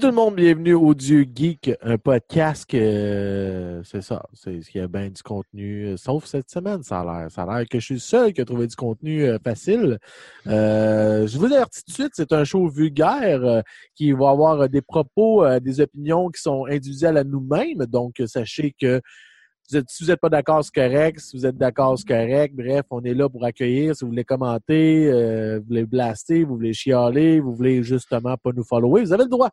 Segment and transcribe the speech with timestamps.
[0.00, 4.80] Tout le monde, bienvenue au Dieu Geek, un podcast que c'est ça, c'est ce qui
[4.80, 7.30] a bien du contenu, euh, sauf cette semaine, ça a l'air.
[7.30, 9.98] Ça a l'air que je suis le seul qui a trouvé du contenu euh, facile.
[10.46, 13.60] Euh, je vous avertis tout de suite, c'est un show vulgaire euh,
[13.94, 17.84] qui va avoir des propos, euh, des opinions qui sont individuelles à nous-mêmes.
[17.84, 19.02] Donc, sachez que
[19.68, 21.20] si vous n'êtes pas d'accord, c'est correct.
[21.20, 22.54] Si vous êtes d'accord, c'est correct.
[22.56, 23.94] Bref, on est là pour accueillir.
[23.94, 28.50] Si vous voulez commenter, euh, vous voulez blaster, vous voulez chialer, vous voulez justement pas
[28.52, 29.50] nous follower, vous avez le droit.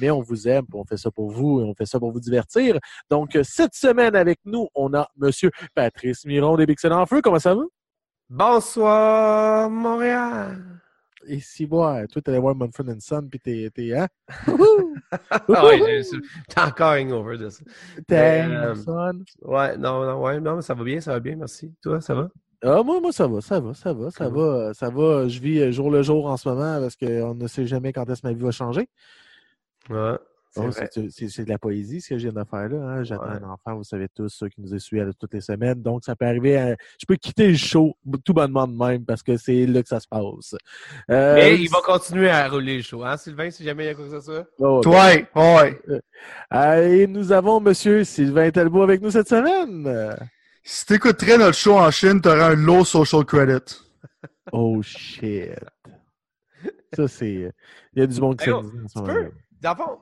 [0.00, 2.12] Mais on vous aime, puis on fait ça pour vous et on fait ça pour
[2.12, 2.78] vous divertir.
[3.10, 7.20] Donc, euh, cette semaine avec nous, on a Monsieur Patrice Miron des Pixels en Feu.
[7.22, 7.62] Comment ça va?
[8.28, 10.58] Bonsoir, Montréal.
[11.28, 14.06] Et si, moi, toi, t'allais voir Mumford Son, puis t'es, t'es, hein?
[15.48, 16.02] Ouais,
[16.48, 17.64] T'es encore hangover de ça.
[18.06, 18.74] T'es, Euh.
[19.42, 21.72] Ouais, non, non, ouais, non, mais ça va bien, ça va bien, merci.
[21.82, 22.28] Toi, ça va?
[22.62, 25.28] Ah, moi, moi, ça va, ça va, ça va, ça va, ça va.
[25.28, 28.08] Je vis euh, jour le jour en ce moment parce qu'on ne sait jamais quand
[28.08, 28.88] est-ce que ma vie va changer.
[29.90, 30.16] Ouais,
[30.50, 30.70] c'est Oh,
[31.10, 32.76] c'est, de la poésie, ce que je viens de faire là.
[32.78, 33.04] Hein?
[33.04, 33.42] J'attends Ouais.
[33.42, 35.82] un enfant, vous savez tous, ceux qui nous essuient à- toutes les semaines.
[35.82, 36.76] Donc, ça peut arriver à...
[36.98, 40.00] Je peux quitter le show tout bonnement de même parce que c'est là que ça
[40.00, 40.54] se passe.
[41.10, 43.90] Euh, Mais il va continuer à rouler le show, hein, Sylvain, si jamais il y
[43.90, 44.46] a quoi que ce soit?
[44.60, 45.80] oh, Ouais, ouais.
[46.54, 50.16] euh, et nous avons Monsieur Sylvain Talbot avec nous cette semaine.
[50.64, 53.76] Si t'écouterais notre show en Chine, t'aurais un low social credit.
[54.52, 55.50] Oh shit.
[56.94, 57.52] Ça, c'est...
[57.92, 59.62] Il y a du monde qui Hey, oh, dit tu?
[59.62, 59.98] Dans le fond,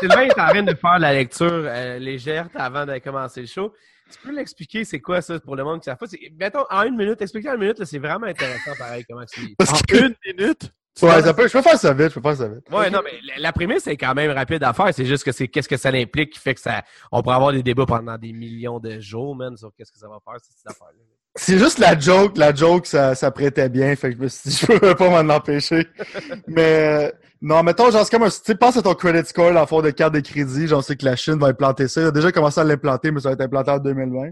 [0.00, 3.72] Sylvain, est en train de faire la lecture euh, légère avant de commencer le show.
[4.10, 6.06] Tu peux l'expliquer, c'est quoi ça pour le monde qui savent pas?
[6.38, 9.40] Mettons, en une minute, expliquer en une minute, là, c'est vraiment intéressant, pareil, comment c'est.
[9.58, 9.96] Parce En que...
[9.96, 10.70] une minute?
[11.02, 12.70] Ouais, ça peut, je peux faire ça vite, je peux faire ça vite.
[12.70, 14.94] Ouais, non, mais la, la prémisse est quand même rapide à faire.
[14.94, 16.82] C'est juste que c'est qu'est-ce que ça implique qui fait que ça.
[17.12, 20.08] On pourrait avoir des débats pendant des millions de jours, man, sur qu'est-ce que ça
[20.08, 21.02] va faire, cette affaire-là.
[21.34, 24.48] C'est juste la joke, la joke, ça, ça prêtait bien, fait que je me suis
[24.48, 25.86] dit, je peux pas m'en empêcher.
[26.46, 27.10] Mais, euh,
[27.42, 29.90] non, mettons, genre, c'est comme un, tu pense à ton credit score, la fond de
[29.90, 32.00] carte de crédit, j'en sais que la Chine va implanter ça.
[32.00, 34.30] Il a déjà commencé à l'implanter, mais ça va être implanté en 2020.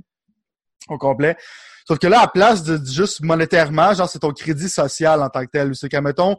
[0.89, 1.37] Au complet.
[1.87, 5.45] Sauf que là, à place de, juste monétairement, genre, c'est ton crédit social en tant
[5.45, 5.75] que tel.
[5.75, 6.37] C'est qu'à, mettons,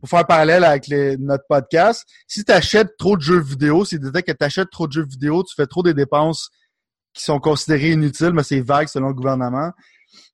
[0.00, 4.00] pour faire un parallèle avec notre podcast, si tu achètes trop de jeux vidéo, si
[4.00, 6.48] tu que tu achètes trop de jeux vidéo, tu fais trop des dépenses
[7.12, 9.72] qui sont considérées inutiles, mais c'est vague selon le gouvernement.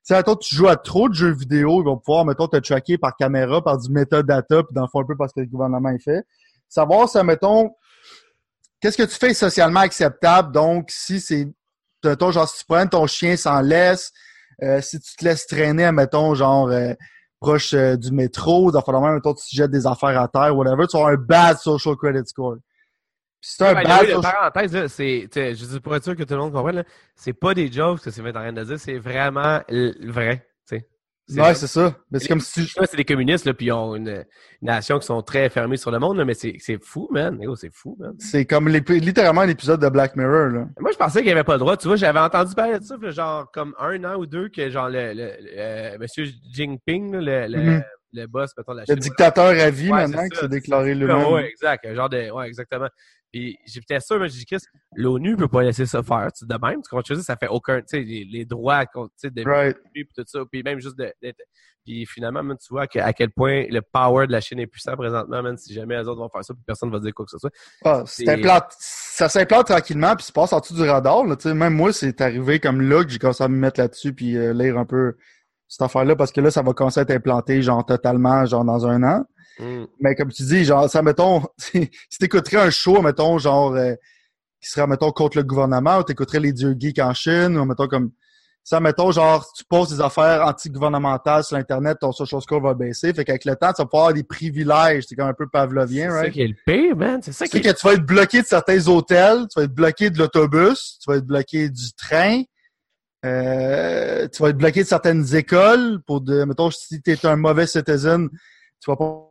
[0.03, 2.99] Sais, mettons, tu joues à trop de jeux vidéo, ils vont pouvoir, mettons, te tracker
[2.99, 5.89] par caméra, par du metadata, puis dans le fond, un peu parce que le gouvernement
[5.91, 6.25] est fait.
[6.69, 7.75] Savoir ça, mettons,
[8.81, 10.53] qu'est-ce que tu fais socialement acceptable?
[10.53, 11.49] Donc, si c'est,
[12.05, 14.13] mettons, genre, si tu prends ton chien sans laisse,
[14.63, 16.93] euh, si tu te laisses traîner, mettons, genre, euh,
[17.41, 20.87] proche euh, du métro, dans le même, mettons, tu jettes des affaires à terre, whatever,
[20.87, 22.57] tu avoir un bad social credit score.
[23.59, 25.29] T'as un Ouais, bad oui, la social parenthèse, là, c'est.
[25.31, 26.85] tu sais, Je dis pour être sûr que tout le monde comprenne,
[27.15, 30.47] c'est pas des jokes que c'est en train de dire, c'est vraiment vrai.
[30.69, 30.89] tu sais.
[31.27, 31.97] C'est Ouais, c'est ça.
[32.11, 34.25] Mais c'est comme si c'est des communistes, là, puis ils ont une, une
[34.61, 37.39] nation qui sont très fermées sur le monde, là, mais c'est c'est fou, man.
[37.57, 38.15] C'est fou, man.
[38.19, 40.67] c'est comme littéralement un épisode de Black Mirror, là.
[40.79, 41.77] Moi, je pensais qu'il n'y avait pas le droit.
[41.79, 44.89] Tu vois, j'avais entendu parler de ça, genre, comme un an ou deux, que, genre,
[44.91, 47.83] le, le, le- euh, Monsieur Jinping, là, le, le, Mhm.
[48.13, 48.97] le boss, mettons, de la Le Chine.
[48.97, 50.95] dictateur à vie Ouais, maintenant c'est qui s'est c'est déclaré ça.
[50.99, 51.27] lui-même.
[51.33, 51.95] Ouais, exact.
[51.95, 52.31] Genre de.
[52.31, 52.89] Ouais, exactement.
[53.35, 54.61] Puis j'étais sûr, mais j'ai dit, Chris,
[54.95, 56.31] l'ONU peut pas laisser ça faire.
[56.33, 57.21] Tu de même, tu comprends?
[57.21, 57.81] Ça fait aucun.
[57.81, 59.77] Tu sais, les, les droits, tu sais, de Right.
[59.93, 60.39] puis tout ça.
[60.53, 61.13] Puis même juste de-.
[61.85, 64.69] Puis finalement, man, tu vois que- à quel point le power de la Chine est
[64.69, 65.57] puissant présentement, man.
[65.59, 67.51] Si jamais les autres vont faire ça, puis personne va dire quoi que ce soit.
[67.85, 68.05] Ah,
[68.79, 71.27] ça s'implante tranquillement puis ça passe en dessous du radar.
[71.27, 74.37] Là, même moi, c'est arrivé comme là que j'ai commencé à me mettre là-dessus puis
[74.37, 75.17] euh, lire un peu
[75.67, 78.87] cette affaire-là parce que là, ça va commencer à être implanté genre totalement genre dans
[78.87, 79.25] un an.
[79.59, 79.85] Mm.
[80.01, 81.89] Mais comme tu dis, genre, ça, mettons, si
[82.19, 83.95] t'écouterais un show, mettons, genre, euh,
[84.61, 87.87] qui serait, mettons, contre le gouvernement, ou t'écouterais les dieux geeks en Chine, ou mettons
[87.87, 88.11] comme,
[88.67, 93.13] ça, mettons, genre, tu poses des affaires anti-gouvernementales sur Internet, ton social score va baisser.
[93.13, 95.05] Fait qu'avec le temps, tu vas pouvoir avoir des privilèges.
[95.07, 96.33] C'est comme un peu pavlovien, C'est ça right?
[96.33, 97.21] qui est le pire, man.
[97.23, 97.75] C'est ça Tu qui sais est.
[97.75, 101.11] que tu vas être bloqué de certains hôtels, tu vas être bloqué de l'autobus, tu
[101.11, 102.41] vas être bloqué du train,
[103.27, 107.37] euh, tu vas être bloqué de certaines écoles pour de, mettons, si tu es un
[107.37, 108.31] mauvais citizen,
[108.83, 109.31] tu vas pas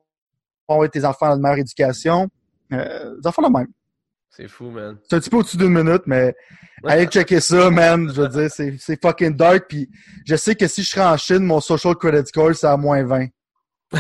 [0.68, 2.28] envoyer tes enfants à la meilleure éducation.
[2.72, 3.68] Euh, des enfants de même.
[4.30, 4.98] C'est fou, man.
[5.08, 6.34] C'est un petit peu au-dessus d'une minute, mais
[6.88, 8.10] allez checker ça, man.
[8.14, 9.66] Je veux dire, c'est, c'est fucking dark.
[9.70, 9.88] Puis
[10.26, 13.04] je sais que si je serais en Chine, mon social credit score, c'est à moins
[13.04, 13.28] 20.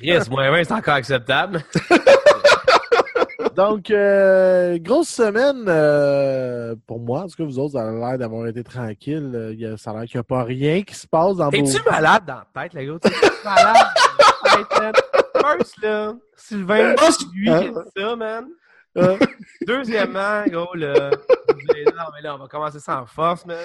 [0.00, 1.64] Yes, moins 20, c'est encore acceptable.
[3.56, 7.22] Donc, euh, grosse semaine euh, pour moi.
[7.22, 9.32] En tout cas, vous autres, vous avez l'air d'avoir été tranquille.
[9.34, 11.36] Euh, il y a- Ça a l'air qu'il n'y a pas rien qui se passe
[11.36, 11.50] dans vos...
[11.50, 12.98] T'es-tu malade dans la tête, les gars?
[13.00, 13.86] T'es-tu malade
[14.44, 15.04] dans la tête?
[15.46, 16.94] First, là, Sylvain,
[17.34, 18.46] lui qui dit ça, man.
[18.98, 19.18] Euh,
[19.66, 21.10] Deuxièmement, gros, non,
[22.14, 23.58] mais là, on va commencer ça en force, man.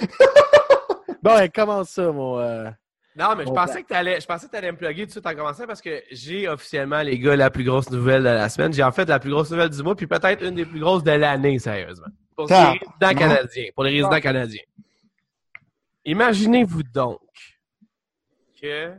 [1.24, 2.38] bon, hey, comment ça, mon...
[2.40, 2.70] euh,
[3.16, 5.26] Non, mais je pensais que t'allais, je pensais que t'allais me plugger tout de suite
[5.28, 8.74] en commençant parce que j'ai officiellement, les gars, la plus grosse nouvelle de la semaine.
[8.74, 11.04] J'ai en fait la plus grosse nouvelle du mois, puis peut-être une des plus grosses
[11.04, 12.08] de l'année, sérieusement.
[12.36, 12.72] Pour les Ah.
[12.74, 13.66] résidents canadiens.
[13.74, 14.64] Pour les résidents canadiens.
[16.04, 17.20] Imaginez-vous donc
[18.62, 18.92] que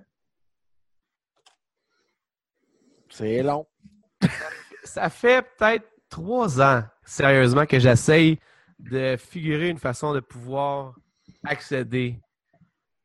[3.13, 3.67] C'est long.
[4.85, 8.39] ça fait peut-être trois ans, sérieusement, que j'essaye
[8.79, 10.95] de figurer une façon de pouvoir
[11.45, 12.19] accéder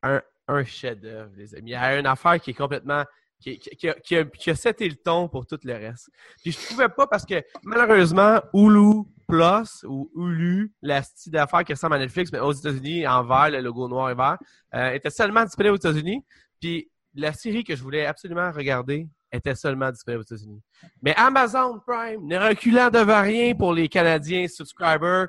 [0.01, 1.75] à un, chef-d'œuvre, les amis.
[1.75, 3.03] A une affaire qui est complètement.
[3.39, 6.09] qui, qui- a, qui le ton pour tout le reste.
[6.41, 11.73] Puis je pouvais pas parce que malheureusement, Hulu Plus ou Hulu, la style d'affaires qui
[11.73, 14.37] ressemble à Netflix, mais aux États-Unis, en vert, le logo noir et vert,
[14.73, 16.25] euh, était seulement disponible aux États-Unis.
[16.61, 20.61] Puis la série que je voulais absolument regarder était seulement disponible aux États-Unis.
[21.01, 25.27] Mais Amazon Prime, ne reculant devant rien pour les Canadiens subscribers,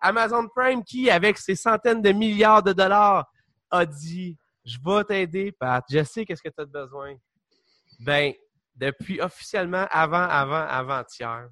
[0.00, 3.30] Amazon Prime qui, avec ses centaines de milliards de dollars,
[3.70, 5.84] a dit Je vais t'aider, Pat.
[5.90, 7.14] Je sais qu'est-ce que tu as besoin.
[8.00, 8.32] Ben,
[8.74, 11.48] depuis officiellement avant, avant, avant-hier,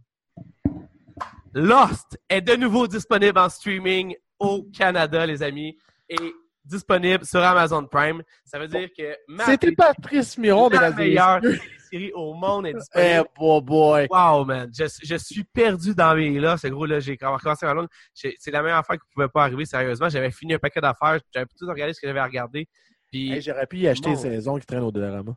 [1.52, 5.76] Lost est de nouveau disponible en streaming au Canada, les amis,
[6.08, 6.34] et
[6.68, 8.22] disponible sur Amazon Prime.
[8.44, 11.40] Ça veut dire que ma C'était Patrice Miron, la meilleure
[11.90, 13.24] série au monde est Eh, disponible.
[13.36, 14.06] boy, boy.
[14.10, 14.70] Wow, man.
[14.76, 16.56] Je, je suis perdu dans mes là.
[16.56, 17.88] C'est gros, là, j'ai commencé à Londres.
[18.14, 20.08] J'ai- C'est la meilleure affaire qui pouvait pas arriver, sérieusement.
[20.08, 21.18] J'avais fini un paquet d'affaires.
[21.32, 22.68] J'avais tout regardé ce que j'avais à regarder.
[23.10, 25.34] Puis, Hey, J'aurais pu y acheter Mon- une saison qui traîne au Dollarama.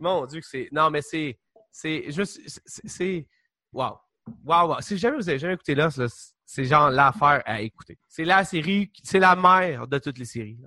[0.00, 0.68] mon Dieu, que c'est.
[0.72, 1.38] Non, mais c'est.
[1.70, 2.40] C'est juste.
[2.86, 3.26] C'est.
[3.72, 3.98] Wow.
[4.44, 4.76] Wow, wow.
[4.80, 7.98] Si jamais vous avez jamais écouté là, c'est- genre l'affaire à écouter.
[8.08, 10.58] C'est la série, c'est la mère de toutes les séries.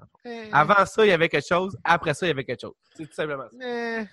[0.52, 1.78] Avant ça, il y avait quelque chose.
[1.84, 2.74] Après ça, il y avait quelque chose.
[2.96, 3.58] C'est tout simplement ça.
[3.64, 4.06] Eh,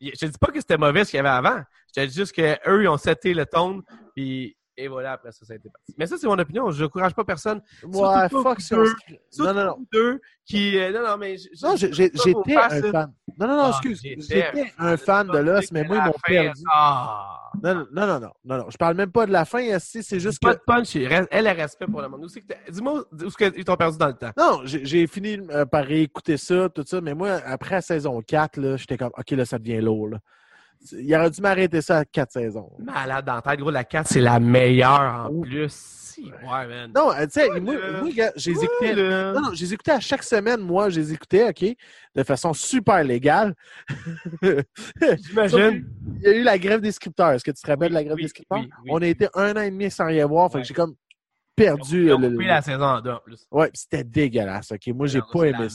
[0.00, 1.62] Je te dis pas que c'était mauvais ce qu'il y avait avant.
[1.94, 3.82] Je te dis juste qu'eux, ils ont seté le ton,
[4.14, 5.94] puis et voilà, après ça, ça a été parti.
[5.98, 6.70] Mais ça, c'est mon opinion.
[6.70, 7.60] Je n'encourage pas personne.
[7.84, 8.76] Ouais, Surtout fuck ça.
[9.38, 9.86] Non, non, non.
[9.92, 10.78] Deux qui.
[10.78, 11.36] euh, non, non, mais.
[11.36, 12.90] j'étais un ça.
[12.90, 13.12] fan.
[13.38, 14.00] Non, non, non, Ah, excuse.
[14.02, 16.62] j'étais J'étais un fan de l'os, mais moi, ils m'ont perdu.
[16.72, 17.38] Ah!
[17.62, 18.70] Non, non, non, non, non.
[18.70, 20.60] Je parle même pas de la fin, c'est juste Pas que.
[20.60, 20.96] de punch.
[20.96, 22.26] Elle a respect pour le monde.
[22.70, 24.30] Dis-moi où est-ce qu'ils t'ont perdu dans le temps.
[24.36, 28.56] Non, j'ai fini euh, par réécouter ça, tout ça, mais moi, après la saison 4,
[28.58, 30.10] là, j'étais comme, OK, là, ça devient lourd.
[30.90, 32.70] Il aurait dû m'arrêter ça à 4 saisons.
[32.78, 33.70] Malade dans la tête, gros.
[33.70, 35.40] La 4, c'est la meilleure en Oh.
[35.42, 35.70] plus.
[36.12, 36.92] Si, ouais, man.
[36.94, 37.74] Non, euh, tu sais, moi,
[38.64, 38.94] écoutais.
[38.94, 39.32] là?
[39.32, 41.64] Non, non, les écoutais à chaque semaine, moi, je les écoutais, OK,
[42.14, 43.54] de façon super légale.
[44.42, 45.86] J'imagine.
[46.16, 47.30] Il y a eu la grève des scripteurs.
[47.30, 48.58] Est-ce que tu te rappelles de la grève oui, des scripteurs?
[48.60, 48.66] oui.
[48.90, 50.62] On a été un an et demi sans rien voir, fait Ouais.
[50.62, 50.94] que j'ai comme
[51.56, 52.06] perdu.
[52.06, 53.46] Ils ont le- coupé le- la saison en deux en plus.
[53.50, 54.94] Ouais, c'était dégueulasse, OK?
[54.94, 55.68] Moi, j'ai pas aimé la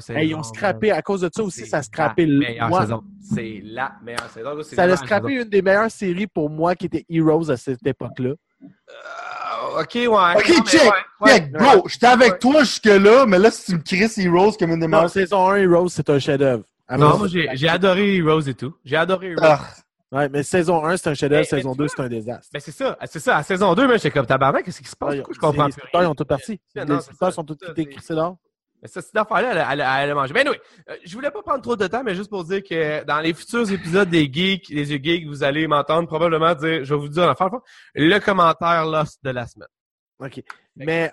[0.00, 0.14] ça.
[0.14, 2.38] Hey, ils ont scrappé, à cause de ça aussi, ça a scrappé la le.
[2.40, 3.02] meilleure moi, saison.
[3.34, 4.62] C'est la meilleure saison.
[4.62, 8.30] Ça a scrappé une des meilleures séries pour moi qui était Heroes à cette époque-là.
[8.62, 10.06] Euh, ok, ouais.
[10.08, 10.88] Ok, Non, check, ouais,
[11.20, 11.30] ouais.
[11.32, 14.86] check, bro, j'étais avec toi jusque-là, mais là, si tu me Heroes comme une des
[14.88, 15.10] meilleures...
[15.10, 16.64] saison 1, Heroes, c'est un chef-d'œuvre.
[16.90, 18.74] Non, Après- moi, j'ai j'ai adoré Heroes et tout.
[18.84, 19.40] J'ai adoré Heroes.
[19.42, 19.60] Ah,
[20.12, 22.48] Ouais, mais saison 1, c'est un chef-d'œuvre, Mais- saison mais 2, tu c'est un désastre.
[22.52, 22.98] Ben, c'est ça.
[23.06, 23.36] C'est ça.
[23.38, 24.64] À saison 2, mais j'étais comme tabarnak.
[24.64, 25.14] Qu'est-ce qui se passe?
[25.14, 26.02] Je comprends les plus rien?
[26.02, 26.60] ils ont parti.
[26.76, 28.36] Non, Les ça, sont tous c'est ça, quittés c'est- crissés dehors.
[28.82, 30.34] Mais cette affaire-là, elle, elle, elle a mangé.
[30.34, 30.60] Ben, anyway,
[30.90, 33.32] euh, je voulais pas prendre trop de temps, mais juste pour dire que dans les
[33.32, 37.08] futurs épisodes des Geeks, les yeux geeks, vous allez m'entendre probablement dire, je vais vous
[37.08, 37.48] dire en affaire,
[37.94, 39.68] le commentaire Lost de la semaine.
[40.18, 40.42] OK.
[40.76, 41.12] Mais,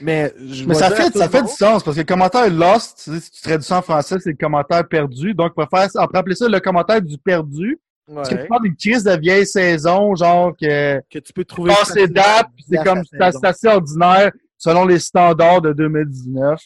[0.00, 3.02] mais, je Mais ça fait, tout ça fait du sens, parce que le commentaire Lost,
[3.04, 5.34] tu sais, si tu traduis ça en français, c'est le commentaire perdu.
[5.34, 7.78] Donc, on peut faire, on peut appeler ça le commentaire du perdu.
[8.06, 11.72] Ouais, tu parles d'une crise de vieille saison, genre que que tu peux trouver.
[11.74, 16.60] passé date, c'est comme, c'est c'est assez ordinaire selon les standards de 2019.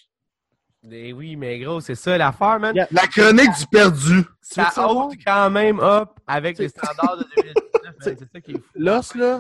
[0.85, 2.75] Mais oui, mais gros, c'est ça l'affaire, man.
[2.90, 4.23] La chronique du perdu.
[4.40, 7.54] Ça haute quand même up avec les standards de 2019.
[7.85, 7.95] man.
[8.00, 8.62] C'est ça qui est fou.
[8.76, 9.38] Lost, là,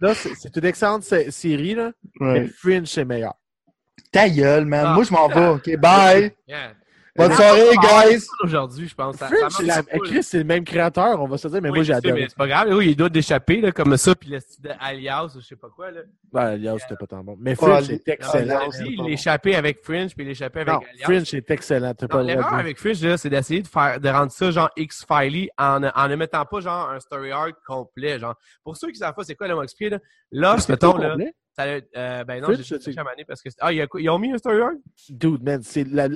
[0.00, 1.92] là, c'est une excellente sé- série, là.
[2.20, 3.34] Mais Fringe, c'est meilleur.
[4.12, 4.84] Ta gueule, man.
[4.88, 4.94] Ah.
[4.94, 5.46] Moi, je m'en vais.
[5.48, 6.32] OK, bye.
[6.46, 6.72] Yeah.
[7.18, 8.26] Bonne soirée, guys.
[8.42, 9.16] Aujourd'hui, je pense.
[9.16, 9.82] Ça- ça Fringe, la-.
[10.04, 12.46] Chris, c'est le même créateur, on va se dire, mais Oui, moi, mais C'est pas
[12.46, 12.68] grave.
[12.72, 15.56] Oui, il doit d'échapper, là, comme ça, puis le style de Alias, ou je sais
[15.56, 16.00] pas quoi, là.
[16.32, 17.36] Ben, Alias, c'était pas tant bon.
[17.40, 18.60] Mais Fringe, c'est excellent.
[18.80, 21.04] Il l'échappait avec Fringe, puis il l'échappait avec Non, Alias.
[21.04, 21.94] Fringe, c'est excellent.
[21.94, 24.70] T'as pas le l'erreur avec Fringe, là, c'est d'essayer de faire, de rendre ça genre
[24.76, 28.18] X-Filey en, ne- en ne mettant pas genre un story arc complet.
[28.18, 29.98] Genre, pour ceux qui savent pas c'est quoi, là, moi expliquer, là.
[30.30, 31.16] Lost, C'est mettons, là.
[31.60, 33.48] Euh, ben non, j'ai c'est- à maner parce que.
[33.60, 34.74] Ah, ils ont mis un story arc?
[35.10, 36.08] Dude, man, c'est la...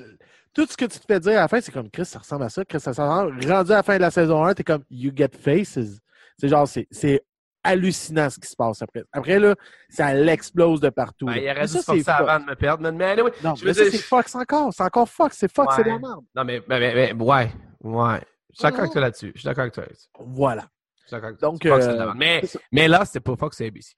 [0.54, 2.44] tout ce que tu te fais dire à la fin, c'est comme Chris, ça ressemble
[2.44, 2.64] à ça.
[2.64, 3.32] Chris, ça ressemble.
[3.46, 6.00] Rendu à la fin de la saison 1, t'es comme You get faces.
[6.38, 7.22] C'est genre, c'est, c'est
[7.64, 9.04] hallucinant ce qui se passe après.
[9.12, 9.54] Après, là,
[9.88, 11.26] ça l'explose de partout.
[11.26, 12.82] Ben, il aurait dû ça, se c'est avant de me perdre.
[12.82, 14.72] Mais, mais anyway, Non, je mais ça, dire- c'est Fox encore.
[14.72, 15.36] C'est encore Fox.
[15.38, 16.24] C'est Fox, c'est de la merde.
[16.34, 17.52] Non, mais, mais, mais, mais, ouais,
[17.84, 18.20] ouais.
[18.50, 19.32] Je suis d'accord avec toi là-dessus.
[19.34, 19.84] Je suis d'accord avec toi.
[19.84, 20.08] là-dessus.
[20.18, 20.62] Voilà.
[20.62, 21.48] Je suis d'accord avec toi.
[21.50, 23.94] Donc, C'est Fox, euh, c'est mais, c'est mais là, c'était pas Fox, c'est ABC.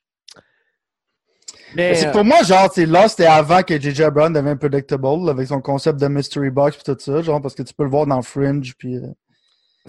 [1.74, 4.04] Mais, C'est euh, pour moi, genre, c'est là, c'était avant que J.J.
[4.04, 7.62] Abrams devienne predictable, avec son concept de mystery box pis tout ça, genre, parce que
[7.62, 8.96] tu peux le voir dans Fringe, puis...
[8.96, 9.00] euh,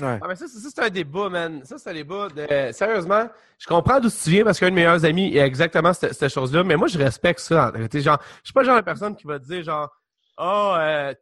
[0.02, 0.20] ouais.
[0.22, 1.62] Ah, mais ça, c'est- ça, c'est un débat, man.
[1.64, 2.72] Ça, c'est un débat de.
[2.72, 3.28] Sérieusement,
[3.60, 6.34] je comprends d'où tu viens parce qu'un de mes meilleurs amis est exactement cette, cette
[6.34, 7.70] chose-là, mais moi, je respecte ça.
[7.70, 8.02] réalité.
[8.02, 9.90] Genre, je suis pas le genre de personne qui va te dire, genre,
[10.38, 11.14] oh, euh,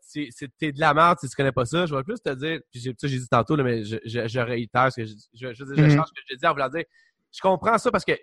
[0.60, 1.86] t'es de la merde si tu connais pas ça.
[1.86, 4.28] Je vais plus te dire, puis j'ai, ça, j'ai dit tantôt, là, mais je, je,
[4.28, 5.90] je réitère ce que je, je, je, je Mhm.
[5.92, 6.84] change ce que j'ai dit en voulant dire.
[7.32, 8.14] Je comprends ça parce que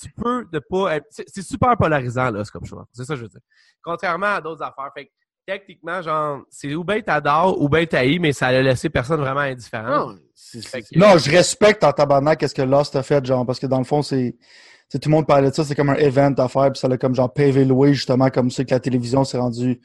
[0.00, 1.06] tu peux ne pas être.
[1.10, 2.86] C'est, super polarisant, là, c'est comme choix.
[2.92, 3.40] C'est ça que je veux dire.
[3.82, 4.90] Contrairement à d'autres affaires.
[4.94, 5.10] Fait que,
[5.46, 9.40] techniquement, genre, c'est ou bien t'adores ou bien t'haïs, mais ça a laissé personne vraiment
[9.40, 10.08] indifférent.
[10.08, 13.66] Non, que- Non, je respecte en tabarnak qu'est-ce que Lost a fait, genre, parce que
[13.66, 14.36] dans le fond, c'est...
[14.88, 16.88] c'est tout le monde parlait de ça, c'est comme un event à faire, puis ça
[16.88, 19.80] l'a comme genre pavé way, justement, comme ça que la télévision s'est rendue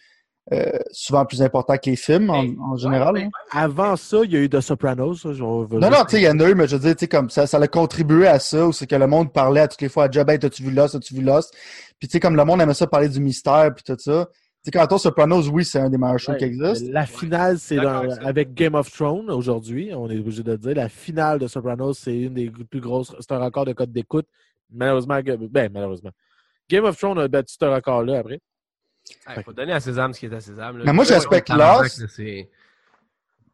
[0.53, 3.13] euh, souvent plus important que les films, en, Hey, en général.
[3.13, 3.29] ouais, hein.
[3.51, 5.15] Avant ça, il y a eu The Sopranos.
[5.15, 6.81] ça, je vais- Non, non, tu sais, il y en a eu, mais je veux
[6.81, 9.31] dire, tu sais, comme ça, ça a contribué à ça, où c'est que le monde
[9.31, 11.53] parlait à toutes les fois à Job, hey, t'as-tu vu Lost, t'as-tu vu Lost?
[12.00, 14.27] Puis tu sais, comme le monde aimait ça parler du mystère, puis tout ça.
[14.63, 16.88] Tu sais, quand on Sopranos, oui, c'est un des meilleurs shows Ouais, qui existent.
[16.91, 19.91] La finale, c'est avec Game of Thrones aujourd'hui.
[19.95, 20.75] On est obligé de le dire.
[20.75, 23.12] La finale de Sopranos, c'est une des plus grosses.
[23.19, 24.27] C'est un record de code d'écoute.
[24.71, 25.19] Malheureusement,
[25.50, 26.12] ben, malheureusement.
[26.69, 28.39] Game of Thrones a battu ce record-là après.
[29.38, 30.77] Il faut donner à Sésame ce qui est à Sésame.
[30.79, 30.84] là.
[30.86, 32.03] Mais moi, je respecte Lost.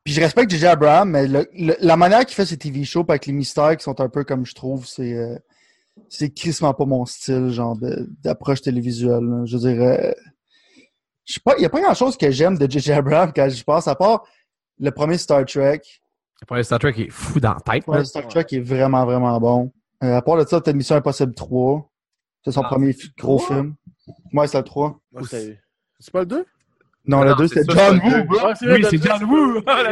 [0.04, 0.68] Puis je respecte J.J.
[0.68, 3.84] Abrams, mais le- le- la manière qu'il fait ses TV shows avec les mystères qui
[3.84, 5.36] sont un peu comme je trouve, c'est euh,
[6.08, 7.78] c'est crissement pas mon style, genre
[8.24, 9.24] d'approche télévisuelle.
[9.24, 9.44] là.
[9.46, 10.12] Je veux dire, euh,
[11.26, 12.94] je sais pas, il y a pas grand chose que j'aime de J.J.
[12.94, 14.24] Abrams quand j'y pense, à part
[14.80, 15.82] le premier Star Trek.
[16.50, 17.86] Le Star Trek est fou dans la tête.
[17.88, 18.06] Ouais, là.
[18.06, 19.74] Star Trek est vraiment, vraiment bon.
[20.04, 21.90] Euh, à part de ça, peut-être Mission Impossible 3.
[22.46, 23.76] C'est son Ah, premier gros film.
[24.34, 25.00] Ouais, c'est le 3.
[25.12, 26.46] Moi, c'est pas le 2?
[27.10, 28.48] Non, Ah le non, 2, c'est c'est John Woo, bro.
[28.64, 29.62] Oui, c'est John Woo.
[29.66, 29.84] Ah,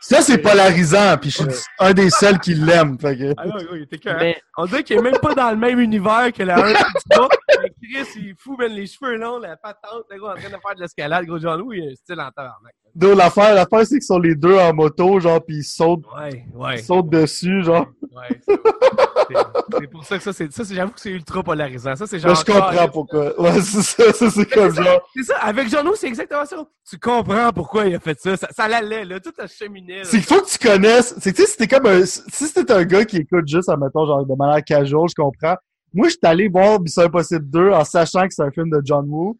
[0.00, 2.98] Ça, c'est polarisant, puis je suis un des seuls qui l'aime.
[3.04, 6.56] Ah il était On dirait qu'il est même pas dans le même univers que la
[6.58, 6.74] 1 du
[7.10, 7.28] 3.
[7.62, 10.48] Mais Chris, il est fou, ben, les cheveux longs, la patente, le gars en train
[10.48, 11.24] de faire de l'escalade.
[11.24, 12.74] Gros John Woo, il a un style en tabarnak.
[13.00, 16.78] L'affaire, l'affaire, c'est qu'ils sont les deux en moto, genre, puis ils sautent, Ouais, ouais.
[16.78, 17.86] ils sautent dessus, genre.
[18.14, 18.40] Ouais.
[18.46, 21.96] C'est- pour ça que ça, c'est, ça, c'est, j'avoue que c'est ultra polarisant.
[21.96, 22.32] Ça, c'est genre.
[22.32, 23.40] Là, je comprends pourquoi.
[23.40, 25.00] Ouais, c'est ça, ça c'est comme genre.
[25.16, 26.56] C'est ça, avec John Woo, c'est exactement ça.
[26.88, 28.36] Tu comprends pourquoi il a fait ça.
[28.36, 29.20] Ça, ça l'allait, là.
[29.20, 29.98] Tout a cheminé.
[29.98, 30.04] là.
[30.04, 31.14] C'est qu'il faut que tu connaisses.
[31.18, 33.68] C'est que, tu sais, si t'es comme un, si c'était un gars qui écoute juste,
[33.70, 35.56] admettons, genre, de manière casual, je comprends.
[35.94, 38.80] Moi, je suis allé voir Mission Impossible 2 en sachant que c'est un film de
[38.84, 39.36] John Woo.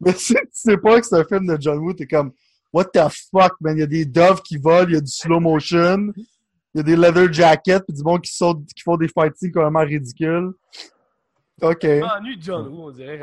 [0.00, 2.32] Mais si tu sais pas que c'est un film de John Woo, t'es comme,
[2.76, 3.76] what the fuck, man?
[3.76, 6.12] Il y a des doves qui volent, il y a du slow motion,
[6.74, 9.34] il y a des leather jackets, pis du monde qui saute, qui font des fight
[9.34, 10.50] scenes complètement ridicules.
[11.62, 11.78] OK.
[11.82, 13.18] Je m'ennuie de John Woo, on dirait.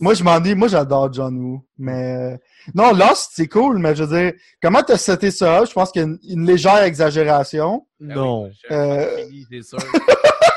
[0.00, 0.56] Moi, je m'ennuie.
[0.56, 1.64] Moi, j'adore John Woo.
[1.78, 2.36] Mais,
[2.74, 5.64] non, Lost, c'est cool, mais je veux dire, comment t'as seté ça?
[5.64, 7.86] Je pense qu'il y a une, une légère exagération.
[8.00, 8.50] Oui, non.
[8.72, 9.24] Euh,
[9.62, 9.78] sûr.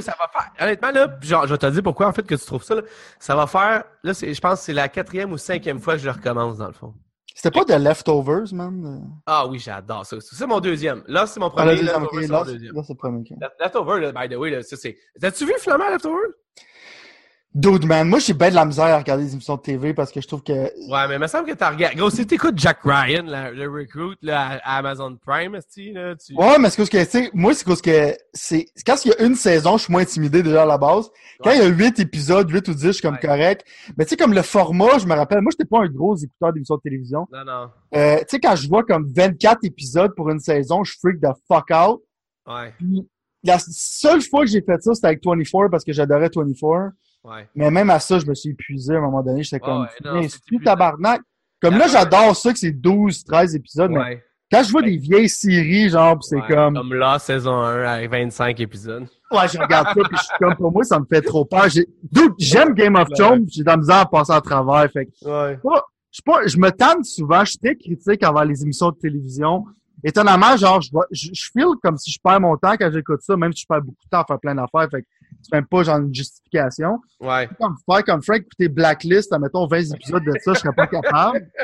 [0.00, 0.52] ça va faire.
[0.60, 2.82] Honnêtement, là, genre, je vais te dire pourquoi, en fait, que tu trouves ça, là.
[3.18, 6.04] Ça va faire, là, je pense que c'est la quatrième ou cinquième fois que je
[6.06, 6.94] le recommence, dans le fond.
[7.36, 9.10] C'était pas de Leftovers, man?
[9.26, 10.16] Ah oui, j'adore ça.
[10.20, 11.02] C'est mon deuxième.
[11.08, 11.76] Là, c'est mon Ah, premier.
[11.76, 13.18] mon Là, c'est le premier.
[13.20, 13.30] ok.
[13.40, 14.96] Left- Leftover, là, by the way, là, ça, c'est.
[15.20, 16.22] T'as-tu vu finalement Leftover?
[17.54, 20.10] Dude, man, moi, j'ai bien de la misère à regarder des émissions de TV parce
[20.10, 20.52] que je trouve que.
[20.52, 21.94] Ouais, mais il me semble que t'as regardé.
[21.94, 26.34] Gros, si t'écoutes Jack Ryan, le recruit, là, à Amazon Prime, là, tu.
[26.34, 29.14] Ouais, mais c'est parce que, tu sais, moi, c'est parce que c'est, quand il y
[29.14, 31.08] a une saison, je suis moins intimidé déjà à la base.
[31.44, 33.20] Quand il y a huit épisodes, huit ou dix, je suis comme Ouais.
[33.20, 33.64] correct.
[33.96, 36.52] Mais tu sais, comme le format, je me rappelle, moi, j'étais pas un gros écouteur
[36.52, 37.28] d'émissions de télévision.
[37.32, 37.70] Non, non.
[37.94, 41.28] Euh, tu sais, quand je vois comme 24 épisodes pour une saison, je freak the
[41.46, 42.02] fuck out.
[42.48, 43.08] Ouais, Puis,
[43.44, 46.90] la seule fois que j'ai fait ça, c'était avec 24 parce que j'adorais 24.
[47.24, 47.48] Ouais.
[47.54, 49.42] Mais même à ça, je me suis épuisé à un moment donné.
[49.42, 51.20] J'étais comme, ouais, non, Viens, c'est tabarnak?
[51.60, 55.28] Comme là, j'adore ça que c'est 12, 13 épisodes, mais quand je vois des vieilles
[55.28, 59.06] séries, genre, c'est comme, Comme là, saison 1, avec 25 épisodes.
[59.32, 61.66] ouais, je regarde ça, pis je suis comme, pour moi, ça me fait trop peur.
[62.38, 64.90] J'aime Game of Thrones, j'ai de la misère à passer à travers.
[64.92, 65.12] Fait que,
[66.12, 69.64] je, pas, je me tente souvent, je suis très critique envers les émissions de télévision.
[70.04, 73.22] Étonnamment, genre, je, vois- je, je feel comme si je perds mon temps quand j'écoute
[73.22, 74.88] ça, même si je perds beaucoup de temps à faire plein d'affaires.
[74.90, 75.08] Fait que
[75.44, 76.98] c'est même pas genre une justification.
[77.20, 77.48] Ouais.
[77.60, 81.46] Comme faire comme Frank, écouter Blacklist, mettons 20 épisodes de ça, je serais pas capable.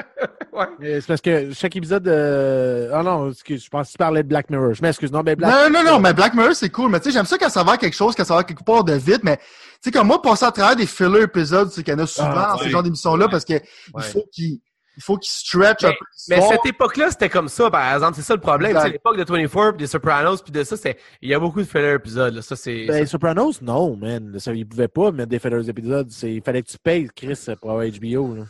[0.53, 0.67] Ouais.
[0.81, 2.09] Mais C'est parce que chaque épisode.
[2.09, 4.75] euh, Ah non, excuse, je pense que tu parlais de Black Mirror.
[4.75, 5.13] Je m'excuse.
[5.13, 6.91] Non, mais Black Non, non, non, mais Black Mirror, c'est cool.
[6.91, 8.83] Mais tu sais, j'aime ça quand ça va quelque chose, quand ça va quelque part
[8.83, 9.21] de vite.
[9.23, 9.45] Mais tu
[9.85, 12.33] sais, comme moi, passer à travers des filler épisodes, c'est qu'il y en a souvent
[12.35, 12.71] Ah, dans ce ouais.
[12.71, 13.61] genre d'émissions-là parce que Ouais.
[13.99, 14.59] il faut qu'ils
[15.01, 18.17] il faut qu'ils stretch un peu Mais cette époque-là, c'était comme ça, par exemple.
[18.17, 18.77] C'est ça le problème.
[18.79, 20.99] C'est l'époque de 24, puis des Sopranos, puis de ça, c'est...
[21.23, 22.35] il y a beaucoup de filler épisodes.
[22.35, 22.43] Là.
[22.43, 22.85] Ça, c'est...
[22.87, 24.39] Ben, ça- Sopranos, non, man.
[24.39, 26.11] Ça, ils pouvaient pas mettre des fillers épisodes.
[26.11, 28.35] C'est- Il fallait que tu payes, Chris, pour avoir HBO.
[28.35, 28.43] Là.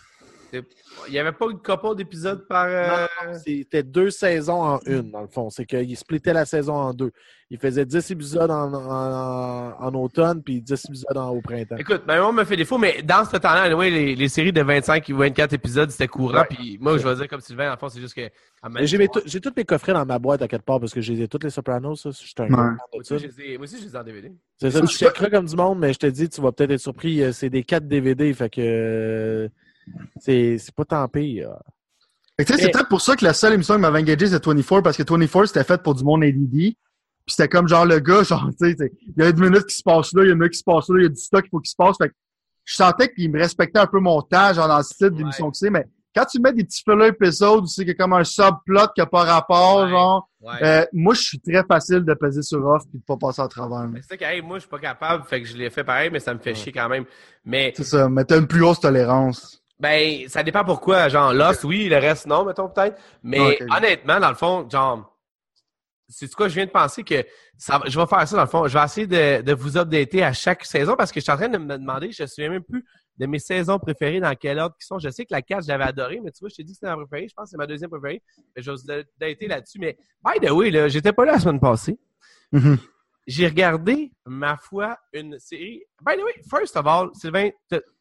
[1.08, 2.66] Il n'y avait pas une couple d'épisodes par.
[2.68, 3.06] euh,
[3.44, 5.50] C'était deux saisons en une, dans le fond.
[5.50, 7.12] C'est qu'il splittait la saison en deux.
[7.52, 11.76] Il faisait 10 épisodes en, en- en automne, puis 10 épisodes en- au printemps.
[11.78, 14.62] Écoute, ben, moi, me fait défaut, mais dans ce temps-là, anyway, les, les séries de
[14.62, 16.44] 25 ou 24 épisodes, c'était courant.
[16.48, 18.28] Puis moi, je vais dire comme Sylvain, en fond, c'est juste que.
[18.82, 21.00] J'ai mes tout- j'ai tous mes coffrets dans ma boîte à quelque part parce que
[21.00, 21.96] j'ai toutes les Sopranos.
[21.96, 22.10] Ça.
[22.10, 22.50] Je suis un Ouais.
[22.50, 24.32] gros fan Moi aussi, je les ai- moi aussi, je les ai en DVD.
[24.58, 26.52] C'est ça, Je tu sais checkeras comme du monde, mais je te dis, tu vas
[26.52, 27.20] peut-être être surpris.
[27.22, 29.48] euh, C'est des 4 DVD, fait que euh,
[30.20, 31.50] c'est c'est pas tant pire.
[32.38, 34.96] Que, c'est peut-être pour ça que la seule émission qui m'avait engagé, c'est 24, parce
[34.96, 36.74] que 24, c'était fait pour du monde ADD.
[37.26, 39.76] Puis c'était comme genre le gars, genre, tu sais, il y a une minute qui
[39.76, 41.08] se passe là, il y a une minute qui se passe là, il y a
[41.10, 41.96] du stock qu'il faut qu'il se passe.
[41.98, 42.14] Fait que
[42.64, 45.56] je sentais qu'il me respectait un peu mon temps, genre dans le style d'émission que
[45.58, 45.84] c'est, mais
[46.16, 48.88] quand tu mets des petits filler épisodes où c'est qu'il y a comme un subplot
[48.94, 49.90] qui a pas rapport, Ouais.
[49.90, 50.62] genre, Ouais.
[50.62, 53.48] euh, moi, je suis très facile de peser sur off puis de pas passer à
[53.48, 53.86] travers.
[53.86, 56.08] Mais c'est ça arrive, moi, je suis pas capable, fait que je l'ai fait pareil,
[56.10, 57.04] mais ça me fait chier quand même.
[57.44, 59.59] Mais, C'est ça, mais t'as une plus grosse tolérance.
[59.80, 61.08] Ben, ça dépend pourquoi.
[61.08, 63.00] Genre, Lost, oui, le reste, non, mettons, peut-être.
[63.22, 65.16] Mais honnêtement, dans le fond, genre,
[66.08, 67.24] c'est quoi, je viens de penser que
[67.56, 68.66] ça, je vais faire ça, dans le fond.
[68.66, 71.36] Je vais essayer de, de vous updater à chaque saison parce que je suis en
[71.36, 72.84] train de me demander, je me souviens même plus
[73.16, 74.98] de mes saisons préférées, dans quel ordre qui sont.
[74.98, 76.94] Je sais que la 4, j'avais adoré, mais tu vois, je t'ai dit que c'était
[76.94, 77.28] ma préférée.
[77.28, 78.22] Je pense que c'est ma deuxième préférée.
[78.56, 79.78] Mais je vais vous updater là-dessus.
[79.78, 81.98] Mais, by the way, là, j'étais pas là la semaine passée.
[82.52, 82.78] Mhm.
[83.30, 85.84] J'ai regardé, ma foi, une série.
[86.04, 87.50] By the way, first of all, Sylvain,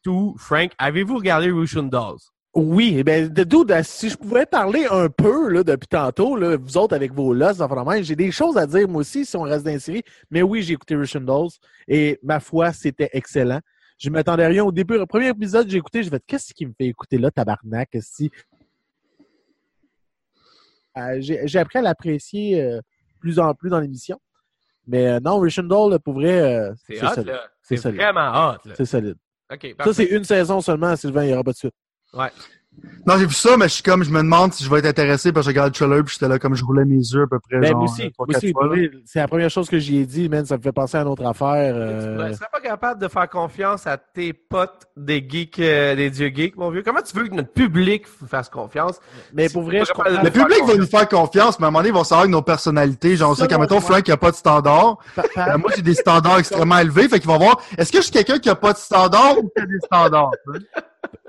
[0.02, 2.18] tout, Frank, avez-vous regardé Russian Dolls?
[2.52, 6.56] Oui, eh ben, de dude, si je pouvais parler un peu là, depuis tantôt, là,
[6.56, 9.42] vous autres avec vos loss, enfin, j'ai des choses à dire moi aussi si on
[9.42, 10.02] reste dans la série.
[10.32, 11.50] Mais oui, j'ai écouté Russian Dolls
[11.86, 13.60] et ma foi, c'était excellent.
[13.98, 14.98] Je m'attendais à rien au début.
[14.98, 18.32] Le premier épisode, j'ai écouté, j'ai fait qu'est-ce qui me fait écouter là, tabarnak, si?
[20.98, 22.80] Euh, j'ai appris à l'apprécier euh,
[23.20, 24.18] plus en plus dans l'émission.
[24.90, 27.26] Mais euh, non, Russian Doll, pour vrai, euh, C'est hot, solide.
[27.28, 27.42] là.
[27.62, 28.74] C'est vraiment hot, là.
[28.76, 29.16] C'est solide.
[29.52, 31.74] OK, Ça, c'est une saison seulement, Sylvain, il n'y aura pas de suite.
[32.12, 32.28] Ouais.
[33.06, 34.86] Non, j'ai vu ça, mais je suis comme, je me demande si je vais être
[34.86, 37.22] intéressé parce que je regarde le trailer puis j'étais là comme je roulais mes yeux
[37.22, 37.58] à peu près.
[37.58, 38.12] Ben, genre, aussi,
[39.06, 41.08] c'est la première chose que j'y ai dit, man, ça me fait penser à une
[41.08, 41.74] autre affaire.
[41.74, 45.96] Tu euh, ne serais pas capable de faire confiance à tes potes des geeks, euh,
[45.96, 46.82] des dieux geeks, mon vieux?
[46.84, 49.00] Comment tu veux que notre public fasse confiance?
[49.32, 50.22] Mais Si pour tu vrai, je comprends.
[50.22, 52.30] Le public va nous faire confiance, mais à un moment donné, ils vont savoir que
[52.32, 53.80] nos personnalités, genre, on sait Ça, qu'à mettons.
[53.80, 54.98] Frank, il n'y a pas de standard.
[55.16, 57.98] Pa- pa- Euh, moi, j'ai des standards extrêmement élevés, fait qu'ils vont voir, est-ce que
[57.98, 60.30] je suis quelqu'un qui a pas de standard ou qui a des standards?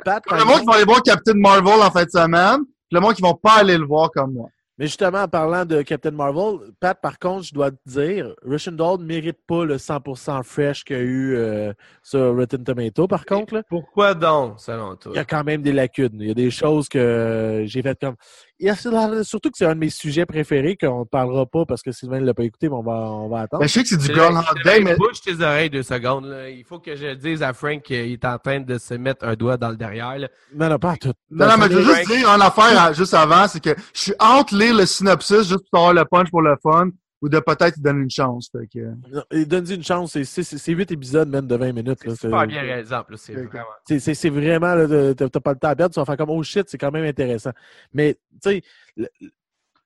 [0.06, 3.00] Pat, le monde qui va aller voir Captain Marvel en fin de semaine, puis le
[3.00, 4.50] monde qui vont pas aller le voir comme moi.
[4.82, 8.72] Mais justement, en parlant de Captain Marvel, Pat, par contre, je dois te dire, Russian
[8.72, 13.08] Doll ne mérite pas le 100% fresh qu'il y a eu euh, sur Rotten Tomato,
[13.08, 13.54] par contre.
[13.54, 13.64] Là.
[13.70, 15.12] Pourquoi donc, selon toi?
[15.14, 16.18] Il y a quand même des lacunes.
[16.20, 18.16] Il y a des choses que j'ai faites comme.
[18.64, 21.66] Il y a- surtout que c'est un de mes sujets préférés qu'on ne parlera pas
[21.66, 23.62] parce que Sylvain ne l'a pas écouté, mais on va, on va attendre.
[23.62, 24.44] Ben, je sais que c'est du Groundhog
[24.84, 26.26] mais bouge tes oreilles deux secondes.
[26.26, 26.48] Là.
[26.48, 29.34] Il faut que je dise à Frank qu'il est en train de se mettre un
[29.34, 30.16] doigt dans le derrière.
[30.20, 30.28] là.
[30.54, 31.12] Non, non, pas à tout.
[31.32, 31.96] Non, non, mais je veux Frank.
[31.98, 35.48] juste dire une affaire à- juste avant, c'est que je suis entre lire le synopsis
[35.50, 36.90] juste pour avoir le punch pour le fun
[37.22, 38.50] ou de peut-être lui donner une chance.
[38.52, 38.80] Fait que...
[39.12, 40.14] Non, et Donne-y une chance.
[40.14, 42.04] C'est- C'est c'est huit épisodes, même, de 20 minutes.
[42.06, 42.14] là.
[42.16, 42.64] C'est super bien
[43.04, 43.18] plus.
[43.18, 43.66] C'est vraiment.
[43.88, 44.76] C'est- C'est c'est vraiment,
[45.16, 47.06] t'as pas le temps à perdre, tu vas faire comme oh shit, c'est quand même
[47.06, 47.52] intéressant.
[47.94, 48.62] Mais, tu
[49.00, 49.10] sais,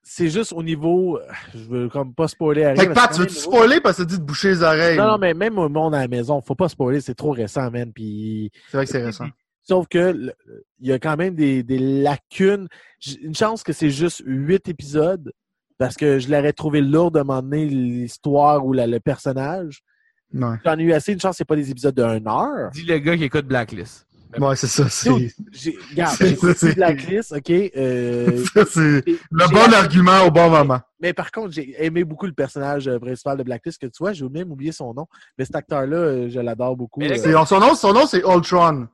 [0.07, 1.19] c'est juste au niveau.
[1.53, 2.75] Je veux comme pas spoiler à rien.
[2.77, 4.61] Fait que mais Pat, c'est tu veux-tu spoiler parce que tu dis de boucher les
[4.63, 4.97] oreilles?
[4.97, 7.71] Non, non, mais même au monde à la maison, faut pas spoiler, c'est trop récent,
[7.71, 7.91] man.
[7.91, 9.25] Puis, C'est vrai que c'est récent.
[9.63, 10.31] sauf que
[10.79, 12.67] il y a quand même des, des lacunes.
[13.21, 15.33] Une chance que c'est juste huit épisodes,
[15.77, 19.81] parce que je l'aurais trouvé lourd de m'emmener l'histoire ou la- le personnage.
[20.33, 21.13] J'en ai eu assez.
[21.13, 22.69] Une chance, c'est pas des épisodes d'une heure.
[22.73, 24.05] Dis le gars qui écoute Blacklist.
[24.37, 24.89] ouais c'est ça.
[24.89, 25.09] C'est
[25.91, 26.15] regarde,
[26.57, 27.49] C'est- Blacklist, OK?
[27.51, 30.81] euh, ça, c'est le bon argument au bon moment.
[30.99, 34.11] Mais par contre, j'ai aimé beaucoup le personnage euh, principal de Blacklist, que tu vois,
[34.13, 35.05] j'ai même oublié son nom.
[35.37, 36.99] Mais cet acteur-là, euh, je l'adore beaucoup.
[36.99, 38.87] Mais euh, Son nom, son nom c'est Ultron.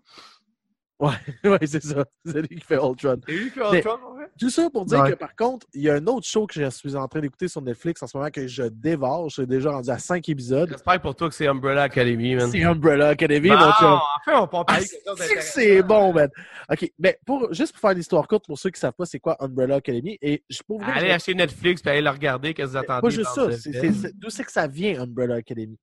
[1.02, 1.10] Ouais,
[1.50, 2.06] ouais c'est ça.
[2.26, 3.18] C'est lui qui fait Ultron.
[3.26, 4.32] T'as vu Mais- Ultron, en fait?
[4.40, 5.10] Tout ça pour dire Ouais.
[5.12, 7.48] que par contre, il y a un autre show que je suis en train d'écouter
[7.48, 9.28] sur Netflix en ce moment que je dévore.
[9.30, 10.70] Je suis déjà rendu à cinq épisodes.
[10.70, 12.50] J'espère pour toi que c'est Umbrella Academy, man.
[12.52, 14.00] C'est Umbrella Academy, Bon, mon chum.
[14.28, 16.30] enfin, on peut en Ah, parler de c'est c'est bon, man.
[16.72, 19.20] OK, mais pour, juste pour faire l'histoire courte, pour ceux qui ne savent pas c'est
[19.20, 22.54] quoi Umbrella Academy, et je pour vrai, Allez je- acheter Netflix puis allez le regarder.
[22.54, 23.02] Qu'est-ce que vous attendez?
[23.02, 23.52] Pas juste ça.
[23.52, 25.78] c'est- c'est- c'est- D'où c'est que ça vient, Umbrella Academy?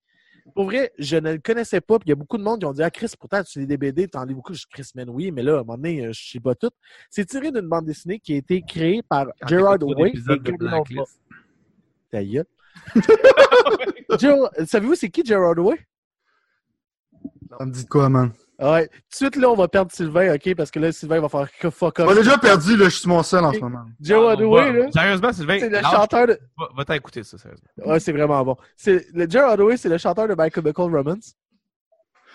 [0.54, 1.98] Pour vrai, je ne le connaissais pas.
[1.98, 3.66] Puis il y a beaucoup de monde qui ont dit Ah, Chris, pourtant, tu lis
[3.66, 4.52] des BD, tu en lis beaucoup.
[4.54, 6.54] Je dis Chris, man, oui, mais là, à un moment donné, euh, je sais pas
[6.54, 6.70] tout.
[7.10, 10.12] C'est tiré d'une bande dessinée qui a été créée par Quand Gerard Way et.
[12.10, 12.46] Ta gueule.
[14.18, 15.78] Ger- Savez-vous c'est qui Gerard Way?
[17.58, 18.32] Ça me dit de quoi, man?
[18.60, 18.88] Ouais.
[18.88, 20.54] Tout de suite, là, on va perdre Sylvain, OK?
[20.56, 22.10] Parce que là, Sylvain va faire que fuck On off.
[22.10, 23.84] a déjà perdu, là, je suis mon seul en ce moment.
[24.00, 26.38] Gerard Ah, on Way, va- là, Sérieusement, Sylvain, c'est le chanteur de.
[26.58, 27.68] va- va t'écouter ça, sérieusement.
[27.86, 28.56] Ouais, c'est vraiment bon.
[28.76, 29.06] C'est...
[29.14, 31.34] Le Gerard Way, c'est le chanteur de My Chemical Romance.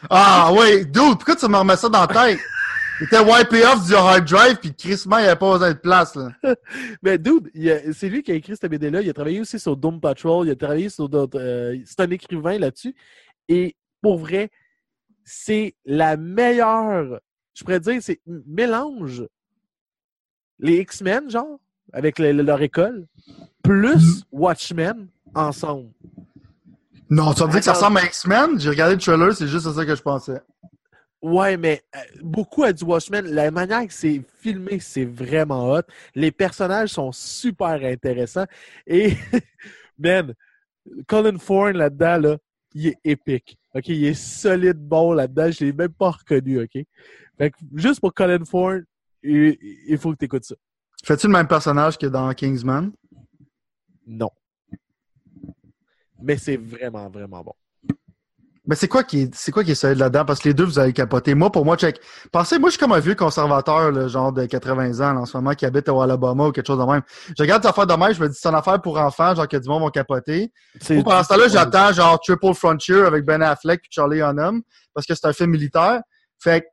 [0.10, 2.40] Ah, ouais, dude, pourquoi tu me remets ça dans la tête?
[3.02, 6.16] était wipé off du hard drive, puis Chris, il n'y avait pas besoin de place,
[6.16, 6.30] là.
[7.02, 7.50] Mais dude,
[7.94, 9.02] c'est lui qui a écrit cette BD-là.
[9.02, 10.48] Il a travaillé aussi sur Doom Patrol.
[10.48, 11.40] Il a travaillé sur d'autres.
[11.40, 12.96] euh, c'est un écrivain là-dessus.
[13.50, 14.52] Et pour vrai,
[15.24, 17.20] c'est la meilleure.
[17.54, 19.26] Je pourrais dire, c'est mélange
[20.60, 21.60] les X-Men, genre,
[21.92, 23.06] avec le- le- leur école,
[23.64, 25.90] plus Watchmen ensemble.
[27.10, 28.60] Non, tu vas me dire que ça ressemble à X-Men?
[28.60, 30.42] J'ai regardé le trailer, c'est juste à ça que je pensais.
[31.22, 33.26] Ouais, mais euh, beaucoup à du Watchmen.
[33.28, 35.82] La manière que c'est filmé, c'est vraiment hot.
[36.16, 38.46] Les personnages sont super intéressants.
[38.88, 39.14] Et,
[39.98, 40.34] man,
[41.08, 42.38] Colin Fourne là-dedans, là,
[42.74, 43.58] il est épique.
[43.74, 43.88] OK?
[43.88, 45.52] Il est solide bon là-dedans.
[45.52, 46.86] Je l'ai même pas reconnu, OK?
[47.38, 48.86] Fait que juste pour Colin Fourne,
[49.24, 49.58] il,
[49.88, 50.56] il faut que tu écoutes ça.
[51.04, 52.92] Fais-tu le même personnage que dans Kingsman?
[54.06, 54.30] Non.
[56.22, 57.54] Mais c'est vraiment, vraiment bon.
[58.66, 60.24] Mais c'est quoi qui est, c'est quoi qui est solide là-dedans?
[60.24, 61.36] Parce que les deux, vous avez capoté.
[61.36, 62.00] Moi, pour moi, check.
[62.32, 65.26] Pensez, moi, je suis comme un vieux conservateur, là, genre de 80 ans, là, en
[65.26, 67.02] ce moment, qui habite au Alabama ou quelque chose de même.
[67.38, 69.48] Je regarde des affaires de même, je me dis, c'est une affaire pour enfants, genre
[69.50, 70.52] que du monde vont capoter.
[70.90, 74.62] Moi, pendant ce temps-là, j'attends genre Triple Frontier avec Ben Affleck et Charlie Hunnam
[74.94, 76.02] parce que c'est un film militaire.
[76.40, 76.66] Fait que,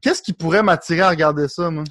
[0.00, 1.84] qu'est-ce qui pourrait m'attirer à regarder ça, moi?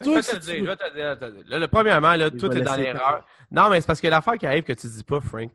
[0.00, 1.56] Je vais te le tu dire, je vais te le dire, je.
[1.58, 3.24] Là, premièrement, là, tout est dans l'erreur.
[3.50, 5.50] Non, mais c'est parce que l'affaire qui arrive que tu dis pas, Frank,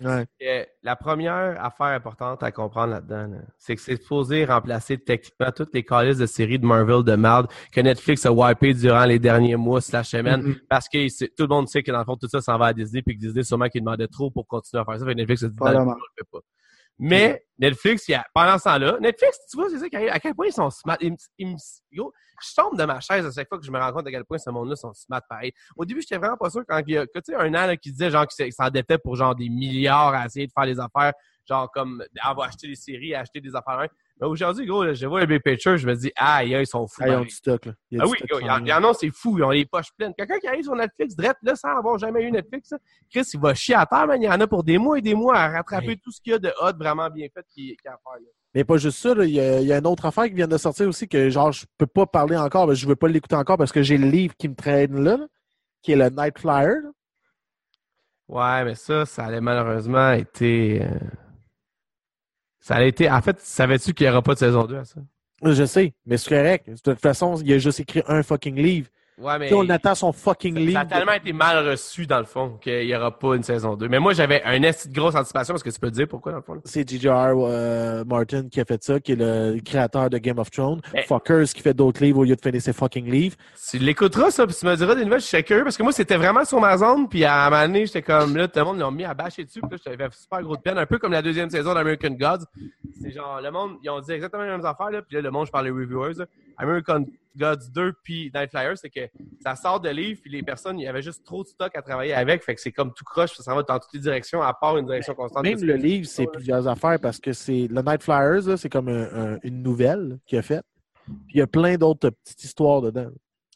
[0.00, 0.68] là, Ouais.
[0.82, 5.72] la première affaire importante à comprendre là-dedans, là, c'est que c'est supposé remplacer techniquement toutes
[5.72, 9.56] les calices de séries de Marvel de merde que Netflix a wipé durant les derniers
[9.56, 10.56] mois slash semaines Mhm.
[10.68, 12.72] parce que tout le monde sait que dans le fond tout ça s'en va à
[12.72, 15.04] Disney puis que Disney sûrement qu'il demandait trop pour continuer à faire ça.
[15.04, 16.38] Fait que Netflix a dit on le fait pas.
[16.98, 19.86] Mais Netflix, il a, pendant ce temps-là, Netflix, tu vois, c'est ça.
[20.12, 20.96] À quel point ils sont smart.
[21.00, 21.16] Ils
[21.90, 24.10] yo, je tombe de ma chaise à chaque fois que je me rends compte à
[24.10, 25.52] quel point ce monde-là sont smart pareil.
[25.76, 27.92] Au début, j'étais vraiment pas sûr quand il y a, tu sais, un an, qui
[27.92, 31.12] disait, genre, qu'il s'endettait pour, genre, des milliards à essayer de faire des affaires,
[31.48, 33.88] genre, comme, va acheter des séries, acheter des affaires.
[34.18, 36.86] Mais aujourd'hui, gros, là, je vois les big picture, je me dis, ah, ils sont
[36.86, 37.02] fous.
[37.04, 37.72] Ah, ils ont du stock, là.
[37.90, 39.36] Il y a Ah oui, stock gros, qui il y en- a, c'est fou.
[39.38, 40.14] Ils ont les poches pleines.
[40.16, 42.78] Quelqu'un qui arrive sur Netflix, direct, là, sans avoir jamais eu Netflix, là,
[43.10, 44.20] Chris, il va chier à terre, man.
[44.22, 46.00] Il y en a pour des mois et des mois à rattraper Ouais.
[46.02, 48.20] tout ce qu'il y a de hot vraiment bien fait qui, qui a à faire,
[48.20, 48.28] là.
[48.54, 50.48] Mais pas juste ça, il y, a, il y a une autre affaire qui vient
[50.48, 53.36] de sortir aussi que genre je peux pas parler encore, mais je veux pas l'écouter
[53.36, 55.26] encore parce que j'ai le livre qui me traîne là, là,
[55.82, 56.76] qui est le Night Flyer.
[58.28, 60.80] Ouais, mais ça, ça allait malheureusement été.
[60.82, 60.88] euh,
[62.66, 63.08] Ça allait été.
[63.08, 65.00] En fait, savais-tu qu'il n'y aura pas de saison 2 à ça?
[65.40, 66.68] Je sais, mais c'est correct.
[66.68, 68.88] De toute façon, il a juste écrit un fucking livre.
[69.18, 69.46] Ouais, mais.
[69.46, 70.72] Puis on attend son fucking livre.
[70.74, 73.74] ça a tellement été mal reçu, dans le fond, qu'il n'y aura pas une saison
[73.74, 73.88] 2.
[73.88, 76.32] Mais moi, j'avais un esti de grosse anticipation parce que tu peux te dire pourquoi,
[76.32, 76.60] dans le fond?
[76.64, 77.32] C'est J.J.R.
[77.36, 80.80] euh, Martin qui a fait ça, qui est le créateur de Game of Thrones.
[80.92, 83.36] Mais- Fuckers qui fait d'autres livres au lieu de finir ses fucking livres.
[83.70, 85.92] Tu l'écouteras, ça, puis tu me diras des nouvelles, je suis curieux, parce que moi,
[85.92, 88.64] c'était vraiment sur ma zone, puis à un moment donné, j'étais comme, là, tout le
[88.66, 90.98] monde l'a mis à bâcher dessus, puis là, j'avais super gros de peine, un peu
[90.98, 92.44] comme la deuxième saison d'American Gods.
[93.00, 95.30] C'est genre, le monde, ils ont dit exactement les mêmes affaires, là, puis là, le
[95.30, 96.26] monde, je parle des reviewers, là.
[96.58, 97.04] American
[97.36, 99.00] Gods 2 puis Night Flyers, c'est que
[99.42, 101.82] ça sort de livres, puis les personnes, il y avait juste trop de stock à
[101.82, 104.42] travailler avec, fait que c'est comme tout croche, ça s'en va dans toutes les directions,
[104.42, 105.44] à part une direction constante.
[105.44, 109.34] Même le livre, c'est plusieurs affaires parce que c'est le Night Flyers, c'est comme un-
[109.34, 110.64] un- une nouvelle qu'il a faite.
[111.04, 113.08] Puis il y a plein d'autres petites histoires dedans.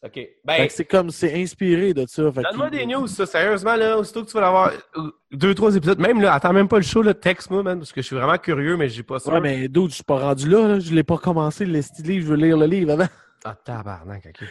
[0.03, 0.19] OK.
[0.43, 2.23] Ben, que c'est comme c'est inspiré de ça.
[2.23, 5.99] Donne-moi des news, ça, sérieusement, là, aussitôt que tu vas l'avoir, euh, deux, trois épisodes,
[5.99, 8.37] même là, attends même pas le show, là, texte-moi, man, parce que je suis vraiment
[8.39, 9.31] curieux, mais j'ai pas ça.
[9.31, 10.79] Ouais, mais d'autres, je suis pas rendu là, là.
[10.79, 13.05] Je l'ai pas commencé le livre, je veux lire le livre avant.
[13.43, 14.47] Ah, tabarnak, ok.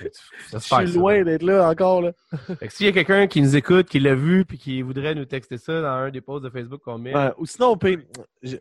[0.53, 2.13] Je suis loin d'être là encore, là.
[2.59, 5.15] Fait que s'il y a quelqu'un qui nous écoute, qui l'a vu, puis qui voudrait
[5.15, 7.15] nous texter ça dans un des posts de Facebook qu'on met.
[7.15, 8.03] Ouais, ou sinon, on peut.
[8.43, 8.57] je-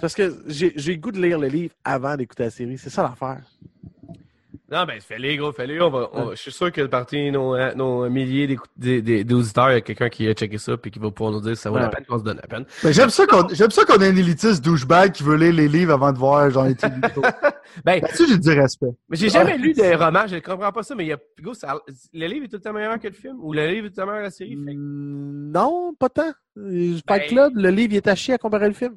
[0.00, 2.78] Parce que j'ai j'ai le goût de lire le livre avant d'écouter la série.
[2.78, 3.42] C'est ça l'affaire.
[4.68, 5.80] Non, ben, fais-les, gros, fais-les.
[5.80, 9.74] On va, on je suis sûr que parmi nos, nos milliers des- des- d'auditeurs, il
[9.74, 11.70] y a quelqu'un qui a checké ça, puis qui va pouvoir nous dire si ça
[11.70, 12.64] vaut la peine qu'on se donne la peine.
[12.82, 15.68] Mais j'aime ça qu'on, j'aime ça qu'on ait un élitiste douchebag qui veut lire les
[15.68, 16.74] livres avant de voir, genre, les.
[17.84, 18.86] Ben, Là-dessus, j'ai du respect.
[19.08, 21.52] mais j'ai jamais lu de roman, je comprends pas ça, mais il y a, gros,
[21.54, 21.78] ça-
[22.12, 23.96] le livre est tout le temps meilleur que le film, ou le livre est tout
[24.00, 24.56] le temps meilleur que la série.
[24.64, 26.32] Fait Mm, Non, pas tant.
[26.58, 28.96] Euh, Fight Ben- Club, le livre, il est à chier à comparer le film.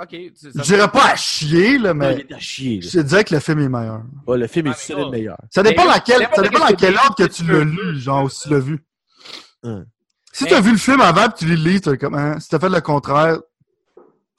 [0.00, 2.80] Ok, tu- Je dirais pas à chier, là, Non, il mais est à chier.
[2.80, 4.02] je te dirais que le film est meilleur.
[4.26, 5.10] Ouais, le film Ah, est gros.
[5.10, 5.36] meilleur.
[5.50, 7.50] Ça dépend Mais- laquelle, dépend ça de dépend dans quel quel ordre que tu tu
[7.52, 8.78] l'as lu, genre, ou si tu l'as vu.
[9.64, 9.84] Hum.
[10.32, 12.38] Si Mais- t'as vu le film avant pis tu lis le livre, t'es comme, hein,
[12.38, 13.38] si t'as fait le contraire,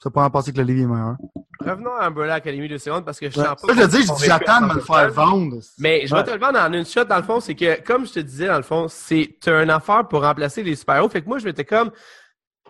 [0.02, 1.16] ça peut en penser que le livre est meilleur.
[1.60, 3.44] Revenons à Umbrella Academy deux secondes, parce que je Ouais.
[3.44, 3.74] sens pas.
[3.74, 5.58] Ça, je dis, j'attends de me le faire en vendre.
[5.78, 6.26] Mais je vais Ouais.
[6.26, 8.46] te le vendre en une shot, dans le fond, c'est que, comme je te disais,
[8.46, 11.10] dans le fond, c'est t'as une affaire pour remplacer les super-héros.
[11.10, 11.90] Fait que moi, je m'étais comme,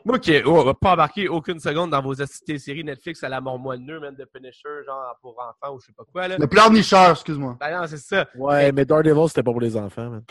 [0.05, 3.41] moi qui oh, on va pas embarquer aucune seconde dans vos séries Netflix à la
[3.41, 6.37] mort moelleux, même de Punisher, genre pour enfants ou je sais pas quoi, là.
[6.39, 7.57] Le pleurnicheur, excuse-moi.
[7.61, 8.27] Ben non, c'est ça.
[8.37, 10.23] Ouais, mais Daredevil, c'était pas pour les enfants, man.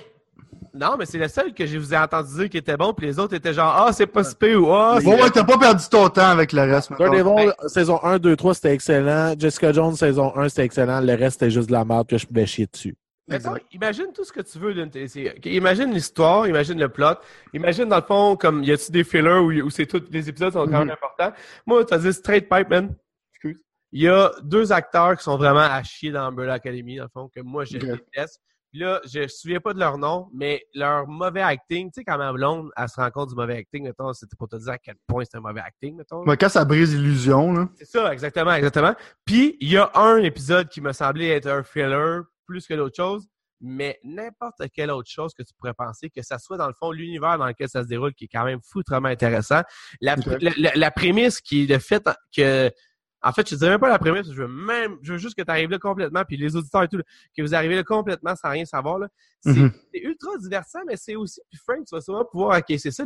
[0.74, 3.08] Non, mais c'est le seul que je vous ai entendu dire qui était bon, puis
[3.08, 5.44] les autres étaient genre Ah, c'est pas si pire ou Ah, Bon, c'est- ouais, t'as
[5.44, 6.92] pas perdu ton temps avec le reste.
[6.98, 9.34] Daredevil, saison 1, 2, 3, c'était excellent.
[9.38, 11.02] Jessica Jones, saison 1, c'était excellent.
[11.02, 12.96] Le reste, c'était juste de la merde que je pouvais chier dessus.
[13.30, 15.40] Mettons, imagine tout ce que tu veux d'une télésérie.
[15.46, 17.16] Imagine l'histoire, imagine le plot,
[17.54, 20.54] imagine dans le fond, comme y a-tu des fillers où, où c'est tous les épisodes
[20.54, 21.32] sont quand même importants.
[21.66, 22.96] Moi, t'as dit straight pipe, man.
[23.34, 23.62] Excuse.
[23.92, 27.10] Il y a deux acteurs qui sont vraiment à chier dans Umbrella Academy, dans le
[27.10, 27.84] fond, que moi, je Ok.
[27.86, 28.42] déteste.
[28.72, 32.04] Puis là, je me souviens pas de leur nom, mais leur mauvais acting, tu sais,
[32.04, 34.74] quand ma blonde, elle se rend compte du mauvais acting, mettons, c'était pour te dire
[34.74, 36.24] à quel point c'est un mauvais acting, mettons.
[36.24, 37.68] Ouais, quand ça brise l'illusion, là.
[37.74, 38.94] C'est ça, exactement, exactement.
[39.26, 42.96] Puis, il y a un épisode qui me semblait être un filler plus que d'autres
[42.96, 43.28] choses,
[43.62, 46.92] mais n'importe quelle autre chose que tu pourrais penser, que ça soit dans le fond
[46.92, 49.62] l'univers dans lequel ça se déroule, qui est quand même foutrement intéressant.
[50.02, 50.26] La, Ok.
[50.42, 52.04] la, la- la prémisse qui est le fait
[52.36, 52.72] que...
[53.22, 55.36] En fait, je te dirais même pas la prémisse, je veux même, je veux juste
[55.36, 57.04] que tu arrives là complètement, puis les auditeurs et tout, là,
[57.36, 59.00] que vous arrivez là complètement sans rien savoir.
[59.00, 59.10] là.
[59.42, 59.72] C'est Mhm.
[59.94, 63.04] c'est ultra divertissant, mais c'est aussi, puis Frank, tu vas sûrement pouvoir acquiescer ça,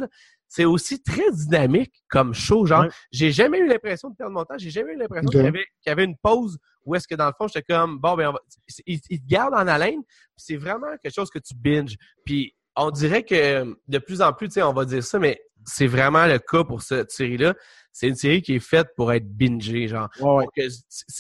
[0.48, 2.66] c'est aussi très dynamique comme show.
[2.66, 5.90] Genre, j'ai jamais eu l'impression de perdre mon temps, j'ai jamais eu l'impression qu'il y
[5.90, 8.34] y avait une pause où est-ce que dans le fond, j'étais comme, bon, ben, on
[8.34, 8.40] va...
[8.86, 10.02] il, il te garde en haleine,
[10.36, 11.96] c'est vraiment quelque chose que tu binges.
[12.26, 15.42] Puis on dirait que de plus en plus, tu sais, on va dire ça, mais
[15.66, 17.56] c'est vraiment le cas pour cette série-là.
[17.94, 20.10] C'est une série qui est faite pour être bingée, genre.
[20.20, 20.46] Ouais,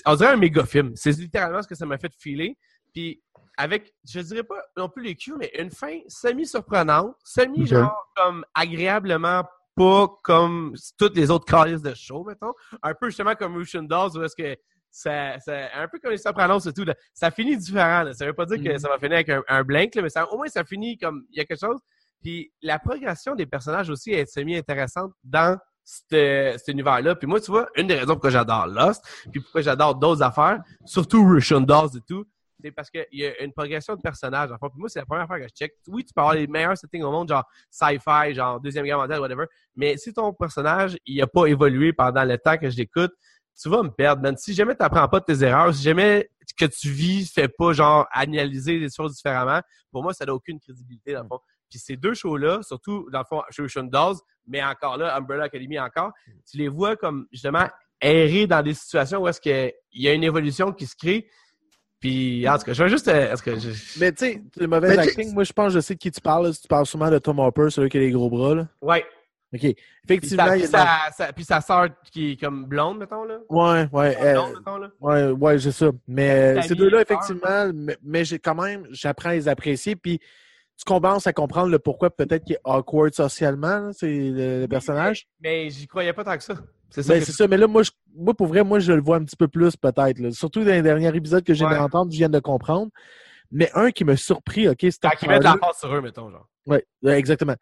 [0.06, 0.92] on dirait un méga film.
[0.96, 2.58] C'est littéralement ce que ça m'a fait filer.
[2.94, 3.22] Puis
[3.58, 8.44] avec, je dirais pas non plus les cues, mais une fin semi-surprenante, semi genre comme
[8.54, 9.44] agréablement
[9.76, 12.54] pas comme toutes les autres calices de show, mettons.
[12.84, 14.56] Un peu justement comme Russian Dolls, où est-ce que
[14.92, 16.94] ça, ça- un peu comme les Sopranos et tout, là.
[17.14, 18.04] ça finit différent.
[18.04, 18.14] Là.
[18.14, 18.78] Ça veut pas dire que Mhm.
[18.80, 21.26] ça va finir avec un, un blank, là, mais ça, au moins ça finit comme
[21.32, 21.80] il y a quelque chose.
[22.22, 27.16] Puis la progression des personnages aussi est semi-intéressante dans cet, univers-là.
[27.16, 30.62] Puis moi, tu vois, une des raisons pourquoi j'adore Lost, puis pourquoi j'adore d'autres affaires,
[30.86, 32.26] surtout Russian Dolls et tout,
[32.64, 34.50] c'est parce qu'il y a une progression de personnages.
[34.52, 35.74] En fait, puis moi, c'est la première fois que je check.
[35.88, 39.20] Oui, tu peux avoir les meilleurs settings au monde, genre sci-fi, genre Deuxième Guerre mondiale,
[39.20, 39.46] whatever.
[39.76, 43.12] Mais si ton personnage, il a pas évolué pendant le temps que je l'écoute,
[43.62, 44.38] tu vas me perdre, man.
[44.38, 47.74] Si jamais tu n'apprends pas de tes erreurs, si jamais que tu vis fait pas,
[47.74, 51.40] genre, analyser les choses différemment, pour moi, ça n'a aucune crédibilité, dans le fond.
[51.74, 55.80] Puis ces deux shows-là, surtout, dans le fond, Ocean Dolls, mais encore là, Umbrella Academy
[55.80, 56.12] encore,
[56.48, 57.68] tu les vois comme, justement,
[58.00, 61.28] errer dans des situations où est-ce qu'il y a une évolution qui se crée.
[62.00, 63.08] Puis, en tout cas, je vais juste...
[63.08, 63.70] euh, Est-ce que je...
[64.00, 66.22] Mais tu sais, le mauvais acting, moi je pense que je sais de qui tu
[66.22, 66.48] parles.
[66.48, 66.54] là.
[66.54, 68.54] Tu parles sûrement de Tom Hopper, celui qui a les gros bras.
[68.54, 68.68] Là.
[68.82, 69.04] Ouais.
[69.54, 69.60] OK.
[69.62, 69.76] Puis
[70.10, 73.38] Effectivement, sa, puis sa, sa- puis sa sœur qui est comme blonde, mettons, là.
[73.50, 74.18] Ouais, ouais.
[74.22, 74.90] euh, Blonde, mettons, là.
[75.00, 75.92] Ouais, ouais, c'est ça.
[76.08, 79.96] Mais euh, ces deux-là, effectivement, mais, mais j'ai quand même, j'apprends à les apprécier.
[79.96, 80.20] Puis
[80.78, 85.28] tu commences à comprendre le pourquoi peut-être qu'il est awkward socialement, c'est le, le personnage?
[85.40, 86.56] Mais j'y croyais pas tant que ça.
[86.90, 87.14] C'est ça.
[87.14, 89.24] Ben, c'est ça, mais là, moi, je- moi, pour vrai, moi, je le vois un
[89.24, 90.30] petit peu plus, peut-être.
[90.32, 91.72] Surtout dans les derniers épisodes que j'ai Ouais.
[91.76, 92.92] je viens de comprendre.
[93.52, 95.10] Mais un qui m'a surpris, OK, c'était.
[95.10, 96.48] Quand ils mettent la face sur eux, mettons, genre.
[96.68, 97.56] Oui, exactement.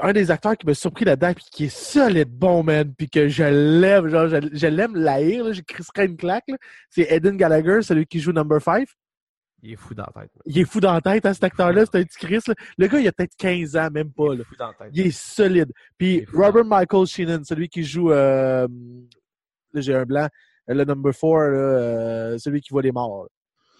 [0.00, 3.28] Un des acteurs qui m'a surpris là-dedans, puis qui est solide bon, man, puis que
[3.28, 6.48] je l'aime, genre, je, je l'aime l'haïr, je crisserais une claque,
[6.90, 8.88] c'est Eden Gallagher, celui qui joue Number 5.
[9.66, 10.30] Il est fou dans la tête.
[10.44, 12.38] Il est fou dans la tête, hein, cet acteur-là, c'est un petit Chris.
[12.46, 12.54] là.
[12.76, 14.34] Le gars, il a peut-être 15 ans, même pas.
[14.34, 14.90] Il est fou dans la tête.
[14.92, 15.72] Il est solide.
[15.96, 16.26] Puis est.
[16.34, 18.12] Robert Michael Sheenan, celui qui joue...
[18.12, 18.68] Euh,
[19.72, 20.28] là, j'ai un blanc.
[20.68, 23.26] Le number 4, là, euh, celui qui voit les morts.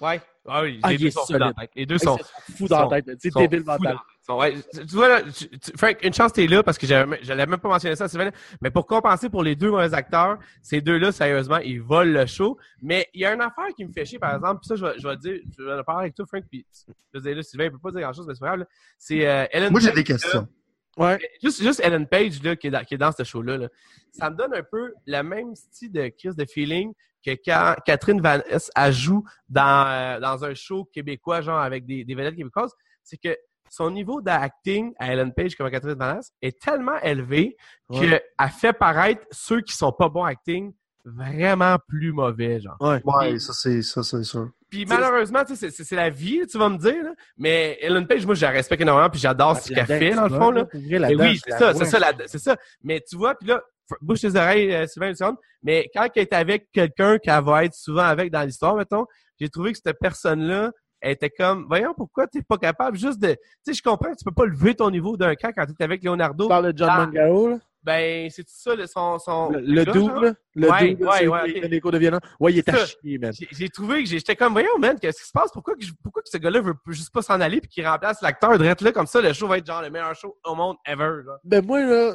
[0.00, 0.20] Ouais.
[0.46, 1.40] Ah oui, Ah, les il deux est sont fous solide.
[1.40, 1.70] dans la tête.
[1.76, 2.18] Les deux sont...
[2.46, 3.16] c'est fou dans sont- la tête.
[3.20, 3.96] C'est sont débile fous mental.
[4.28, 6.86] La ouais, tu tu vois, là, tu- tu- Frank, une chance t'es là parce que
[6.86, 10.38] j'avais j'allais même pas mentionner ça, Sylvain, mais pour compenser pour les deux mauvais acteurs,
[10.62, 12.58] ces deux-là, sérieusement, ils volent le show.
[12.80, 14.84] Mais il y a une affaire qui me fait chier, par exemple, puis ça, je
[14.86, 17.22] vais, je vais te dire, je vais en parler avec toi, Frank, puis je vais
[17.22, 18.66] dire là, Sylvain, il peut pas dire grand-chose, mais c'est pas grave, là.
[18.98, 20.48] C'est euh, Ellen Moi, j'ai Page, des questions.
[20.96, 21.18] Ouais.
[21.42, 23.68] Juste, juste Ellen Page là, qui, est dans, qui est dans ce show-là, là,
[24.12, 26.92] ça me donne un peu le même style de crise de feeling
[27.24, 31.86] que quand Catherine Van Ness elle joue dans, euh, dans un show québécois, genre avec
[31.86, 32.72] des, des vedettes québécoises.
[33.02, 33.36] C'est que
[33.76, 37.56] son niveau d'acting à Ellen Page comme à Catherine Van Ness est tellement élevé
[37.88, 38.00] Ouais.
[38.00, 40.72] qu'elle fait paraître ceux qui sont pas bons acting
[41.04, 42.76] vraiment plus mauvais, genre.
[42.80, 43.02] Ouais.
[43.04, 44.48] Ouais, ça, c'est ça, c'est sûr.
[44.70, 47.12] Puis malheureusement, tu sais, c'est- la vie, tu vas me dire, là.
[47.36, 50.30] mais Ellen Page, moi, je la respecte énormément, puis j'adore ce qu'elle fait, dans le
[50.30, 50.66] fond, là.
[50.72, 52.56] Oui, c'est ça, c'est ça, la- c'est ça.
[52.82, 53.60] Mais tu vois, puis là,
[54.00, 55.36] bouge tes oreilles, euh, Sylvain, une seconde.
[55.62, 59.04] Mais quand elle est avec quelqu'un qu'elle va être souvent avec dans l'histoire, mettons,
[59.38, 60.70] j'ai trouvé que cette personne-là
[61.04, 64.24] elle était comme, voyons, pourquoi t'es pas capable juste de, tu sais, je comprends, tu
[64.24, 66.44] peux pas lever ton niveau d'un camp quand t'es avec Leonardo.
[66.44, 67.06] Tu parles de John Ah.
[67.06, 67.58] Mangaro, là?
[67.82, 70.34] Ben, c'est tout ça, le, son, son, Le, double?
[70.54, 71.62] Le Ouais, double, ouais, ouais, lui qui ok.
[71.62, 72.18] donne des cours de violon.
[72.40, 73.30] Ouais, il est à chier, man.
[73.52, 75.50] J'ai trouvé que j'étais comme, voyons, man, qu'est-ce qui se passe?
[75.52, 78.56] Pourquoi que, pourquoi que ce gars-là veut juste pas s'en aller puis qu'il remplace l'acteur
[78.56, 81.24] direct là, comme ça, le show va être genre le meilleur show au monde ever,
[81.26, 81.36] là.
[81.44, 82.14] Ben moi, là,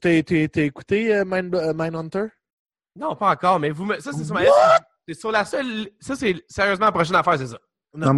[0.00, 2.26] t'as écouté euh, Mind, euh, Mindhunter?
[2.96, 4.00] Non, pas encore, mais vous me...
[4.00, 4.40] ça, c'est sur ma?
[5.06, 5.88] C'est sur la seule.
[6.00, 7.58] Ça, c'est sérieusement la prochaine affaire, c'est ça.
[7.94, 8.12] Non,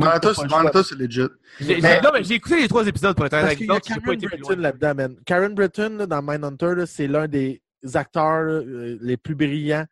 [0.84, 1.20] c'est legit.
[1.60, 3.66] J'ai- Mais- j'ai- Non, mais j'ai écouté les trois épisodes pour être honnête avec qu'il
[3.66, 5.16] y a toi, j'ai pas Karen été Britton là-dedans, man.
[5.24, 7.62] Karen Britton, là, dans Mindhunter, là, c'est l'un des
[7.94, 9.84] acteurs euh, les plus brillants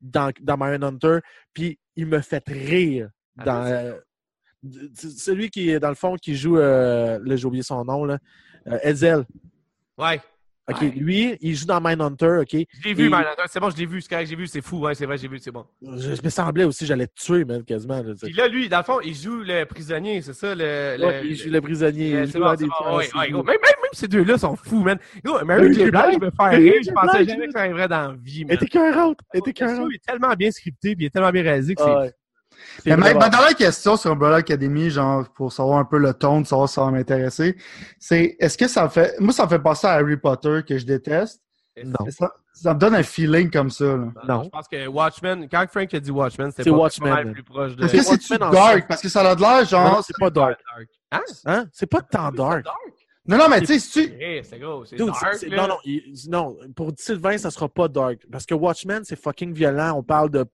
[0.00, 1.18] dans, dans Mindhunter.
[1.54, 3.10] Puis il me fait rire.
[3.38, 3.72] Ah, Dans, c'est
[4.72, 8.04] euh, celui qui est, dans le fond, qui joue, euh, là, j'ai oublié son nom,
[8.04, 8.18] là,
[8.66, 9.24] euh, Ezel.
[9.96, 10.20] Ouais.
[10.70, 10.92] OK, Ouais.
[10.96, 12.48] lui, il joue dans Mindhunter, OK?
[12.52, 13.42] Je l'ai vu, Et- Mindhunter.
[13.48, 14.00] C'est bon, je l'ai vu.
[14.00, 14.46] C'est j'ai vu.
[14.46, 14.78] C'est fou.
[14.80, 15.38] Ouais, c'est vrai, j'ai vu.
[15.38, 15.64] C'est bon.
[15.82, 18.02] Je, je me semblais aussi, j'allais te tuer, man, quasiment.
[18.02, 18.12] là.
[18.22, 20.54] Puis là, lui, dans le fond, il joue le prisonnier, c'est ça?
[20.54, 22.10] Le, le- Ouais, il joue le prisonnier.
[22.10, 23.28] Il c'est bon, des bon, ouais, ouais.
[23.30, 24.98] Même, même, même ces deux-là sont fous, man.
[25.24, 25.90] Yo, Mary J.
[25.90, 26.74] Blige me faire rire.
[26.86, 28.56] Je pensais jamais que ça arriverait dans la vie, Elle man.
[28.56, 29.18] était écœurante.
[29.32, 29.92] Elle était show écœurante.
[29.94, 32.14] est tellement bien scripté, puis il est tellement bien réalisé que c'est.
[32.86, 36.12] Mais ma, vraiment- ma dernière question sur Umbrella Academy, genre, pour savoir un peu le
[36.14, 37.56] ton, de savoir si ça va m'intéresser,
[37.98, 39.14] c'est est-ce que ça me fait.
[39.20, 41.40] Moi, ça me fait penser à Harry Potter que je déteste.
[41.82, 42.10] Non.
[42.10, 43.84] Ça, ça me donne un feeling comme ça.
[43.84, 44.06] Là.
[44.28, 44.42] Non.
[44.44, 47.76] Je pense que Watchmen, quand Frank a dit Watchmen, c'était C'est pas Watchmen, plus proche
[47.76, 47.84] de.
[47.84, 48.88] Est-ce que c'est Watchmen en dark?
[48.88, 50.04] Parce que ça a l'air Non, genre.
[50.04, 50.58] c'est pas dark.
[51.12, 51.20] Hein?
[51.46, 51.66] Hein?
[51.72, 52.66] C'est pas tant dark.
[53.28, 54.14] Non, non, mais tu sais, si tu.
[54.18, 55.46] Eh, c'est gros, c'est dark.
[55.50, 58.18] non, non, il- non, pour Sylvain, ça sera pas dark.
[58.32, 59.92] Parce que Watchmen, c'est fucking violent.
[59.96, 60.44] On parle de,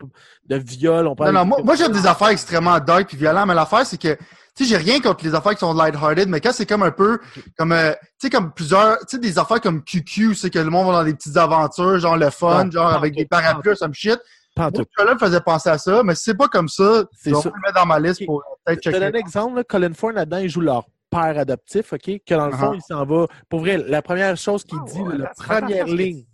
[0.46, 3.16] de viol, on Non, parle non, de- moi, moi j'aime des affaires extrêmement dark puis
[3.16, 4.14] violentes, mais l'affaire, c'est que,
[4.56, 6.90] tu sais, j'ai rien contre les affaires qui sont light-hearted, mais quand c'est comme un
[6.90, 7.20] peu,
[7.56, 10.68] comme, euh, tu sais, comme plusieurs, tu sais, des affaires comme QQ, c'est que le
[10.68, 13.26] monde va dans des petites aventures, genre le fun, Non, genre non, avec non, des
[13.26, 14.18] parapluies, some shit.
[14.56, 14.70] Moi,
[15.04, 17.60] là me faisait penser à ça, mais si c'est pas comme ça, je vais le
[17.62, 19.16] mettre dans ma liste pour euh, peut-être Je te donne checker.
[19.16, 19.56] un exemple.
[19.56, 22.02] Là, Colin Ford, là-dedans, il joue leur père adoptif, OK?
[22.26, 22.76] Que dans le fond, Uh-huh.
[22.76, 23.26] il s'en va.
[23.48, 26.24] Pour vrai, la première chose qu'il Ah, dit, ouais, la première ligne.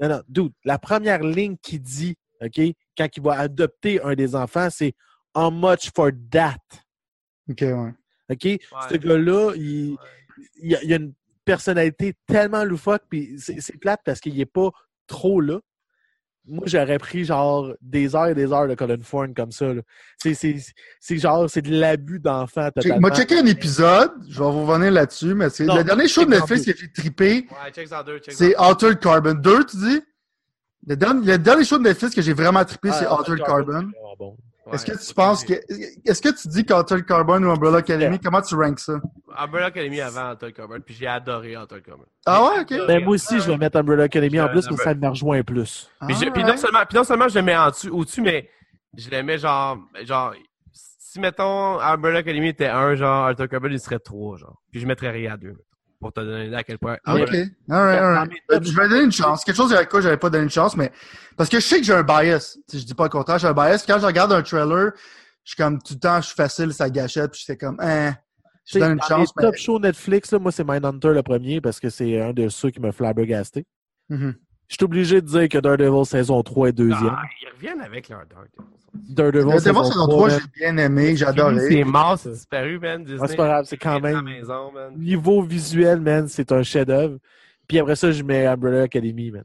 [0.00, 2.60] Non, non, dude, la première ligne qu'il dit, OK,
[2.96, 4.94] quand il va adopter un des enfants, c'est
[5.34, 6.56] How much for that?
[7.48, 7.92] Ok, ouais.
[8.30, 8.60] OK?
[8.90, 9.96] Ce gars-là, il,
[10.62, 14.46] il, a, il a une personnalité tellement loufoque, puis c'est c'est plate parce qu'il n'est
[14.46, 14.70] pas
[15.06, 15.58] trop là.
[16.44, 19.72] Moi, j'aurais pris genre des heures et des heures de Colin Fourn comme ça.
[19.74, 19.82] là.
[20.18, 20.56] C'est- C'est
[20.98, 22.68] c'est genre, c'est de l'abus d'enfant.
[22.98, 26.30] Moi, checké un épisode, je vais vous revenir là-dessus, mais c'est le dernier show de
[26.32, 26.64] check Netflix
[27.50, 30.00] Ouais, en deux, check c'est Altered Carbon 2, tu dis?
[30.84, 33.38] Le dernier, le dernier show de Netflix que j'ai vraiment trippé, Ah, c'est ah, Altered
[33.46, 34.36] Carbon, Carbon.
[34.72, 35.54] Est-ce que tu penses que.
[36.04, 39.00] Est-ce que tu dis qu'Alter Carbon ou Umbrella Academy, comment tu ranks ça?
[39.36, 42.04] Umbrella Academy avant Altered Carbon, puis j'ai adoré Altered Carbon.
[42.26, 42.86] Ah ouais, ok.
[42.86, 45.42] Ben, moi aussi, je vais mettre Umbrella Academy en plus, parce que ça me rejoint
[45.42, 45.90] plus.
[46.06, 48.20] Puis, je- puis Ah, non seulement, puis non seulement je le mets en dessus, au-dessus,
[48.22, 48.48] mais
[48.96, 50.34] je le mets genre, genre,
[50.72, 54.62] si mettons Umbrella Academy était un, genre Altered Carbon, il serait trois, genre.
[54.70, 55.56] Puis je mettrais rien à deux,
[56.02, 56.98] pour te donner à quel point.
[57.04, 57.30] Ah, Ok.
[57.30, 59.44] Je vais donner une chance.
[59.44, 60.92] Quelque chose avec quoi j'avais pas donné une chance, mais.
[61.36, 62.58] Parce que je sais que j'ai un bias.
[62.68, 63.84] Si je dis pas le contraire, j'ai un bias.
[63.86, 64.92] Quand je regarde un trailer,
[65.44, 68.14] je suis comme tout le temps, je suis facile, ça gâchette, puis j'étais comme, hein.
[68.64, 69.42] Je donne une dans chance, les mais.
[69.50, 72.70] top shows Netflix, là, moi, c'est Mindhunter le premier, parce que c'est un de ceux
[72.70, 73.64] qui me flabbergasté.
[74.08, 74.34] Mhm.
[74.68, 77.14] Je suis obligé de dire que Daredevil saison 3 est deuxième.
[77.14, 78.22] Ah, ils reviennent avec leur.
[78.94, 81.26] Daredevil Le saison Devil saison 3, 3, man, j'ai bien aimé, j'ai
[81.68, 83.04] C'est mort, c'est disparu, man.
[83.04, 83.20] Disney.
[83.22, 84.94] Ah, c'est pas grave, c'est quand même- maison, man.
[84.98, 87.18] niveau visuel, man, c'est un chef-d'œuvre.
[87.68, 89.44] Puis après ça, je mets Umbrella Academy, man.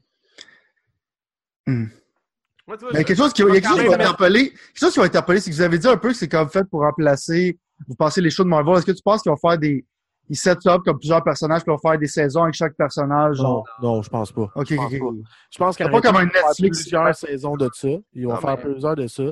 [1.66, 3.76] Moi, tu vois, Mais je- quelque chose qui, je il y a vais quelque chose
[3.78, 4.50] quand qui va même mettre- interpeller.
[4.50, 6.48] Quelque chose qui va interpeller, c'est que vous avez dit un peu que c'est comme
[6.50, 8.76] fait pour remplacer, vous pensez les shows de Marvel.
[8.76, 9.84] Est-ce que tu penses qu'ils vont faire des,
[10.28, 13.64] ils set up comme plusieurs personnages, vont faire des saisons avec chaque personnage, Non, genre.
[13.82, 14.50] non, je pense pas.
[14.54, 15.16] Ok, je ok, pense ok.
[15.50, 16.80] Je pense C'est qu'en pas comme un Netflix.
[16.82, 17.88] plusieurs saisons de ça.
[18.12, 19.24] Ils vont Non, faire mais- plusieurs de ça.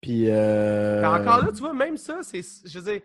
[0.00, 1.02] Puis euh...
[1.04, 2.42] Encore là, tu vois, même ça, c'est.
[2.64, 3.00] Je veux dire,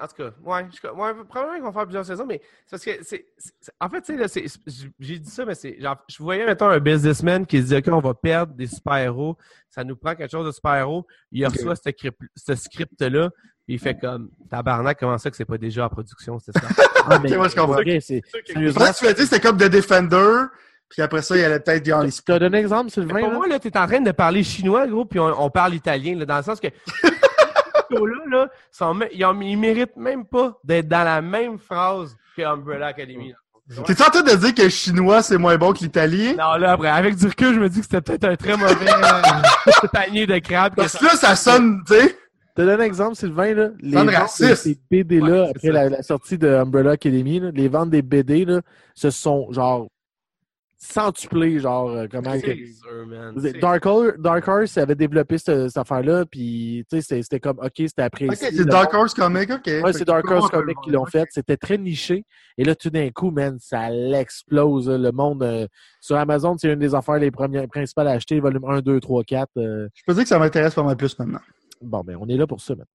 [0.00, 2.84] en tout cas, ouais, je, ouais, probablement qu'ils vont faire plusieurs saisons, mais c'est parce
[2.84, 3.26] que c'est.
[3.80, 4.44] En fait, tu sais,
[4.98, 5.80] j'ai dit ça, mais c'est.
[5.80, 9.36] Genre, je voyais, mettons, un businessman qui se dit, OK, on va perdre des super-héros,
[9.70, 11.06] ça nous prend quelque chose de super-héros.
[11.30, 13.30] Il reçoit ce, script- ce script-là,
[13.66, 16.66] puis il fait comme, tabarnak, comment ça que c'est pas déjà en production, c'est ça?
[17.06, 17.76] Ah, mais Ok, moi, je comprends.
[17.84, 20.44] c'est- C'est sérieusement, vrai que tu l'as dit, c'était comme The Defender,
[20.88, 22.90] puis après ça, il y allait peut-être dans les Tu as donné un exemple, Mais
[22.90, 23.20] Sylvain?
[23.20, 23.34] pour là?
[23.36, 26.24] moi, là, t'es en train de parler chinois, gros, puis on, on parle italien, là,
[26.24, 26.68] dans le sens que.
[28.30, 32.42] là, sont me- ils, ont- ils méritent même pas d'être dans la même phrase que
[32.42, 33.30] Umbrella Academy.
[33.32, 33.82] là.
[33.86, 36.32] T'es en train de dire que le chinois, c'est moins bon que l'italien?
[36.38, 38.74] Non, là, après, avec du recul, je me dis que c'était peut-être un très mauvais
[38.90, 40.72] euh, panier de crabes.
[40.74, 42.18] que Parce ça- que là, ça sonne, tu sais.
[42.54, 43.52] Te donne un exemple, Sylvain.
[43.54, 43.70] Là.
[43.80, 47.68] Les ventes de ces BD-là, Ouais, après la, la sortie de Umbrella Academy, là, les
[47.68, 48.60] ventes des BD, là,
[48.94, 49.88] se sont genre
[50.76, 52.40] centuplés, genre euh, comment que-
[53.42, 57.58] sûr, Dark, Hor- Dark Horse avait développé cette, cette affaire-là, puis tu sais, c'était- comme
[57.58, 58.48] OK, c'était apprécié.
[58.48, 59.66] Ok, Le c'est Dark Horse Comic, ok.
[59.82, 61.26] Ouais, c'est Dark Horse Comics qui l'ont fait.
[61.30, 62.24] C'était très niché.
[62.58, 64.88] Et là, tout d'un coup, man, ça l'explose.
[64.90, 65.66] Le monde euh,
[66.00, 69.24] sur Amazon, c'est une des affaires les premières principales à acheter, volume 1, 2, 3,
[69.24, 69.48] 4.
[69.56, 69.88] euh.
[69.94, 71.40] Je peux dire que ça m'intéresse pas mal plus maintenant.
[71.84, 72.86] Bon, ben, on est là pour ça, man.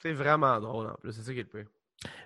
[0.00, 1.12] C'est vraiment drôle, en plus.
[1.12, 1.70] C'est ça qui est le pire.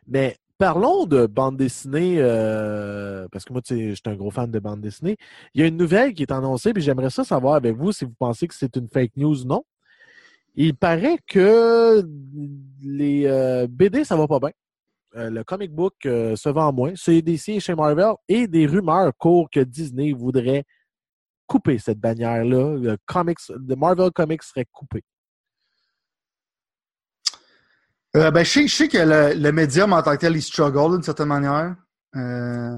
[0.06, 4.30] Mais parlons de bande dessinée, euh, parce que moi, tu sais, je suis un gros
[4.30, 5.16] fan de bande dessinée.
[5.54, 8.04] Il y a une nouvelle qui est annoncée, puis j'aimerais ça savoir avec vous si
[8.04, 9.64] vous pensez que c'est une fake news ou non.
[10.54, 12.06] Il paraît que
[12.82, 14.50] les euh, BD, ça va pas bien.
[15.16, 16.92] Euh, le comic book se vend moins.
[16.94, 20.64] C'est DC chez Marvel et des rumeurs courent que Disney voudrait
[21.46, 22.76] couper cette bannière-là.
[22.76, 23.38] Le comics,
[23.76, 25.02] Marvel Comics serait coupé.
[28.16, 30.42] Euh, ben, je sais, je sais que le, le médium en tant que tel, il
[30.42, 31.74] struggle d'une certaine manière.
[32.14, 32.76] Euh,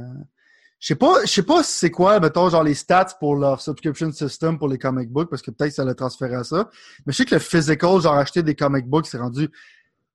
[0.78, 4.12] je sais pas, je sais pas c'est quoi, mettons, genre les stats pour leur subscription
[4.12, 6.68] system pour les comic books, parce que peut-être ça l'a transféré à ça.
[7.06, 9.48] Mais je sais que le physical, genre acheter des comic books, c'est rendu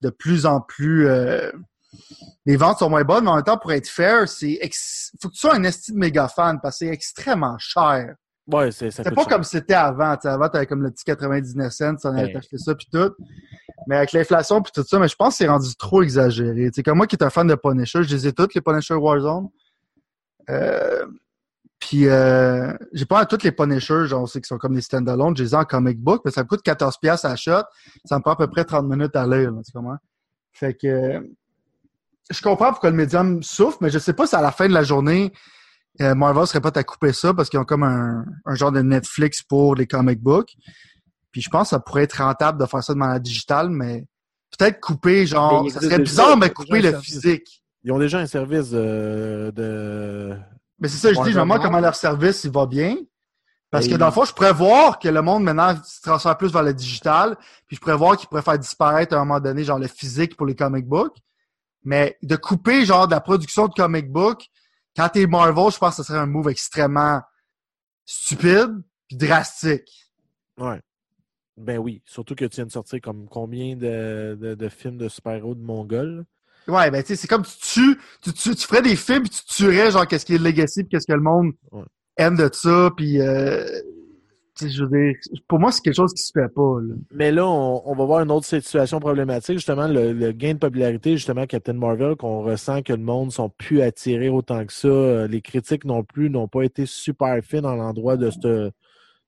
[0.01, 1.07] de plus en plus.
[1.07, 1.51] Euh,
[2.45, 5.11] les ventes sont moins bonnes, mais en même temps, pour être fair, c'est ex...
[5.22, 8.13] faut que tu sois un esti de méga fan parce que c'est extrêmement cher.
[8.47, 9.03] Ouais, c'est ça.
[9.03, 9.30] C'est pas cher.
[9.30, 10.15] comme c'était avant.
[10.17, 12.34] T'sais, avant, t'avais comme le petit 99 cents, on allait Ouais.
[12.34, 13.11] t'acheter ça puis tout.
[13.88, 16.71] Mais avec l'inflation puis tout ça, mais je pense que c'est rendu trop exagéré.
[16.71, 18.95] T'sais, comme moi qui est un fan de Punisher, je les ai toutes, les Punisher
[18.95, 19.47] Warzone.
[20.49, 21.05] Euh,
[21.80, 25.36] puis euh, j'ai pas à toutes les Punisher, genre c'est qui sont comme des stand-alone,
[25.36, 27.63] je les ai en comic book, mais ça me coûte 14$ piastres à shot.
[28.05, 29.53] Ça me prend à peu près 30 minutes à lire?
[30.51, 31.25] Fait que
[32.30, 34.73] je comprends pourquoi le médium souffre, mais je sais pas si à la fin de
[34.73, 35.32] la journée,
[36.01, 38.82] euh, Marvel serait pas à couper ça parce qu'ils ont comme un, un genre de
[38.82, 40.55] Netflix pour les comic books.
[41.32, 44.05] Puis je pense que ça pourrait être rentable de faire ça de manière digitale, mais
[44.57, 47.63] peut-être couper, genre, ça serait bizarre, mais couper le physique.
[47.84, 50.38] Ils ont déjà un service euh, de.
[50.80, 52.97] Mais c'est ça, je dis, je me demande comment leur service il va bien.
[53.71, 56.36] Parce Et que dans le fond, je pourrais voir que le monde maintenant se transfère
[56.38, 59.39] plus vers le digital, puis je pourrais voir qu'ils pourraient faire disparaître à un moment
[59.39, 61.15] donné, genre le physique pour les comic books.
[61.84, 64.47] Mais de couper genre de la production de comic book,
[64.95, 67.21] quand t'es Marvel, je pense que ce serait un move extrêmement
[68.05, 70.11] stupide puis drastique.
[70.57, 70.82] Ouais.
[71.60, 72.01] Ben oui.
[72.05, 75.62] Surtout que tu viens de sortir comme combien de, de, de films de super-héros de
[75.62, 76.26] Mongol.
[76.68, 79.43] Ouais, ben tu sais, c'est comme tu tues, tu, tu ferais des films puis tu
[79.45, 81.84] tuerais genre qu'est-ce qui est le legacy puis qu'est-ce que le monde Ouais.
[82.18, 83.66] aime de ça puis euh,
[84.62, 85.16] je veux dire,
[85.47, 86.93] pour moi c'est quelque chose qui se fait pas là.
[87.14, 90.60] Mais là, on, on va voir une autre situation problématique, justement, le, le gain de
[90.60, 94.74] popularité, justement, Captain Marvel, qu'on ressent que le monde ne sont plus attirés autant que
[94.74, 94.88] ça.
[94.89, 98.38] Euh, Les critiques non plus n'ont pas été super fines dans l'endroit de ce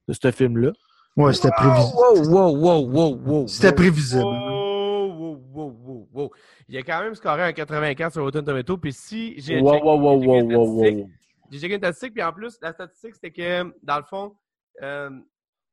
[0.07, 0.73] de ce film-là.
[1.17, 1.97] Ouais, c'était prévisible.
[1.97, 3.47] Wow, wow, wow, wow, wow.
[3.47, 4.23] C'était prévisible.
[4.23, 6.31] Wow, wow, wow, wow, wow.
[6.69, 9.83] Il a quand même scoré un 84 sur Rotten Tomato, puis si j'ai Wow, checké-
[9.83, 11.09] wow, wow, j'ai wow, wow.
[11.51, 14.37] J'ai checké une statistique, puis en plus, la statistique, c'était que, dans le fond,
[14.81, 15.09] euh,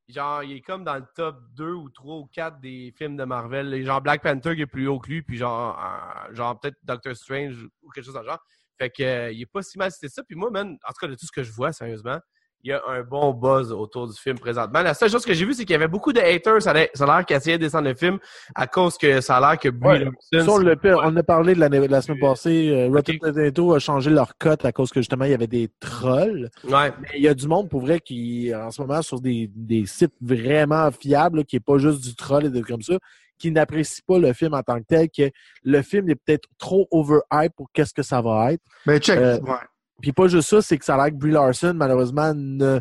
[0.09, 3.23] genre, il est comme dans le top 2 ou 3 ou 4 des films de
[3.25, 3.73] Marvel.
[3.75, 6.79] Et genre, Black Panther qui est plus haut que lui, puis genre, euh, genre peut-être
[6.83, 8.45] Doctor Strange ou quelque chose dans le genre.
[8.77, 10.25] Fait que, euh, il est pas si mal cité ça.
[10.25, 12.19] Puis moi, man, en tout cas, de tout ce que je vois, sérieusement,
[12.65, 14.83] il y a un bon buzz autour du film présentement.
[14.83, 16.61] La seule chose que j'ai vu, c'est qu'il y avait beaucoup de haters.
[16.63, 18.19] Ça a l'air qu'ils essayaient de descendre le film
[18.55, 21.61] à cause que ça a l'air que Brie Ouais, Larson, Ça, on, a parlé de
[21.61, 22.71] la semaine passée.
[22.71, 23.33] euh, Rotten Ok.
[23.35, 26.51] Tomato a changé leur cote à cause que justement il y avait des trolls.
[26.65, 26.93] Ouais.
[27.01, 29.87] Mais il y a du monde pour vrai qui, en ce moment, sur des, des
[29.87, 32.99] sites vraiment fiables, là, qui n'est pas juste du troll et des trucs comme ça,
[33.39, 35.31] qui n'apprécient pas le film en tant que tel, que
[35.63, 38.63] le film est peut-être trop overhype pour qu'est-ce que ça va être.
[38.85, 39.17] Ben check.
[39.17, 39.55] Euh, ouais.
[40.01, 42.81] Puis pas juste ça, c'est que ça a l'air que Brie Larson, malheureusement, ne-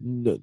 [0.00, 0.36] ne-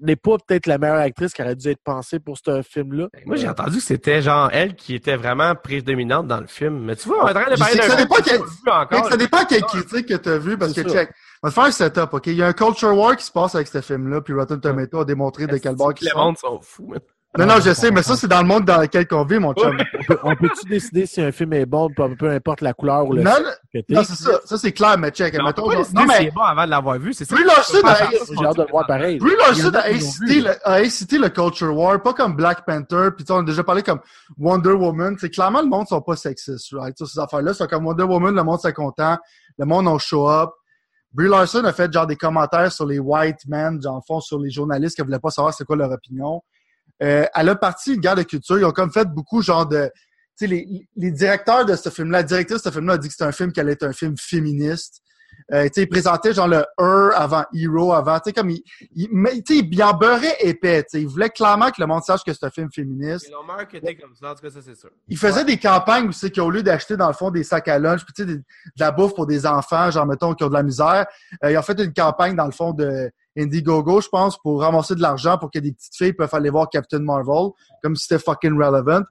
[0.00, 3.06] n'est pas peut-être la meilleure actrice qui aurait dû être pensée pour ce film-là.
[3.12, 6.80] Ben, Moi, j'ai entendu que c'était genre elle qui était vraiment prédominante dans le film.
[6.84, 8.40] Mais tu vois, on est en train de parler d'un ça film dépend quel-
[8.72, 9.08] encore.
[9.10, 11.10] ça dépend quelle critique que tu as vu, parce C'est que check.
[11.42, 12.26] On va te faire un setup, OK?
[12.26, 15.00] Il y a un culture war qui se passe avec ce film-là, puis Rotten Tomato
[15.00, 16.18] a démontré de quel bord Les sont.
[16.18, 16.94] mondes sont fous.
[17.38, 19.54] Non, non, je sais, mais ça, c'est dans le monde dans lequel on vit, mon
[19.54, 19.74] chum.
[20.00, 23.06] On peut- On peut-tu décider si un film est bon, peu, peu importe la couleur
[23.06, 23.46] ou le Non, film
[23.88, 24.40] non, c'est ça.
[24.44, 25.32] Ça, c'est clair, mais check.
[25.32, 27.14] Mais on peut pas non, mais c'est bon avant de l'avoir vu?
[27.14, 27.34] C'est ça.
[27.34, 27.94] Brie Larson Pas a-
[29.94, 33.38] incité, le, a incité le culture war, pas comme Black Panther, puis tu sais, on
[33.38, 34.00] a déjà parlé comme
[34.36, 35.16] Wonder Woman.
[35.18, 36.94] C'est clairement le monde sont pas sexistes, right?
[36.94, 39.16] Tu sais, ces affaires-là, c'est comme Wonder Woman, le monde c'est content,
[39.58, 40.50] le monde on show up.
[41.14, 44.38] Brie Larson a fait genre des commentaires sur les white men, genre en fond sur
[44.38, 46.42] les journalistes qui voulaient pas savoir c'est quoi leur opinion.
[47.02, 48.58] Euh, elle a parti une guerre de culture.
[48.58, 49.92] Ils ont comme fait beaucoup genre de, tu
[50.36, 53.12] sais, les, les directeurs de ce film-là, la directrice de ce film-là a dit que
[53.12, 55.02] c'était un film qui allait être un film féministe.
[55.52, 58.62] Euh, tu sais, ils présentaient genre le Her avant Hero avant, tu sais, comme il,
[58.94, 61.02] il, mais, tu sais, il en beurrait épais, tu sais.
[61.02, 63.26] Il voulait clairement que le monde sache que c'est un film féministe.
[63.28, 64.30] Ils l'ont marketé comme ça.
[64.30, 64.90] En tout cas, ça, c'est sûr.
[65.08, 67.78] Il faisait des campagnes où c'est qu'au lieu d'acheter dans le fond des sacs à
[67.78, 68.42] lunch, puis tu sais, de
[68.78, 71.06] la bouffe pour des enfants, genre mettons qui ont de la misère,
[71.44, 74.94] euh, ils ont fait une campagne dans le fond de Indiegogo, je pense, pour ramasser
[74.94, 77.50] de l'argent pour que des petites filles peuvent aller voir Captain Marvel,
[77.82, 79.02] comme si c'était fucking relevant.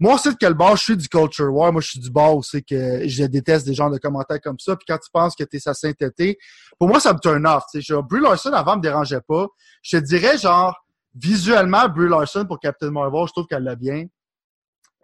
[0.00, 1.72] Moi, c'est de quel bord je suis du culture war.
[1.72, 4.74] Moi, je suis du bord où que je déteste des genres de commentaires comme ça.
[4.74, 6.38] Puis quand tu penses que t'es sa sainteté,
[6.78, 7.64] pour moi, ça me turn off.
[7.74, 9.46] Genre, Brie Larson avant me dérangeait pas.
[9.82, 10.74] Je te dirais genre
[11.14, 14.06] visuellement Brie Larson pour Captain Marvel, je trouve qu'elle l'a bien.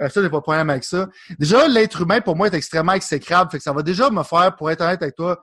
[0.01, 1.09] Euh, ça, j'ai pas de problème avec ça.
[1.39, 3.51] Déjà, l'être humain, pour moi, est extrêmement exécrable.
[3.51, 5.43] Fait que ça va déjà me faire, pour être honnête avec toi,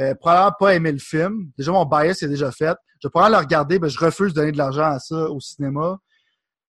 [0.00, 1.50] euh, probablement pas aimer le film.
[1.56, 2.76] Déjà, mon bias est déjà fait.
[3.02, 5.98] Je vais le regarder, mais je refuse de donner de l'argent à ça au cinéma.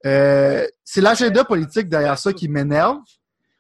[0.06, 2.98] Euh, c'est l'agenda politique derrière ça qui m'énerve.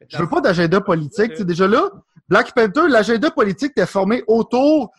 [0.09, 1.35] Je veux pas d'agenda politique.
[1.37, 1.89] Sais, déjà là,
[2.27, 4.91] Black Panther, l'agenda politique était formé autour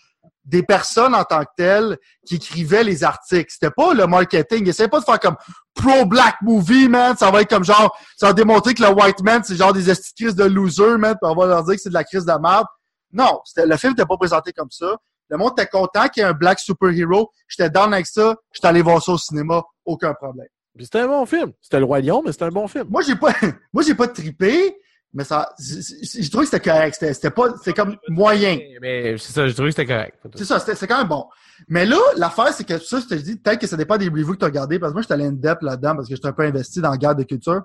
[0.45, 3.51] des personnes en tant que telles qui écrivaient les articles.
[3.51, 4.69] C'était pas le marketing.
[4.69, 5.37] Essayez pas de faire comme
[5.75, 7.17] pro-black movie, man.
[7.17, 9.93] Ça va être comme genre, ça va démontrer que le white man, c'est genre des
[10.17, 11.17] crises de loser, man.
[11.21, 12.67] Puis on va leur dire que c'est de la crise de merde.
[13.13, 14.97] Non, le film n'était pas présenté comme ça.
[15.29, 17.31] Le monde était content qu'il y ait un black superhero.
[17.49, 18.37] J'étais down avec ça.
[18.53, 19.63] J'étais allé voir ça au cinéma.
[19.85, 20.47] Aucun problème.
[20.79, 21.53] C'était un bon film.
[21.61, 22.87] C'était Le Roi Lion, mais c'était un bon film.
[22.89, 23.33] Moi, j'ai pas,
[23.73, 24.77] moi, j'ai pas trippé.
[25.15, 26.97] Mais ça, je trouve que c'était correct.
[27.01, 28.59] C'était pas, c'était comme moyen.
[28.83, 30.19] Mais c'est ça, je trouve que c'était correct.
[30.35, 31.27] C'est ça, c'était quand même bon.
[31.69, 34.35] Mais là, l'affaire, c'est que ça, je te dis, peut-être que ça dépend des reviews
[34.35, 36.29] que tu as regardés, parce que moi, j'étais allé in depth là-dedans parce que j'étais
[36.29, 37.63] un peu investi dans la guerre de culture.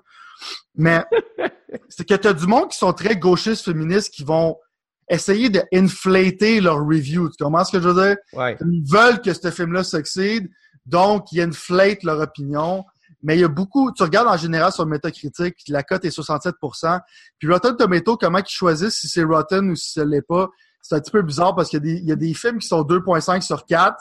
[0.76, 1.04] Mais
[1.90, 4.56] c'est que tu as du monde qui sont très gauchistes, féministes, qui vont
[5.12, 7.28] essayer de inflater leur review.
[7.30, 8.16] Tu comprends ce que je veux dire?
[8.32, 8.56] Ouais.
[8.60, 10.48] Ils veulent que ce film-là succède,
[10.86, 12.84] donc ils inflatent leur opinion
[13.22, 16.16] mais il y a beaucoup, tu regardes en général sur le métacritique, la cote est
[16.16, 17.00] 67%
[17.38, 20.48] Puis Rotten Tomato, comment ils choisissent si c'est Rotten ou si ce l'est pas,
[20.80, 23.40] c'est un petit peu bizarre parce qu'il y, y, a des films qui sont 2.5
[23.42, 23.96] sur 4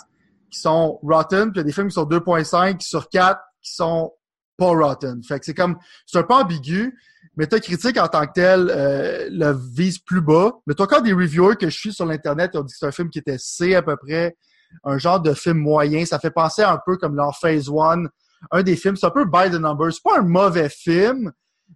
[0.49, 3.73] qui sont Rotten, puis il y a des films qui sont 2.5 sur 4 qui
[3.73, 4.11] sont
[4.57, 5.23] pas Rotten.
[5.23, 6.97] Fait que c'est comme, c'est un peu ambigu.
[7.41, 10.51] Métacritique en tant que tel euh, le vise plus bas.
[10.67, 12.91] Mais toi, encore des reviewers que je suis sur l'Internet, ont dit que c'est un
[12.91, 14.37] film qui était C à peu près,
[14.83, 16.05] un genre de film moyen.
[16.05, 18.09] Ça fait penser un peu comme leur Phase One
[18.51, 18.95] un des films.
[18.95, 19.91] C'est un peu by the numbers.
[19.91, 21.31] C'est pas un mauvais film,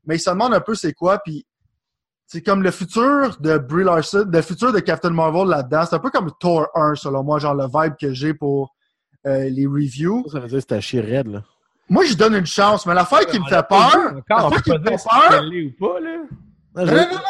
[0.05, 1.17] mais il se demande un peu c'est quoi.
[1.17, 1.47] Puis
[2.27, 5.85] c'est comme le futur de Brie Larson, le futur de Captain Marvel là-dedans.
[5.89, 8.75] C'est un peu comme Thor 1, selon moi, genre le vibe que j'ai pour
[9.25, 10.25] euh, les reviews.
[10.31, 11.43] Ça veut dire que c'est à chier raide, là.
[11.89, 15.03] Moi, je donne une chance, mais l'affaire qui me fait peur, l'affaire qui me fait
[15.03, 16.17] peur, ou pas, là.
[16.75, 16.85] non,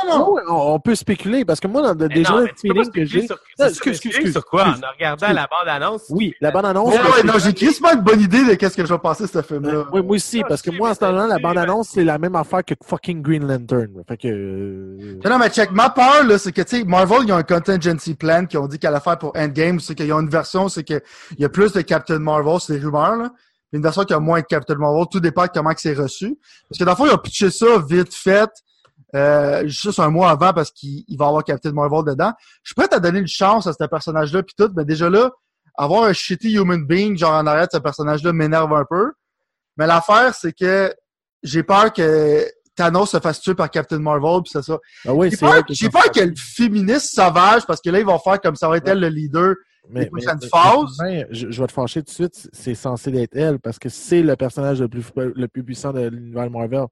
[0.08, 3.28] non, non, on, peut spéculer parce que moi, dans le, déjà, le feeling que j'ai.
[3.60, 4.32] excuse, excuse.
[4.32, 4.70] Sur quoi?
[4.70, 6.06] En regardant la bande-annonce?
[6.10, 6.96] Oui, la bande-annonce.
[6.96, 9.42] Ouais, non, j'ai quasiment une bonne idée de qu'est-ce que je vais passer de ce
[9.42, 9.86] film-là.
[9.92, 12.64] Oui, moi aussi, parce que moi, en ce temps-là, la bande-annonce, c'est la même affaire
[12.64, 13.92] que fucking Green Lantern.
[14.08, 14.28] Fait que.
[14.30, 17.44] euh, non, mais check, ma peur, là, c'est que, tu sais, Marvel, ils ont un
[17.44, 20.70] contingency plan qu'ils ont dit qu'à la faire pour Endgame, c'est qu'ils ont une version,
[20.70, 21.02] c'est qu'il
[21.38, 23.32] y a plus de Captain Marvel, c'est des rumeurs, là.
[23.74, 26.38] Une version qui a moins de Captain Marvel, tout dépend de comment c'est reçu.
[26.70, 28.50] Parce que dans le fond, ils ont pitché ça vite fait,
[29.16, 32.32] euh, juste un mois avant parce qu'il il va avoir Captain Marvel dedans.
[32.64, 35.32] Je suis prêt à donner une chance à ce personnage-là puis tout, mais déjà là,
[35.78, 39.12] avoir un shitty human being, genre en arrière de ce personnage-là, m'énerve un peu.
[39.78, 40.94] Mais l'affaire, c'est que
[41.44, 42.46] j'ai peur que
[42.76, 44.78] Thanos se fasse tuer par Captain Marvel, puis c'est ça.
[45.08, 47.82] Ah oui, J'ai c'est peur, que j'ai ça peur fait- que le féministe sauvage, parce
[47.82, 49.56] que là, ils vont faire comme ça aurait été elle le leader.
[49.90, 50.98] Mais, les prochaines mais- phases.
[51.02, 53.90] mais, je, je vais te fâcher tout de suite, c'est censé être elle parce que
[53.90, 56.86] c'est le personnage le plus, le plus puissant de l'univers Marvel.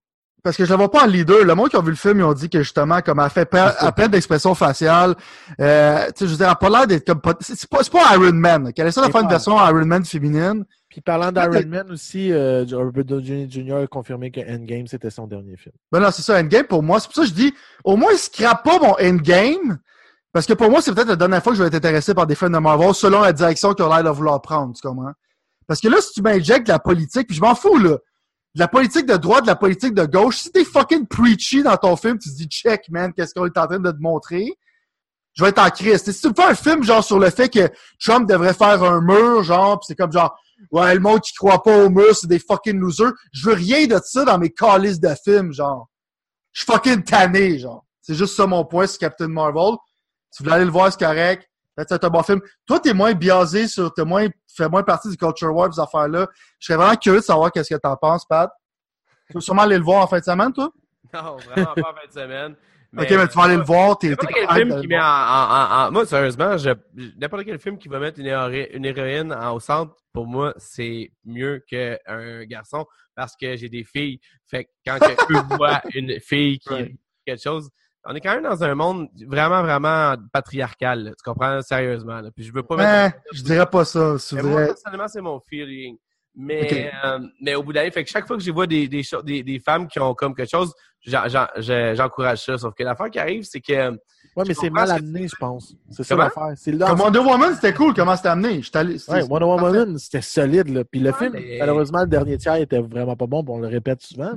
[0.43, 1.45] Parce que je la vois pas en leader.
[1.45, 3.47] Le monde qui a vu le film, ils ont dit que justement, comme elle fait
[3.55, 5.15] à peine d'expression faciale,
[5.61, 7.79] euh, tu sais, je veux dire, elle a pas l'air d'être comme c'est pas,
[8.13, 8.73] Iron Man.
[8.73, 10.65] Qu'elle essaie de faire une version Iron Man féminine?
[10.89, 13.75] Puis parlant d'Iron Man aussi, euh, Robert Downey Jr.
[13.83, 15.73] a confirmé que Endgame, c'était son dernier film.
[15.93, 16.99] Ben non, c'est ça, Endgame pour moi.
[16.99, 17.53] C'est pour ça que je dis,
[17.85, 19.79] au moins, scrape pas mon Endgame.
[20.33, 22.25] Parce que pour moi, c'est peut-être la dernière fois que je vais être intéressé par
[22.25, 25.13] des films de Marvel selon la direction qu'ils ont l'air de vouloir prendre, tu comprends?
[25.67, 27.97] Parce que là, si tu m'injectes la politique, puis je m'en fous, là.
[28.55, 31.77] De la politique de droite, de la politique de gauche, si t'es fucking preachy dans
[31.77, 34.53] ton film, tu te dis, check, man, qu'est-ce qu'on est en train de te montrer?
[35.33, 36.03] Je vais être en crise.
[36.03, 39.01] Si tu me fais un film, genre, sur le fait que Trump devrait faire un
[39.01, 40.35] mur, genre, pis c'est comme genre,
[40.71, 43.13] ouais, le monde qui croit pas au mur, c'est des fucking losers.
[43.31, 45.89] Je veux rien de ça dans mes calices de films, genre.
[46.51, 47.83] Je suis fucking tanné, genre.
[48.01, 49.75] C'est juste ça mon point sur Captain Marvel.
[50.33, 51.47] Si vous voulez aller le voir, c'est correct.
[51.77, 52.41] C'est un bon film.
[52.65, 55.79] Toi, t'es moins biaisé sur, t'es moins, tu fais moins partie du culture war, ces
[55.79, 56.27] affaires-là.
[56.57, 58.51] Je serais vraiment curieux de savoir qu'est-ce que t'en penses, Pat.
[59.27, 60.71] Tu veux sûrement aller le voir en fin de semaine, toi?
[61.13, 62.55] Non, vraiment pas en fin de semaine.
[62.97, 66.05] ok, mais tu vas aller le voir, t'es, N'importe quel film qui met en, Moi,
[66.07, 66.71] sérieusement, je...
[67.19, 70.53] n'importe quel film qui va mettre une, héroïne, une héroïne en- au centre, pour moi,
[70.57, 74.19] c'est mieux qu'un garçon parce que j'ai des filles.
[74.49, 77.69] Fait que quand eux voient une fille qui quelque chose,
[78.05, 81.03] on est quand même dans un monde vraiment, vraiment patriarcal.
[81.05, 81.11] là.
[81.11, 81.61] Tu comprends?
[81.61, 82.19] Sérieusement.
[82.21, 82.29] là.
[82.35, 83.15] Puis je veux pas mettre...
[83.31, 85.97] Eh, je dirais pas ça, c'est moi, personnellement, c'est mon feeling.
[86.35, 89.03] Mais, euh, mais au bout d'un fait que chaque fois que je vois des, des,
[89.03, 90.73] cho- des, des femmes qui ont comme quelque chose,
[91.05, 92.57] j'en- j'en- je- j'encourage ça.
[92.57, 93.91] Sauf que l'affaire qui arrive, c'est que
[94.35, 95.75] Ouais, mais c'est mal amené, je pense.
[95.91, 96.55] C'est ça l'affaire.
[96.87, 98.61] Comme Wonder Woman, c'était cool, comment c'était amené.
[98.73, 100.69] Allé, Ouais, Wonder Woman, c'était solide.
[100.69, 100.83] Là.
[100.83, 103.59] Puis le Ouais, film, mais- malheureusement, le dernier tiers était vraiment pas bon, puis on
[103.59, 104.33] le répète souvent.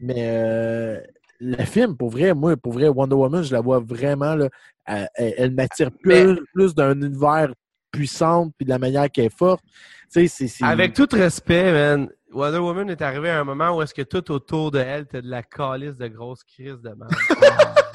[0.00, 1.00] Mais euh,
[1.40, 4.48] le film, pour vrai, moi, pour vrai, Wonder Woman, je la vois vraiment, là,
[5.14, 7.52] elle, m'attire plus, plus d'un univers
[7.90, 9.62] puissant, puis de la manière qu'elle est forte.
[9.64, 9.72] Tu
[10.08, 10.48] sais, c'est.
[10.48, 14.02] c'est- Avec tout respect, man, Wonder Woman est arrivé à un moment où est-ce que
[14.02, 17.10] tout autour de elle, t'as de la calice de grosse crise de merde.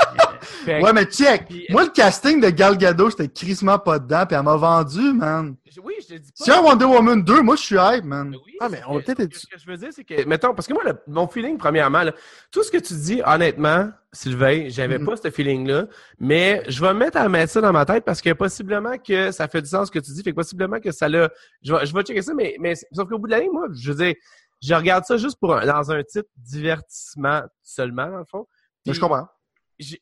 [0.41, 1.47] Fait Ouais, mais check!
[1.69, 5.55] Moi, le casting de Gal Gadot, j'étais crissement pas dedans, puis elle m'a vendu, man.
[5.83, 6.43] Oui, je te dis pas.
[6.43, 8.35] Si un Wonder Woman 2, moi, je suis hype, man.
[8.45, 10.67] Oui, Ah, mais on peut-être ce Ce que je veux dire, c'est que, mettons, parce
[10.67, 12.11] que moi, le- mon feeling, premièrement, là,
[12.51, 15.05] tout ce que tu dis, honnêtement, Sylvain, j'avais Mhm.
[15.05, 15.85] pas ce feeling-là,
[16.19, 19.31] mais je vais me mettre à mettre ça dans ma tête parce que possiblement que
[19.31, 21.29] ça fait du sens ce que tu dis, fait que possiblement que ça l'a.
[21.63, 23.67] Je vais, je vais checker ça, mais, mais sauf qu'au bout de la ligne, moi,
[23.73, 24.13] je veux dire,
[24.61, 28.45] je regarde ça juste pour un- dans un titre divertissement seulement, dans le fond.
[28.85, 29.27] Mais Puis- je comprends.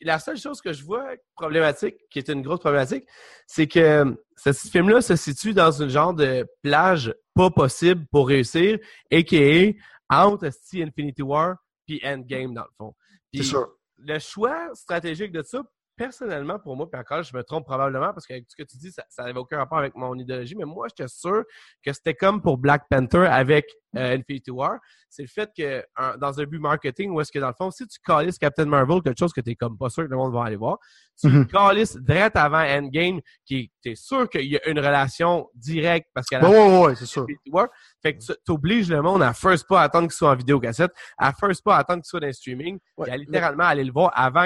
[0.01, 3.05] La seule chose que je vois problématique, qui est une grosse problématique,
[3.47, 8.27] c'est que euh, ce film-là se situe dans une genre de plage pas possible pour
[8.27, 8.79] réussir,
[9.11, 9.73] a.k.a.
[10.09, 11.55] entre esti, Infinity War
[11.85, 12.93] puis Endgame, dans le fond.
[13.33, 13.67] C'est sûr.
[13.97, 15.63] le choix stratégique de ça,
[15.99, 18.77] personnellement, pour moi, puis encore, je me trompe probablement parce que avec ce que tu
[18.77, 21.43] dis, ça n'avait aucun rapport avec mon idéologie, mais moi, j'étais sûr
[21.83, 23.65] que c'était comme pour Black Panther avec
[23.97, 24.77] euh, Infinity War.
[25.09, 25.83] C'est le fait que,
[26.17, 29.01] dans un but marketing, où est-ce que, dans le fond, si tu calisses Captain Marvel,
[29.01, 30.77] quelque chose que tu comme pas sûr que le monde va aller voir,
[31.19, 35.49] tu le calisses direct avant Endgame, qui tu es sûr qu'il y a une relation
[35.55, 37.25] directe parce qu'à la Ouais, ouais, c'est sûr.
[37.51, 37.67] War.
[38.01, 41.33] Fait que tu obliges le monde à first pas attendre qu'il soit en vidéocassette, à
[41.33, 43.09] first pas attendre qu'il soit dans le streaming, Ouais.
[43.09, 44.45] et à littéralement aller le voir avant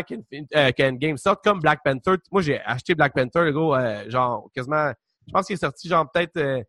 [0.56, 2.16] euh, qu'Endgame sorte, comme Black Panther.
[2.32, 4.92] Moi, j'ai acheté Black Panther, le gars, euh, genre, quasiment,
[5.28, 6.64] je pense qu'il est sorti, genre, peut-être, euh,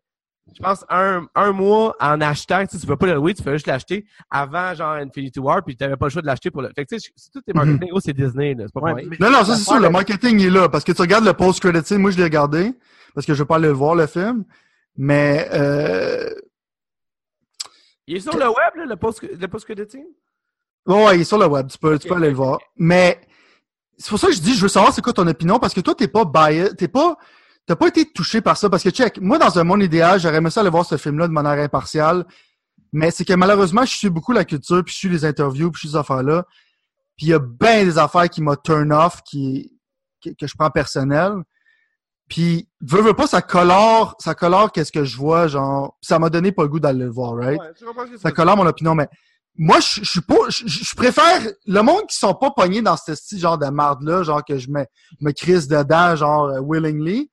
[0.53, 2.65] je pense, un, un mois en achetant.
[2.65, 5.63] Tu sais, tu peux pas le louer, tu peux juste l'acheter avant, genre, Infinity War,
[5.63, 6.69] puis tu n'avais pas le choix de l'acheter pour le.
[6.75, 8.91] Fait que, tu sais, c'est tout tes marketing, gros, c'est Disney, là, c'est pas Ouais,
[8.91, 9.07] pareil.
[9.09, 10.69] mais- Non, non, ça, c'est sûr, le marketing est là.
[10.69, 12.73] Parce que tu regardes le post-credit scene, moi, je l'ai regardé.
[13.13, 14.43] Parce que je veux pas aller le voir, le film.
[14.97, 16.29] Mais, euh,
[18.07, 20.03] Il est sur le web, là, le post, le post credit team?
[20.85, 22.59] Ouais, il est sur le web, tu peux, tu peux aller le voir.
[22.77, 23.19] Mais
[23.97, 25.81] c'est pour ça que je dis, je veux savoir c'est quoi ton opinion, parce que
[25.81, 27.17] toi, t'es pas biased, t'es pas,
[27.65, 30.37] t'as pas été touché par ça, parce que check, moi, dans un monde idéal, j'aurais
[30.37, 32.25] aimé ça aller voir ce film-là de manière impartiale,
[32.91, 35.81] mais c'est que malheureusement, je suis beaucoup la culture, puis je suis les interviews, puis
[35.81, 36.45] je suis ces affaires-là,
[37.17, 39.73] puis il y a bien des affaires qui m'ont turn off, qui,
[40.23, 41.33] que, que je prends personnel,
[42.29, 46.29] puis veux, veux pas, ça colore, ça colore qu'est-ce que je vois, genre, ça m'a
[46.29, 47.59] donné pas le goût d'aller le voir, right?
[47.59, 49.07] Ouais, ça colore mon opinion, mais
[49.57, 53.15] moi, je, je suis pas, je, préfère le monde qui sont pas pognés dans ce
[53.15, 54.85] style genre de marde-là, genre que je me,
[55.21, 57.29] me crise dedans, genre euh, willingly,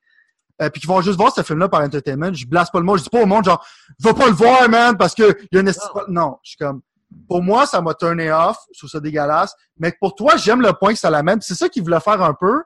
[0.61, 2.33] euh, puis qui vont juste voir ce film-là par entertainment.
[2.33, 3.65] Je blasse pas le mot, je dis pas au monde genre,
[3.99, 5.71] va pas le voir, man, parce que il y a une
[6.09, 6.81] Non, je suis comme,
[7.27, 10.73] pour moi, ça m'a turné off, je trouve ça dégueulasse, mais pour toi, j'aime le
[10.73, 11.41] point que ça l'amène.
[11.41, 12.61] C'est ça qu'il voulait faire un peu.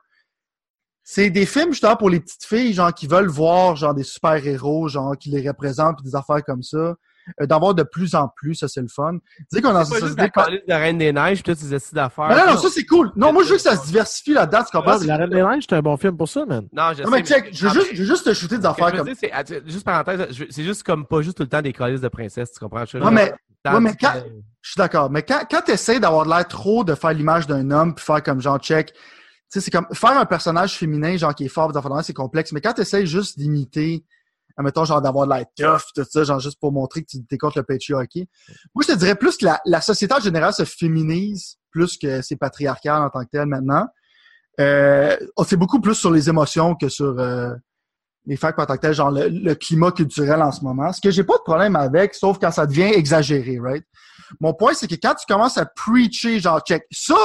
[1.02, 4.88] C'est des films justement pour les petites filles, genre qui veulent voir genre des super-héros,
[4.88, 6.94] genre qui les représentent, puis des affaires comme ça.
[7.40, 9.18] Euh, D'avoir de plus en plus, ça c'est le fun.
[9.52, 12.28] Dis qu'on a pas juste la de Reine des Neiges, là, tu décides d'affaires.
[12.30, 13.10] non, non, non, ça c'est cool.
[13.16, 14.98] Non, moi je veux que ça se diversifie là-dedans, tu comprends?
[15.00, 16.66] Ah, La Reine des Neiges, c'est un bon film pour ça, man.
[16.72, 19.06] Non, je Non, sais, mais check, je veux juste, te shooter des affaires comme.
[19.06, 22.00] dire, c'est, att- juste parenthèse, c'est juste comme pas juste tout le temps des calices
[22.00, 22.84] de princesse, tu comprends?
[22.84, 23.32] Je- Non, mais,
[23.80, 24.14] mais quand-
[24.62, 25.10] je suis d'accord.
[25.10, 28.22] Mais quand, quand tu essaies d'avoir l'air trop de faire l'image d'un homme puis faire
[28.22, 29.00] comme genre check, tu
[29.48, 31.72] sais, c'est comme faire un personnage féminin, genre qui est fort,
[32.02, 32.52] c'est complexe.
[32.52, 34.04] Mais quand tu essaies juste d'imiter,
[34.58, 37.38] admettons, genre d'avoir de l'air tough, tout ça, genre juste pour montrer que tu es
[37.38, 38.28] contre le patriarchy.
[38.74, 42.20] Moi, je te dirais plus que la, la société en général se féminise plus que
[42.22, 43.86] c'est patriarcal en tant que tel maintenant.
[44.60, 47.54] Euh, c'est beaucoup plus sur les émotions que sur euh,
[48.26, 50.92] les facts en tant que tel, genre le, le climat culturel en ce moment.
[50.92, 53.84] Ce que j'ai pas de problème avec, sauf quand ça devient exagéré, right?
[54.40, 57.16] Mon point, c'est que quand tu commences à preacher, genre, check, ça,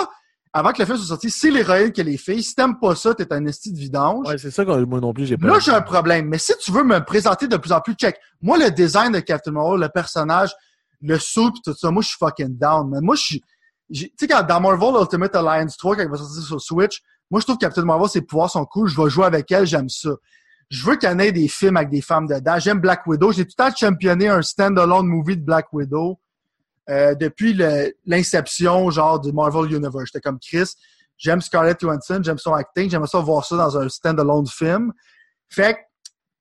[0.55, 2.43] avant que le film soit sorti, c'est l'héroïne que les filles.
[2.43, 4.27] Si t'aimes pas ça, t'es un esti de vidange.
[4.27, 5.47] Ouais, c'est ça que moi non plus, j'ai pas.
[5.47, 6.27] Là, j'ai un problème.
[6.27, 8.15] Mais si tu veux me présenter de plus en plus, check.
[8.39, 10.53] Moi, le design de Captain Marvel, le personnage,
[11.01, 13.03] le pis tout ça, moi, je suis fucking down, man.
[13.03, 13.43] Moi, je suis,
[13.91, 17.01] tu sais, quand dans Marvel Ultimate Alliance 3, quand il va sortir sur Switch,
[17.31, 18.87] moi, je trouve que Captain Marvel, ses pouvoirs sont cool.
[18.87, 20.11] Je vais jouer avec elle, j'aime ça.
[20.69, 22.59] Je veux qu'il y en ait des films avec des femmes dedans.
[22.59, 23.31] J'aime Black Widow.
[23.31, 26.19] J'ai tout le temps championné un stand-alone movie de Black Widow
[26.89, 27.57] euh, depuis
[28.05, 30.05] l'inception, genre, du Marvel Universe.
[30.05, 30.73] J'étais comme Chris.
[31.17, 34.91] J'aime Scarlett Johansson, j'aime son acting, j'aime ça voir ça dans un stand-alone film.
[35.49, 35.79] Fait que,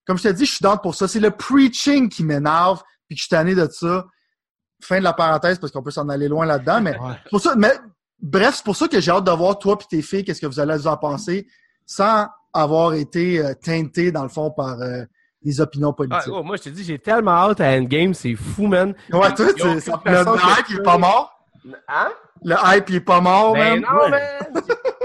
[0.06, 1.06] comme je te dis, je suis dans pour ça.
[1.06, 4.06] C'est le preaching qui m'énerve, puis que je suis tanné de ça.
[4.82, 7.14] Fin de la parenthèse, parce qu'on peut s'en aller loin là-dedans, mais Ouais.
[7.30, 7.72] pour ça, mais
[8.20, 10.46] bref, c'est pour ça que j'ai hâte de voir toi et tes filles, qu'est-ce que
[10.46, 11.46] vous allez vous en penser,
[11.86, 15.04] sans avoir été euh, teinté, dans le fond, par euh,
[15.44, 16.32] des opinions Ah, politiques.
[16.32, 18.94] oh, moi, je te dis, j'ai tellement hâte à Endgame, c'est fou, man.
[19.12, 21.38] ouais, toi, tu- ça- le hype, il est pas mort.
[21.88, 22.10] Hein?
[22.44, 23.84] Le hype, il est pas mort, Ben man.
[23.88, 24.20] non, man!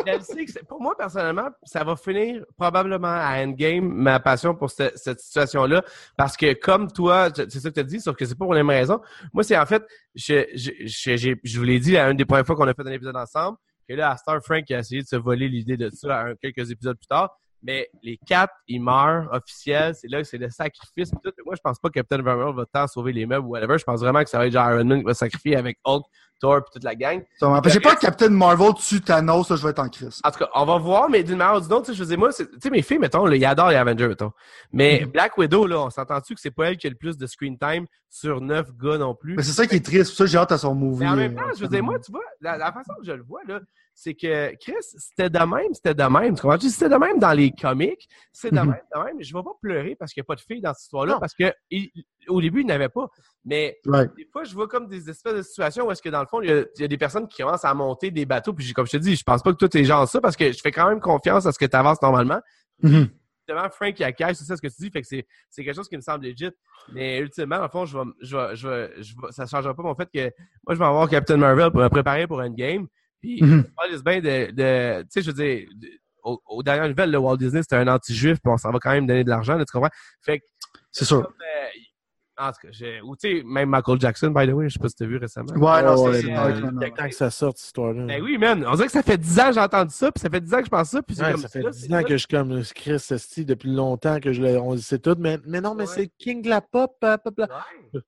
[0.08, 4.72] Je sais que pour moi, personnellement, ça va finir probablement à Endgame, ma passion pour
[4.72, 5.84] cette, cette situation-là.
[6.16, 8.46] Parce que comme toi, tu- c'est ça que tu as dit, sauf que c'est pas
[8.46, 9.02] pour les mêmes raisons.
[9.34, 9.84] Moi, c'est en fait,
[10.16, 12.74] je, je, je, j'ai- je vous l'ai dit à une des premières fois qu'on a
[12.74, 13.58] fait un épisode ensemble,
[13.88, 16.98] que là, à Star Frank a essayé de se voler l'idée de ça quelques épisodes
[16.98, 17.30] plus tard.
[17.64, 19.96] Mais les quatre, ils meurent officiels.
[19.96, 21.10] C'est là que c'est le sacrifice.
[21.12, 21.32] tout.
[21.46, 23.78] Moi, je pense pas que Captain Marvel va tant sauver les meubles ou whatever.
[23.78, 26.06] Je pense vraiment que ça va être genre Iron Man qui va sacrifier avec Hulk
[26.40, 27.24] Thor et toute la gang.
[27.42, 30.22] Que J'ai pas Captain Marvel tue Thanos, là, je vais être en crise.
[30.24, 32.20] En tout cas, on va voir, mais d'une manière ou d'une autre, je veux dire,
[32.20, 34.32] moi, tu sais, mes filles, mettons, là, ils adorent les Avengers, mettons.
[34.72, 35.12] Mais Mhm.
[35.12, 37.58] Black Widow, là, on s'entend-tu que c'est pas elle qui a le plus de screen
[37.58, 39.36] time sur neuf gars non plus?
[39.36, 40.14] Mais c'est ça qui est triste.
[40.16, 41.00] Ça que j'ai hâte à son movie.
[41.06, 43.06] Mais en même temps, euh, je veux dire, moi, tu vois, la, la façon que
[43.08, 43.60] je le vois, là,
[44.00, 46.36] c'est que Chris, c'était de même, c'était de même.
[46.36, 46.60] Tu comprends?
[46.60, 48.68] C'était de même dans les comics, c'est de Mhm.
[48.70, 49.24] même, de même.
[49.24, 51.34] Je vais pas pleurer parce qu'il n'y a pas de filles dans cette histoire-là, parce
[51.34, 51.90] que il-
[52.28, 53.08] au début, il n'y en avait pas.
[53.44, 53.80] Mais
[54.16, 56.42] des fois, je vois comme des espèces de situations où est-ce que dans le fond,
[56.44, 58.54] il y, a, il y a des personnes qui commencent à monter des bateaux.
[58.54, 60.52] Puis comme je te dis, je pense pas que toi t'es genre ça parce que
[60.52, 62.40] je fais quand même confiance à ce que tu avances normalement.
[62.84, 63.08] Mhm.
[63.50, 65.26] Justement, Frank il cash, c'est ça ce que tu dis, fait que c'est,
[65.64, 66.52] quelque chose qui me semble legit.
[66.94, 69.74] Mais ultimement, dans le fond, je vais, je vais, je vais, je vais- ça changera
[69.74, 70.20] pas mon fait que
[70.68, 72.88] moi je vais avoir Captain Marvel pour me préparer pour Endgame.
[73.22, 73.66] Puis Mhm.
[74.06, 75.88] bien de, de tu sais, je veux dire, de-
[76.24, 78.92] aux, aux dernières nouvelles, le Walt Disney c'était un anti-juif, puis on s'en va quand
[78.92, 79.90] même donner de l'argent, tu comprends?
[80.22, 80.46] Fait que
[80.92, 81.24] C'est sûr.
[81.24, 84.68] comme, euh, en tout cas, j'ai- ou tu sais, même Michael Jackson, by the way,
[84.70, 85.54] je sais pas si t'as vu récemment.
[85.54, 88.06] Ouais, non, Ouais, c'est euh, temps que ça sorte, cette histoire-là.
[88.06, 88.64] Ben oui, man.
[88.68, 90.54] On dirait que ça fait 10 ans que j'ai entendu ça, puis ça fait 10
[90.54, 92.04] ans que je pense ça, puis c'est Ouais, comme ça fait là, 10 c'est ans
[92.04, 95.16] que je suis comme Chris Esti depuis longtemps que je le, on le sait tout,
[95.18, 95.94] mais, mais non, mais Ouais.
[95.96, 97.48] c'est King de la pop, euh, pop, là.
[97.94, 98.02] Ouais.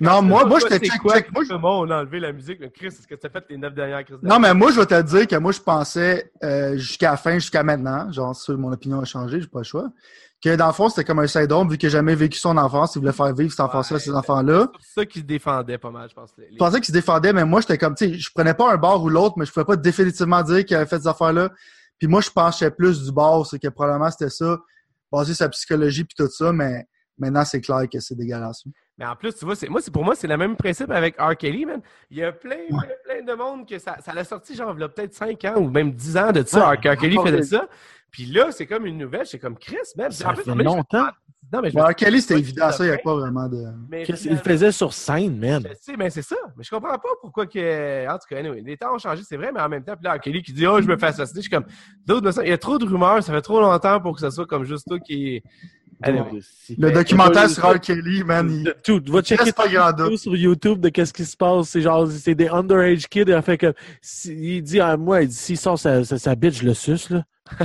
[0.00, 1.30] Non, moi- moi, j'étais c'est check- quoi check-
[1.60, 2.58] moi, on a enlevé la musique.
[2.60, 4.80] mais Chris, est-ce que tu as fait les 9 dernières crises Non, mais moi, je
[4.80, 8.56] vais te dire que moi, je pensais euh, jusqu'à la fin, jusqu'à maintenant, genre, sûr,
[8.58, 9.88] mon opinion a changé, j'ai pas le choix,
[10.42, 12.96] que dans le fond, c'était comme un syndrome, vu qu'il n'a jamais vécu son enfance,
[12.96, 14.68] il voulait faire vivre cette enfance-là à ces enfants-là.
[14.80, 16.30] C'est ça qui se défendait pas mal, je pense.
[16.38, 18.72] les- Je pensais qu'il se défendait, mais moi, j'étais comme, tu sais, je prenais pas
[18.72, 21.50] un bord ou l'autre, mais je pouvais pas définitivement dire qu'il avait fait ces affaires-là.
[21.98, 24.58] Puis moi, je penchais plus du bord, c'est que probablement c'était ça,
[25.12, 26.86] basé sur sa psychologie puis tout ça, mais
[27.18, 28.64] maintenant, c'est clair que c'est dégueulasse.
[28.98, 31.16] Mais en plus, tu vois, c'est, moi, c'est, pour moi, c'est le même principe avec
[31.20, 31.36] R.
[31.36, 31.80] Kelly, man.
[32.10, 34.80] Il y a plein, plein, plein de monde que ça, ça l'a sorti, genre, il
[34.80, 36.68] y a peut-être 5 ans ou même 10 ans de ça.
[36.70, 36.96] Ouais, R.
[36.96, 37.68] Kelly faisait ça.
[38.10, 39.26] Puis là, c'est comme une nouvelle.
[39.26, 40.10] C'est comme Chris, man.
[40.12, 41.08] Ça En plus, fait mais je- longtemps.
[41.50, 43.02] Non, mais je Kelly, c'était évident, ça, il n'y a fait.
[43.02, 43.62] pas vraiment de.
[43.90, 45.62] mais qu'il finalement- faisait sur scène, man?
[45.68, 46.36] Je sais, mais c'est ça.
[46.56, 48.08] Mais je comprends pas pourquoi que.
[48.08, 50.04] En tout cas, anyway, les temps ont changé, c'est vrai, mais en même temps, puis
[50.04, 51.66] là, Kelly qui dit Oh, je me fais assassiner, je suis comme.
[52.06, 54.46] D'autres, il y a trop de rumeurs, ça fait trop longtemps pour que ce soit
[54.46, 55.42] comme juste toi qui.
[56.78, 57.80] Le documentaire sur R.
[57.80, 58.74] Kelly, man, il.
[58.84, 61.68] Tout, va checker tout sur YouTube de qu'est-ce qui se passe.
[61.68, 63.24] C'est genre, c'est des underage kids.
[63.26, 66.34] Il fait que, si- il dit à moi, il dit, s'il sort sa, sa, sa
[66.34, 67.24] bitch, je le suce, là.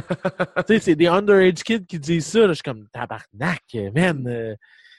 [0.67, 2.47] tu sais, c'est des underage kids qui disent ça, là.
[2.49, 4.55] Je suis comme, tabarnak, man.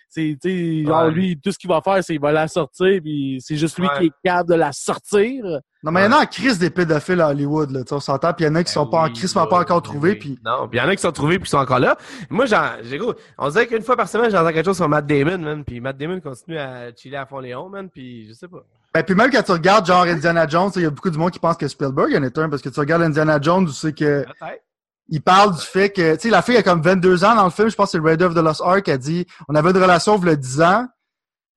[0.08, 0.48] C'est, tu
[0.82, 1.10] sais, genre, Ouais.
[1.10, 3.86] lui, tout ce qu'il va faire, c'est qu'il va la sortir, puis c'est juste lui
[3.86, 3.92] Ouais.
[3.98, 5.44] qui est capable de la sortir.
[5.84, 8.00] Non, mais il y en a en crise des pédophiles à Hollywood, là, tu on
[8.00, 9.46] s'entend, puis il y en a qui sont Ben pas en oui, crise, mais là,
[9.46, 10.16] pas encore trouvés, oui.
[10.16, 10.38] puis.
[10.44, 11.96] Non, puis il y en a qui sont trouvés puis qui sont encore là.
[12.30, 12.46] Moi,
[12.82, 15.64] j'ai gros, on dirait qu'une fois par semaine, j'entends quelque chose sur Matt Damon, man.
[15.64, 17.88] Puis Matt Damon continue à chiller à fond Léon, man.
[17.88, 18.64] Puis je sais pas.
[18.94, 21.30] Ben, puis même quand tu regardes, genre, Indiana Jones, il y a beaucoup de monde
[21.30, 23.92] qui pense que Spielberg en est un, parce que tu regardes Indiana Jones, tu sais
[23.92, 24.24] que.
[24.24, 24.62] Peut-être.
[25.08, 27.50] Il parle du fait que, tu sais, la fille a comme 22 ans dans le
[27.50, 29.78] film, je pense que c'est Raid of the Lost Ark, elle dit, on avait une
[29.78, 30.86] relation il y a 10 ans,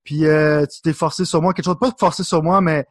[0.03, 2.85] puis euh, tu t'es forcé sur moi, quelque chose, pas forcé sur moi, mais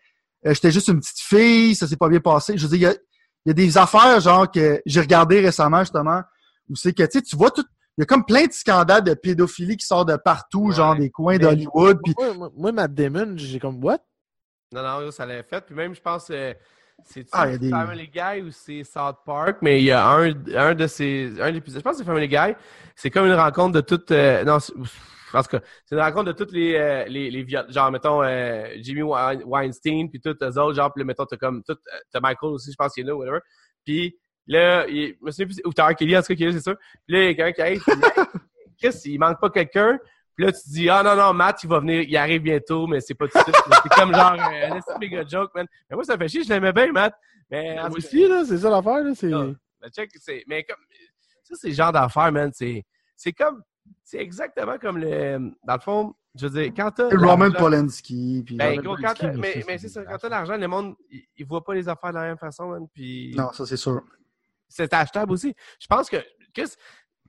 [0.46, 2.56] euh, j'étais juste une petite fille, ça s'est pas bien passé.
[2.56, 2.98] Je veux dire, il y a,
[3.46, 6.22] y a des affaires, genre, que j'ai regardé récemment, justement,
[6.68, 7.64] où c'est que, tu sais, tu vois tout,
[7.98, 10.74] il y a comme plein de scandales de pédophilie qui sortent de partout, Ouais.
[10.74, 13.98] genre des coins d'Hollywood, Moi, moi, moi, Matt Damon, j'ai comme, what?
[14.72, 15.64] Non, non, ça l'avait fait.
[15.66, 16.54] Puis même, je pense, euh,
[17.04, 20.74] c'est Ah, des- Family Guy ou c'est South Park, mais il y a un, un
[20.74, 22.54] de ces, un épisode, je pense que c'est Family Guy.
[22.96, 24.54] C'est comme une rencontre de toutes, euh, non,
[25.32, 27.46] en tout cas, c'est une rencontre de toutes les, euh, les, les.
[27.68, 31.62] Genre, mettons, euh, Jimmy Wein- Weinstein, puis tous eux autres, genre, puis mettons, t'as comme,
[31.62, 33.38] tout, euh, t'as Michael aussi, je pense qu'il est là, whatever.
[33.84, 35.94] Puis là, il, je me souviens plus, ou t'as.
[35.94, 36.76] Kelly, en tout cas, qui est là, c'est sûr.
[37.06, 37.82] Puis là, il y a quelqu'un qui arrive,
[38.82, 39.98] Chris, il manque pas quelqu'un.
[40.34, 42.86] Puis là, tu te dis, ah non, non, Matt, il va venir, il arrive bientôt,
[42.86, 43.56] mais c'est pas tout de suite.
[43.82, 45.66] C'est comme genre un un méga joke, man.
[45.88, 47.14] Mais moi, ça me fait chier, je l'aimais bien, Matt.
[47.50, 49.12] Mais aussi, là, c'est ça l'affaire, là.
[49.14, 49.30] C'est...
[49.92, 50.78] Check, c'est, mais comme,
[51.42, 52.50] ça, c'est le genre d'affaires, man.
[52.54, 52.84] C'est,
[53.16, 53.62] c'est comme,
[54.04, 57.08] c'est exactement comme le, dans le fond, je veux dire, quand t'as.
[57.16, 58.56] Roman Polanski, puis...
[58.56, 61.46] Ben, gros, quand Polanski, mais mais, c'est ça, quand t'as l'argent, le monde, il, il
[61.46, 62.86] voit pas les affaires de la même façon, man.
[62.92, 64.02] Puis, Non, ça, c'est sûr.
[64.68, 65.54] c'est achetable aussi.
[65.80, 66.18] Je pense que,
[66.54, 66.72] Chris,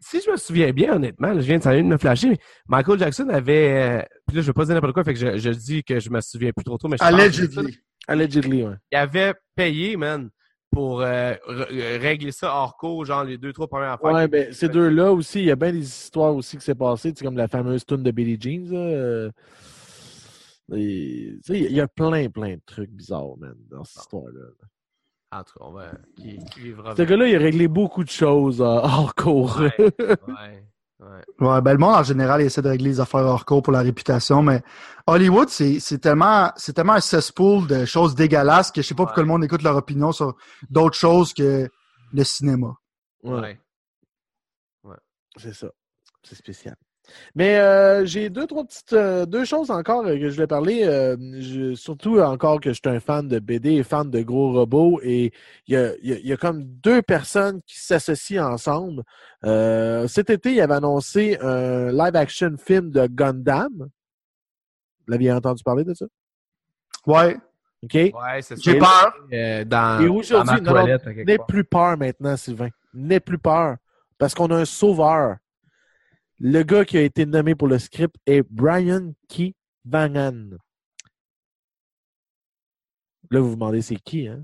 [0.02, 2.30] si je me souviens bien, honnêtement, là, je viens de, ça vient de me flasher,
[2.30, 5.20] mais Michael Jackson avait, euh, puis là, je vais pas dire n'importe quoi, fait que
[5.20, 7.78] je, je dis que je me souviens plus trop tôt, mais je Allegedly.
[8.08, 8.76] Allegedly, ouais.
[8.91, 10.30] il avait payé, man,
[10.72, 14.14] pour euh, re- régler ça hors cours, genre les deux, trois premières fois.
[14.14, 17.14] Ouais, ben, ces deux-là aussi, il y a bien des histoires aussi qui s'est passé,
[17.14, 18.80] tu sais, comme la fameuse tune de Billie Jean, là.
[18.80, 19.32] euh,
[20.74, 24.47] et, tu sais, il y a plein, plein de trucs bizarres, man, dans cette histoire-là.
[25.32, 25.91] En tout cas, on va.
[26.17, 29.59] Qui, qui vivra Ce gars-là, il a réglé beaucoup de choses euh, hors cours.
[29.59, 30.63] Ouais, ouais,
[30.99, 31.25] ouais.
[31.39, 33.73] Ouais, ben le monde en général il essaie de régler les affaires hors cours pour
[33.73, 34.61] la réputation, mais
[35.07, 39.05] Hollywood, c'est c'est tellement c'est tellement un cesspool de choses dégueulasses que je sais pas
[39.05, 40.36] pourquoi le monde écoute leur opinion sur
[40.69, 41.67] d'autres choses que
[42.13, 42.73] le cinéma.
[43.23, 43.57] Ouais,
[44.84, 44.95] ouais.
[45.38, 45.69] c'est ça.
[46.23, 46.75] C'est spécial.
[47.36, 50.84] Mais euh, j'ai deux, trois petites euh, deux choses encore euh, que je voulais parler.
[50.86, 54.51] euh, je- surtout encore que je suis un fan de BD et fan de gros
[54.53, 54.99] robots.
[55.03, 55.32] Et
[55.68, 59.03] il y a, il y a- il y a comme deux personnes qui s'associent ensemble.
[59.45, 63.70] Euh, cet été, il avait annoncé un live-action film de Gundam.
[63.78, 63.88] Vous
[65.12, 66.05] l'aviez entendu parler de ça?
[67.07, 67.38] Ouais.
[67.84, 67.93] OK?
[67.95, 68.62] Ouais, c'est ça.
[68.64, 69.16] J'ai peur.
[69.34, 70.59] Euh, dans, Et aujourd'hui,
[71.26, 72.70] N'aie plus peur maintenant, Sylvain.
[72.93, 73.78] N'aie plus peur.
[74.20, 75.38] Parce qu'on a un sauveur.
[76.43, 80.57] Le gars qui a été nommé pour le script est Brian Kevangan.
[83.29, 84.43] Là, vous vous demandez c'est qui, hein?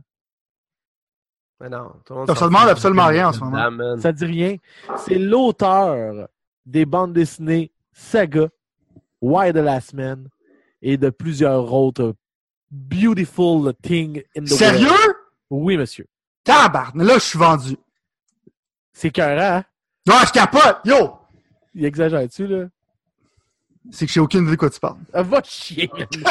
[1.60, 3.72] Mais non, tout le monde Ça demande absolument rien en ce moment.
[3.72, 4.00] Man.
[4.00, 4.58] Ça dit rien.
[4.98, 6.28] C'est l'auteur
[6.68, 8.48] des bandes dessinées Saga,
[9.20, 10.30] Why the Last Man
[10.84, 12.14] et de plusieurs autres
[12.70, 14.86] Beautiful Thing in the Sérieux?
[14.88, 15.16] World.
[15.50, 16.06] Oui, monsieur.
[16.44, 17.76] Tabarne, là, je suis vendu.
[18.94, 19.64] C'est cœur, hein?
[20.08, 20.78] Non, je capote!
[20.86, 21.17] Yo!
[21.78, 22.66] Il exagère-tu, là?
[23.92, 24.98] C'est que j'ai aucune idée de quoi tu parles.
[25.14, 26.08] Ah, Va chier, man.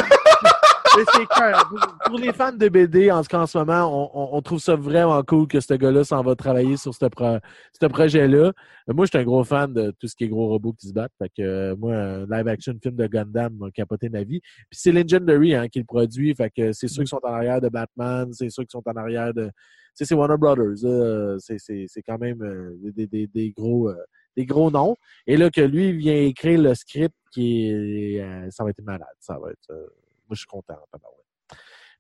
[0.99, 1.71] Mais c'est cœur.
[2.07, 4.59] Pour, les fans de BD, en tout cas, en ce moment, on, on- on trouve
[4.61, 7.39] ça vraiment cool que ce gars-là s'en va travailler sur ce, pro-
[7.79, 8.53] ce projet-là.
[8.89, 10.95] Moi, je suis un gros fan de tout ce qui est gros robots qui se
[10.95, 11.13] battent.
[11.19, 14.41] Fait que, euh, moi, un live-action film de Gundam m'a capoté ma vie.
[14.41, 16.35] Puis c'est Legendary hein, qui le produit.
[16.35, 18.97] Fait que c'est ceux qui sont en arrière de Batman, c'est ceux qui sont en
[18.97, 19.45] arrière de...
[19.47, 19.53] Tu
[19.95, 20.83] sais, c'est Warner Brothers.
[20.83, 21.37] là.
[21.39, 23.91] C'est- C'est c'est quand même euh, des, des- des gros...
[23.91, 23.97] euh,
[24.37, 24.97] des gros noms.
[25.27, 28.21] Et là, que lui vient écrire le script qui est.
[28.21, 29.07] euh, ça va être malade.
[29.21, 29.71] Ça va être.
[29.71, 29.87] euh,
[30.29, 30.79] moi, je suis content.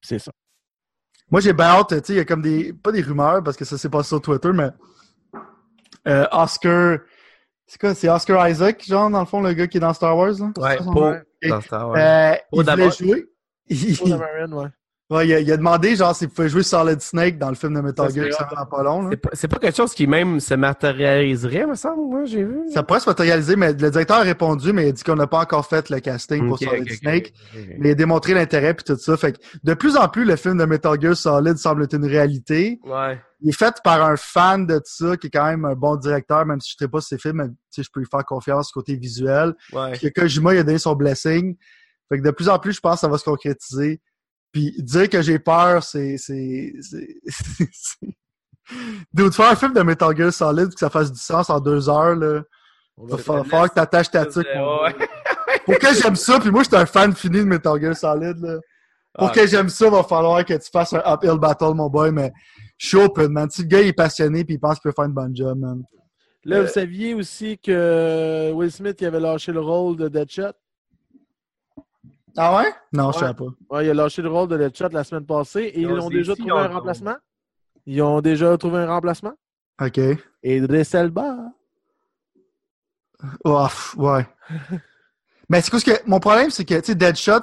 [0.00, 0.32] C'est ça.
[1.30, 3.56] Moi, j'ai bien hâte, tu sais, il y a comme des, pas des rumeurs, parce
[3.56, 4.68] que ça s'est passé sur Twitter, mais
[6.06, 7.00] euh, Oscar,
[7.66, 10.16] c'est quoi, c'est Oscar Isaac, genre, dans le fond, le gars qui est dans Star
[10.16, 10.52] Wars, là?
[10.56, 10.78] Ouais?
[10.80, 11.48] Ok.
[11.48, 11.96] Dans Star Wars.
[11.98, 13.26] Euh, il voulait jouer.
[13.68, 14.68] Il, Paul Dameron, ouais.
[15.10, 17.74] Ouais, il, a, il a demandé, genre, s'il pouvait jouer Solid Snake dans le film
[17.74, 19.16] de Metal Gear qui sort dans pas long, là.
[19.32, 22.60] C'est pas, pas quelque chose qui même se matérialiserait, me semble, moi, j'ai vu.
[22.72, 25.26] Ça pourrait se matérialiser, mais le directeur a répondu, mais il a dit qu'on n'a
[25.26, 27.32] pas encore fait le casting pour Solid Snake.
[27.78, 29.16] Mais il a démontré l'intérêt puis tout ça.
[29.16, 32.06] Fait que de plus en plus, le film de Metal Gear Solid semble être une
[32.06, 32.80] réalité.
[32.84, 33.20] Ouais.
[33.40, 36.46] Il est fait par un fan de ça, qui est quand même un bon directeur,
[36.46, 38.24] même si je ne sais pas ses films, mais, tu sais, je peux lui faire
[38.24, 39.54] confiance côté visuel.
[39.72, 39.92] Ouais.
[39.92, 41.54] Puis que Kojima, il a donné son blessing.
[42.08, 44.00] Fait que de plus en plus, je pense que ça va se concrétiser.
[44.56, 46.16] Puis dire que j'ai peur, c'est...
[46.16, 47.20] c'est, c'est,
[47.72, 48.08] c'est...
[49.12, 51.90] Dude, faire un film de Metal Gear Solid, que ça fasse du sens en deux
[51.90, 52.40] heures, là.
[52.96, 54.46] Va falloir falloir que t'attaches ta tuque.
[55.66, 58.38] Pour que j'aime ça, puis moi, je suis un fan fini de Metal Gear Solid,
[58.38, 58.54] là.
[59.18, 62.10] Pour Ah, que j'aime ça, va falloir que tu fasses un uphill battle, mon boy,
[62.10, 62.32] mais
[62.78, 63.50] je suis open, man.
[63.50, 65.58] Si le gars il est passionné puis il pense qu'il peut faire une bonne job,
[65.58, 65.82] man.
[66.44, 70.52] Là, vous saviez aussi que Will Smith il avait lâché le rôle de Deadshot?
[72.36, 72.72] Ah ouais?
[72.92, 73.20] Non, je Ouais.
[73.20, 73.44] savais pas.
[73.70, 76.08] Ouais, il a lâché le rôle de Deadshot la semaine passée et ils Ils ont
[76.10, 77.16] déjà si, trouvé un remplacement.
[77.86, 79.32] Ils ont déjà trouvé un remplacement.
[79.80, 79.98] OK.
[79.98, 81.36] Et Elba.
[83.44, 84.26] Oh, pff, ouais.
[85.48, 86.06] mais c'est quoi ce que.
[86.06, 87.40] Mon problème, c'est que, tu sais, Deadshot,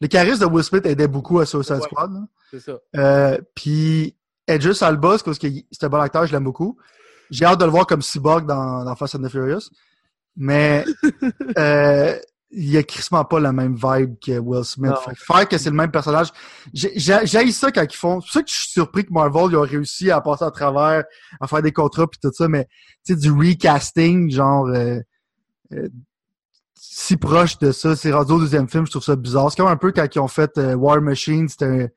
[0.00, 1.82] le charisme de Will Smith aidait beaucoup à Suicide Ouais.
[1.82, 2.12] Squad.
[2.50, 2.78] C'est ça.
[2.96, 6.76] Euh, puis Edris Alba, c'est parce que c'est un bon acteur, je l'aime beaucoup.
[7.30, 9.70] J'ai hâte de le voir comme cyborg dans, dans Fast and the Furious.
[10.36, 10.84] Mais
[11.58, 12.18] euh,
[12.56, 14.90] il a crissement pas la même vibe que Will Smith.
[14.90, 14.96] Non.
[14.96, 16.28] Fait que faire que c'est le même personnage.
[16.72, 18.20] J'ai ça quand ils font.
[18.20, 20.50] C'est pour ça que je suis surpris que Marvel ils ont réussi à passer à
[20.50, 21.04] travers,
[21.40, 22.66] à faire des contrats puis tout ça, mais
[23.04, 25.00] tu sais, du recasting, genre euh,
[25.72, 25.88] euh,
[26.74, 27.96] si proche de ça.
[27.96, 29.50] C'est rendu au deuxième film, je trouve ça bizarre.
[29.50, 31.88] C'est comme un peu quand ils ont fait euh, War Machine, c'était un,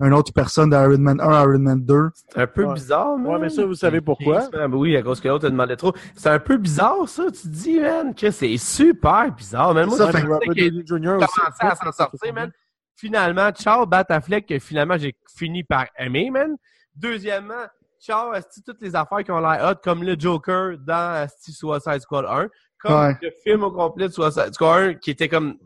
[0.00, 2.10] une autre personne d'Iron Man 1, Iron Man 2.
[2.14, 2.74] C'est un peu Ouais.
[2.74, 3.32] bizarre, man.
[3.34, 4.48] Ouais, mais ça, vous savez pourquoi?
[4.70, 5.92] Oui, à cause que l'autre te demandait trop.
[6.14, 7.24] C'est un peu bizarre, ça.
[7.26, 9.86] Tu te dis, man, que c'est super bizarre, man.
[9.88, 11.16] Moi, Ça je fait pensais Robert qu'il Downey Jr.
[11.16, 11.26] aussi.
[11.26, 12.50] commençait à s'en sortir, man.
[12.96, 16.56] Finalement, ciao, Bat Affleck, que finalement, j'ai fini par aimer, man.
[16.94, 17.64] Deuxièmement,
[18.00, 22.00] ciao, asti, toutes les affaires qui ont l'air hot, comme le Joker dans asti, Suicide
[22.00, 22.48] Squad 1.
[22.80, 23.16] Comme Ouais.
[23.22, 25.56] le film au complet de Suicide Squad 1, qui était comme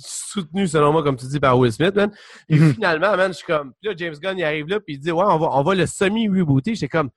[0.00, 2.10] soutenu, selon moi, comme tu dis, par Will Smith, man.
[2.48, 2.74] Et Mhm.
[2.74, 5.24] finalement, man, je suis comme, là, James Gunn, il arrive là, puis il dit, ouais,
[5.26, 6.74] on va, on va le semi-rebooter.
[6.74, 7.10] J'étais comme,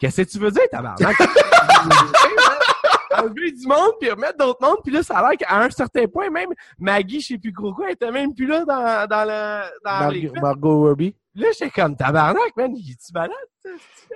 [0.00, 1.16] qu'est-ce que tu veux dire, tabarnak?
[3.18, 6.06] Enlever du monde, puis remettre d'autres mondes, puis là, ça a l'air qu'à un certain
[6.06, 9.24] point, même Maggie, je sais plus trop quoi, elle était même plus là dans, dans,
[9.24, 10.12] le, dans Mar-.
[10.42, 11.14] Margot Robbie.
[11.38, 13.30] Là, j'étais comme, tabarnak, man, il est-tu malade?
[13.62, 13.68] ça?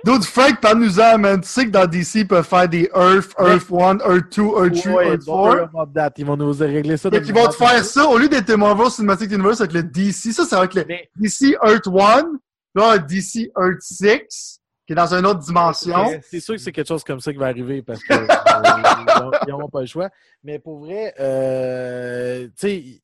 [0.03, 1.39] D'autres Frank, parle-nous-en, man.
[1.41, 4.83] Tu sais que dans DC, ils peuvent faire des Earth, Earth 1, Earth 2, Earth
[4.83, 5.69] 3, Ouais, Earth don't worry 4.
[5.73, 6.11] about that.
[6.17, 7.09] Ils vont nous régler ça.
[7.09, 10.33] Qu'ils une vont te faire ça, au lieu d'être Marvel Cinematic Universe avec le DC,
[10.33, 12.23] ça, c'est avec le Mais- DC Earth 1,
[12.75, 16.19] là, DC Earth 6, qui est dans une autre dimension.
[16.29, 19.49] C'est- sûr que c'est quelque chose comme ça qui va arriver parce que euh, ils
[19.49, 20.09] n'auront pas le choix.
[20.43, 23.02] Mais pour vrai, euh, tu sais,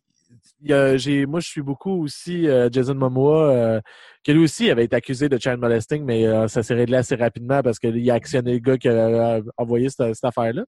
[0.63, 3.81] j'ai, moi, je suis beaucoup aussi euh, Jason Momoa, euh,
[4.25, 7.15] que lui aussi avait été accusé de child molesting, mais euh, ça s'est réglé assez
[7.15, 10.63] rapidement parce qu'il a actionné le gars qui a envoyé cette, cette affaire-là.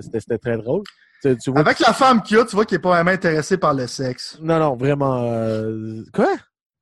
[0.00, 0.82] C'était, c'était très drôle.
[1.22, 1.60] Tu, tu vois...
[1.60, 4.38] Avec la femme qu'il a, tu vois qu'il est pas vraiment intéressé par le sexe.
[4.40, 5.22] Non, non, vraiment.
[5.22, 6.36] euh, Quoi?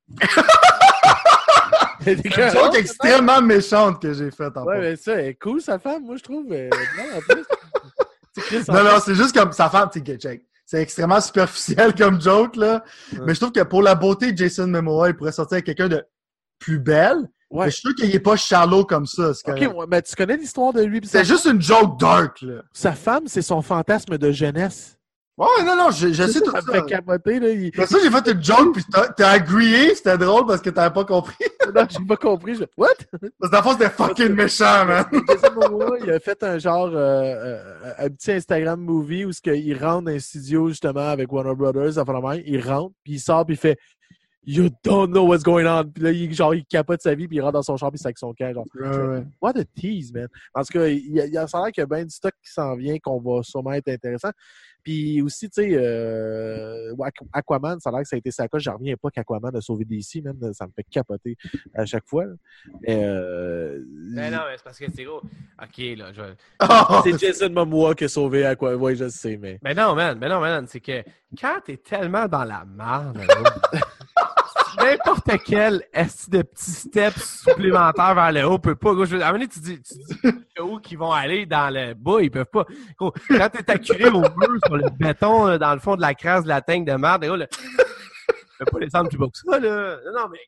[2.01, 5.59] C'est une joke extrêmement méchante que j'ai faite en Ouais, mais ça, elle est cool,
[5.61, 6.45] sa femme, moi, je trouve.
[8.69, 10.43] non, Non, c'est juste comme sa femme, tu sais, check.
[10.69, 12.83] C'est extrêmement superficiel comme joke, là.
[13.13, 13.19] Ouais.
[13.25, 15.87] Mais je trouve que pour la beauté de Jason Momoa, il pourrait sortir avec quelqu'un
[15.87, 16.05] de
[16.59, 17.27] plus belle.
[17.49, 17.65] Ouais.
[17.65, 19.31] Mais je suis sûr qu'il est pas shallow comme ça.
[19.47, 21.01] Ok, ouais, mais tu connais l'histoire de lui.
[21.05, 22.61] C'est juste une joke dark, là.
[22.71, 24.98] sa femme, c'est son fantasme de jeunesse.
[25.39, 26.59] Ouais, non, non, je, je sais tout ça.
[26.59, 26.67] ça.
[26.67, 27.49] me fait capoter, là.
[27.49, 28.83] il- ça, j'ai fait une joke, puis
[29.15, 31.35] t'as agreé, c'était drôle parce que t'avais pas compris.
[31.73, 32.55] Non, j'ai pas compris.
[32.55, 32.63] Je...
[32.75, 32.87] What?
[33.39, 35.05] Parce que le fond, c'était fucking méchant, man.
[36.03, 40.11] Il a fait un genre, euh, euh, un petit Instagram movie où il rentre dans
[40.11, 42.43] un studio justement avec Warner Brothers, la même.
[42.47, 43.77] Il rentre, puis il sort, puis il fait
[44.43, 45.83] You don't know what's going on.
[45.85, 47.99] Puis là, il, genre, il capote sa vie, puis il rentre dans son char, puis
[47.99, 48.51] il sac son camp.
[48.51, 48.65] Genre,
[49.41, 50.27] what a tease, man.
[50.55, 51.85] En tout cas, il y a, il y a, ça a l'air qu'il y a
[51.85, 54.31] bien du stock qui s'en vient, qu'on va sûrement être intéressant.
[54.83, 58.47] Puis aussi, tu sais, euh, Aqu- Aquaman, ça a l'air que ça a été sa
[58.47, 58.63] coche.
[58.63, 60.53] J'en reviens pas qu'Aquaman a sauvé DC, man.
[60.53, 61.35] Ça me fait capoter
[61.73, 62.25] à chaque fois.
[62.81, 65.21] Mais, euh, non, mais c'est parce que c'est gros.
[65.61, 66.21] Ok, là, je.
[66.61, 68.75] Oh, c'est Jason Momoa qui a sauvé Aquaman.
[68.81, 69.59] Oui, je sais, mais.
[69.61, 71.03] Ben non, man, ben non, man, c'est que
[71.39, 73.17] quand t'es tellement dans la merde,
[75.29, 78.93] n'importe quel esti de petits steps supplémentaires vers le haut peut pas.
[78.93, 80.29] Gros, je veux- à un moment donné, tu dis, tu dis
[80.61, 82.65] où qu'ils vont aller dans le bas, ils peuvent pas.
[82.97, 86.13] Gros, quand t'es acculé au mur sur le béton, là, dans le fond de la
[86.13, 87.47] crasse de la tank de merde, gros, là,
[88.59, 89.97] peux pas descendre plus bas que ça, là.
[90.05, 90.39] Non, non, mais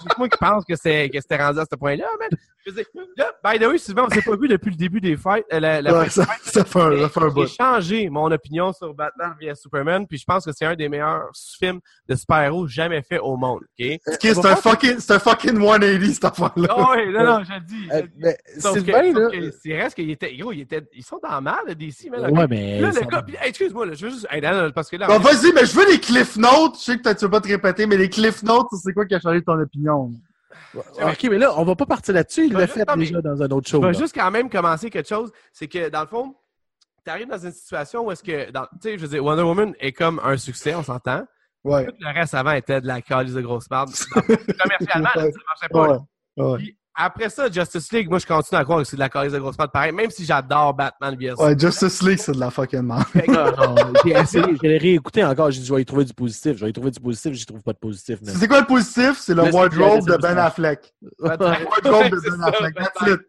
[0.00, 2.28] c'est moi qui pense que c'est que c'était rendu à ce point-là, man.
[2.64, 2.84] Je veux dire,
[3.16, 5.44] là, by the way, souvent, on s'est pas vu depuis le début des fêtes.
[5.52, 7.46] euh, La, la Ouais, ça, ça fait un, ça fait un bout.
[7.46, 10.88] j'ai changé mon opinion sur Batman vs Superman, puis je pense que c'est un des
[10.88, 11.28] meilleurs
[11.58, 13.62] films de super-héros jamais fait au monde.
[13.80, 13.98] OK?
[14.20, 16.68] C'est un fucking, c'est un fucking 180, cette affaire-là?
[16.70, 17.88] Ah ouais, non, non, je le dis.
[17.90, 18.62] je Euh, le dis.
[18.62, 19.50] que, Sylvain, là.
[19.60, 22.30] c'est reste qu'ils étaient, gros, ils étaient, ils sont dans le mal, là, DC, man.
[22.32, 22.80] Ouais, mais.
[22.80, 25.18] Là, le gars, excuse-moi, là, je veux juste, hey, non, non, parce que là, Bon,
[25.18, 26.76] vas-y, mais je veux les Cliff Notes.
[26.78, 29.14] Je sais que tu veux pas te répéter, mais les Cliff Notes, c'est quoi qui
[29.14, 30.10] a changé ton opinion?
[30.74, 32.46] Ok, mais là, on va pas partir là-dessus.
[32.46, 33.80] Il l'a fait déjà dans un autre je show.
[33.80, 33.98] vais là.
[33.98, 36.34] juste quand même commencer quelque chose, c'est que, dans le fond,
[37.04, 39.92] t'arrives dans une situation où est-ce que, tu sais, je veux dire, Wonder Woman est
[39.92, 41.24] comme un succès, on s'entend.
[41.62, 41.86] Ouais.
[41.86, 43.90] Tout le reste avant était de la calice de grosse merde.
[44.14, 45.88] Commercialement, là, ça marchait pas.
[46.36, 46.44] Ouais.
[46.44, 46.58] Ouais.
[46.58, 49.32] Puis après ça, Justice League, moi, je continue à croire que c'est de la calice
[49.32, 51.34] de grosse merde pareil, même si j'adore Batman vs.
[51.38, 53.04] Ouais, Justice League, c'est de la fucking merde.
[54.04, 55.50] J'ai essayé, je l'ai réécouté encore.
[55.50, 56.56] J'ai dit, je vais y trouver du positif.
[56.58, 58.18] Je vais y trouver du positif, j'y trouve pas de positif.
[58.22, 59.18] C'est quoi le positif?
[59.18, 60.92] C'est le Laisse- wardrobe laisse- de Ben Affleck.
[61.00, 62.74] Le wardrobe de Ben Affleck.
[62.74, 63.20] That's it.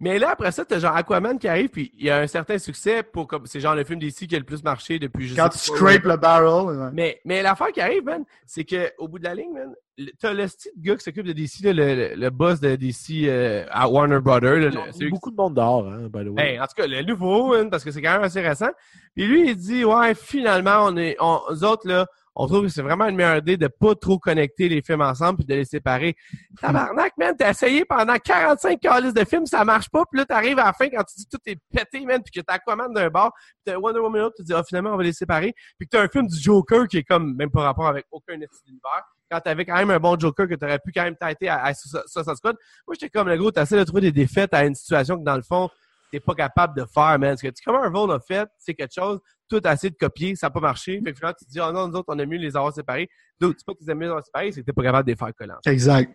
[0.00, 2.58] Mais là, après ça, t'as genre Aquaman qui arrive, puis il y a un certain
[2.58, 5.34] succès pour comme c'est genre le film d'ici qui a le plus marché depuis je
[5.36, 6.76] Quand tu scrapes le barrel.
[6.78, 6.90] ouais.
[6.92, 9.74] Mais, mais l'affaire qui arrive, man, c'est que au bout de la ligne, man,
[10.20, 12.76] t'as le style de gars qui s'occupe de DC, là, le, le, le boss de
[12.76, 14.58] DC euh, à Warner Brothers.
[14.58, 16.34] là, le- Il y a celui qui- beaucoup de monde dehors, hein, by the way.
[16.34, 18.70] Ben, en tout cas, le nouveau, hein, parce que c'est quand même assez récent.
[19.14, 22.06] Puis lui, il dit, ouais, finalement, on est, on, nous autres, là,
[22.38, 25.38] on trouve que c'est vraiment une meilleure idée de pas trop connecter les films ensemble
[25.38, 26.14] puis de les séparer.
[26.60, 30.58] Tabarnak, man, t'as essayé pendant 45 calices de films, ça marche pas, puis là, t'arrives
[30.58, 32.92] à la fin quand tu dis que tout est pété, man, puis que t'as Aquaman
[32.92, 35.54] d'un bord, puis t'as Wonder Woman l'autre, tu dis, ah, finalement, on va les séparer,
[35.78, 38.34] puis que t'as un film du Joker qui est comme, même pas rapport avec aucun
[38.34, 41.48] étude d'univers, quand t'avais quand même un bon Joker que t'aurais pu quand même tâter
[41.48, 42.56] à, à Suicide Squad.
[42.86, 45.36] Moi, j'étais comme, le gros, t'essaies de trouver des défaites à une situation que, dans
[45.36, 45.70] le fond,
[46.10, 47.30] t'es pas capable de faire, man.
[47.30, 50.34] Parce que tu, comme Vaughn a fait, c'est quelque chose, tout a essayé de copier,
[50.36, 51.00] ça n'a pas marché.
[51.04, 52.72] Fait que finalement, tu te dis, oh non, nous autres, on a mieux les avoir
[52.72, 53.08] séparés.
[53.40, 55.12] D'autres, c'est pas qu'ils aiment mieux les avoir séparés, c'est que t'es pas capable de
[55.12, 55.58] les faire collants.
[55.66, 56.10] Exact.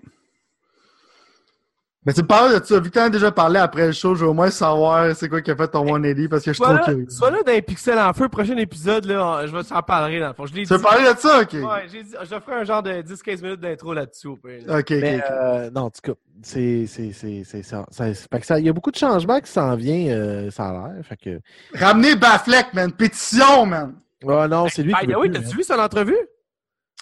[2.04, 2.80] Mais tu me parles de ça.
[2.80, 5.30] Vu que t'en as déjà parlé après le show, je veux au moins savoir c'est
[5.30, 7.06] quoi qui a fait ton 180 parce que je suis trop là, curieux.
[7.10, 10.30] sois là dans les pixels en feu, prochain épisode, là, je vais t'en parler dans
[10.30, 10.48] le fond.
[10.48, 10.84] Je l'ai Tu veux dit.
[10.84, 11.42] parler de ça?
[11.42, 11.54] Ok.
[11.54, 14.30] Ouais, j'ai dit, je ferai un genre de 10-15 minutes d'intro là-dessus.
[14.30, 14.78] là.
[14.80, 15.24] Ok, ok, Mais, ok.
[15.30, 17.86] euh, non, en tout cas, c'est, c'est, c'est, c'est ça.
[17.92, 21.06] ça- Il y a beaucoup de changements qui s'en viennent, euh, ça a l'air.
[21.06, 21.40] Fait que.
[21.78, 22.92] Ramenez Bafleck, man.
[22.92, 23.94] Pétition, man.
[24.24, 25.14] Oh non, c'est lui By qui.
[25.14, 25.52] plus, t'as-tu hein.
[25.56, 26.18] vu son entrevue?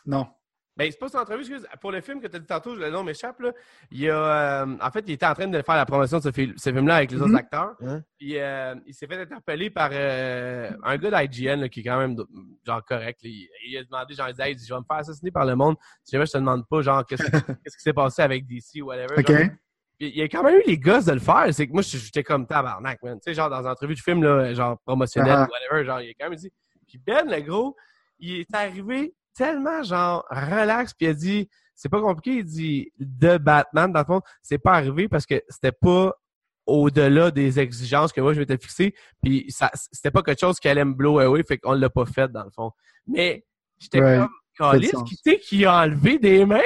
[0.06, 0.28] Non.
[0.80, 1.68] Ben, c'est pas son entrevue, excuse.
[1.82, 3.52] Pour le film que tu as dit tantôt, le nom m'échappe, là.
[3.92, 6.32] Il a, euh, en fait, il était en train de faire la promotion de ce,
[6.32, 7.24] fil- ce film-là avec les Mhm.
[7.24, 7.76] autres acteurs.
[7.86, 8.02] Hein?
[8.18, 12.00] Puis, euh, il s'est fait interpeller par euh, un gars d'IGN, là, qui est quand
[12.00, 12.16] même,
[12.66, 13.20] genre, correct.
[13.24, 13.30] là.
[13.30, 15.56] Il, il a demandé, genre, il dit, Hey, je vais me faire assassiner par le
[15.56, 17.24] monde si jamais je te demande pas, genre, qu'est-ce,
[17.78, 19.22] qui s'est passé avec DC ou whatever.
[19.22, 19.50] Genre.
[20.02, 21.54] Il y a quand même eu les gosses de le faire.
[21.54, 23.16] C'est que moi, j'étais comme tabarnak, man.
[23.20, 25.46] Tu sais, genre, dans une entrevue de film, là, genre, promotionnel Ah.
[25.46, 26.50] ou whatever, genre, il a quand même dit.
[26.88, 27.76] Puis Ben, le gros,
[28.18, 32.92] il est arrivé tellement, genre, relax, puis il a dit, c'est pas compliqué, il dit,
[33.00, 36.14] de Batman, dans le fond, c'est pas arrivé parce que c'était pas
[36.66, 40.68] au-delà des exigences que moi, je m'étais fixé, puis ça, c'était pas quelque chose qui
[40.68, 42.72] allait me blow away, fait qu'on l'a pas fait, dans le fond.
[43.08, 43.46] Mais,
[43.80, 44.30] j'étais comme,
[45.24, 46.58] Qui qui a enlevé des mains,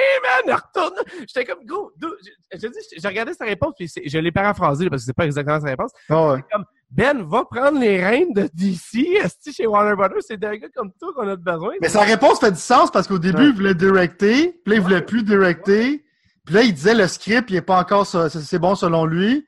[0.46, 0.96] man, retourne.
[1.20, 2.14] J'étais comme, go, do-
[2.52, 5.26] je, je dis, j'ai regardé sa réponse, puis je l'ai paraphrasé, parce que c'est pas
[5.26, 5.90] exactement sa réponse.
[6.08, 6.44] Ah ouais.
[6.90, 10.92] Ben, va prendre les rênes de DC, esti, chez Warner Brothers, c'est d'un gars comme
[11.00, 11.72] toi qu'on a besoin.
[11.80, 13.48] Mais sa réponse fait du sens parce qu'au début, Ouais.
[13.48, 16.04] il voulait directer, puis là, il voulait plus directer.
[16.44, 19.46] Puis là, il disait le script, il est pas encore, c'est bon selon lui.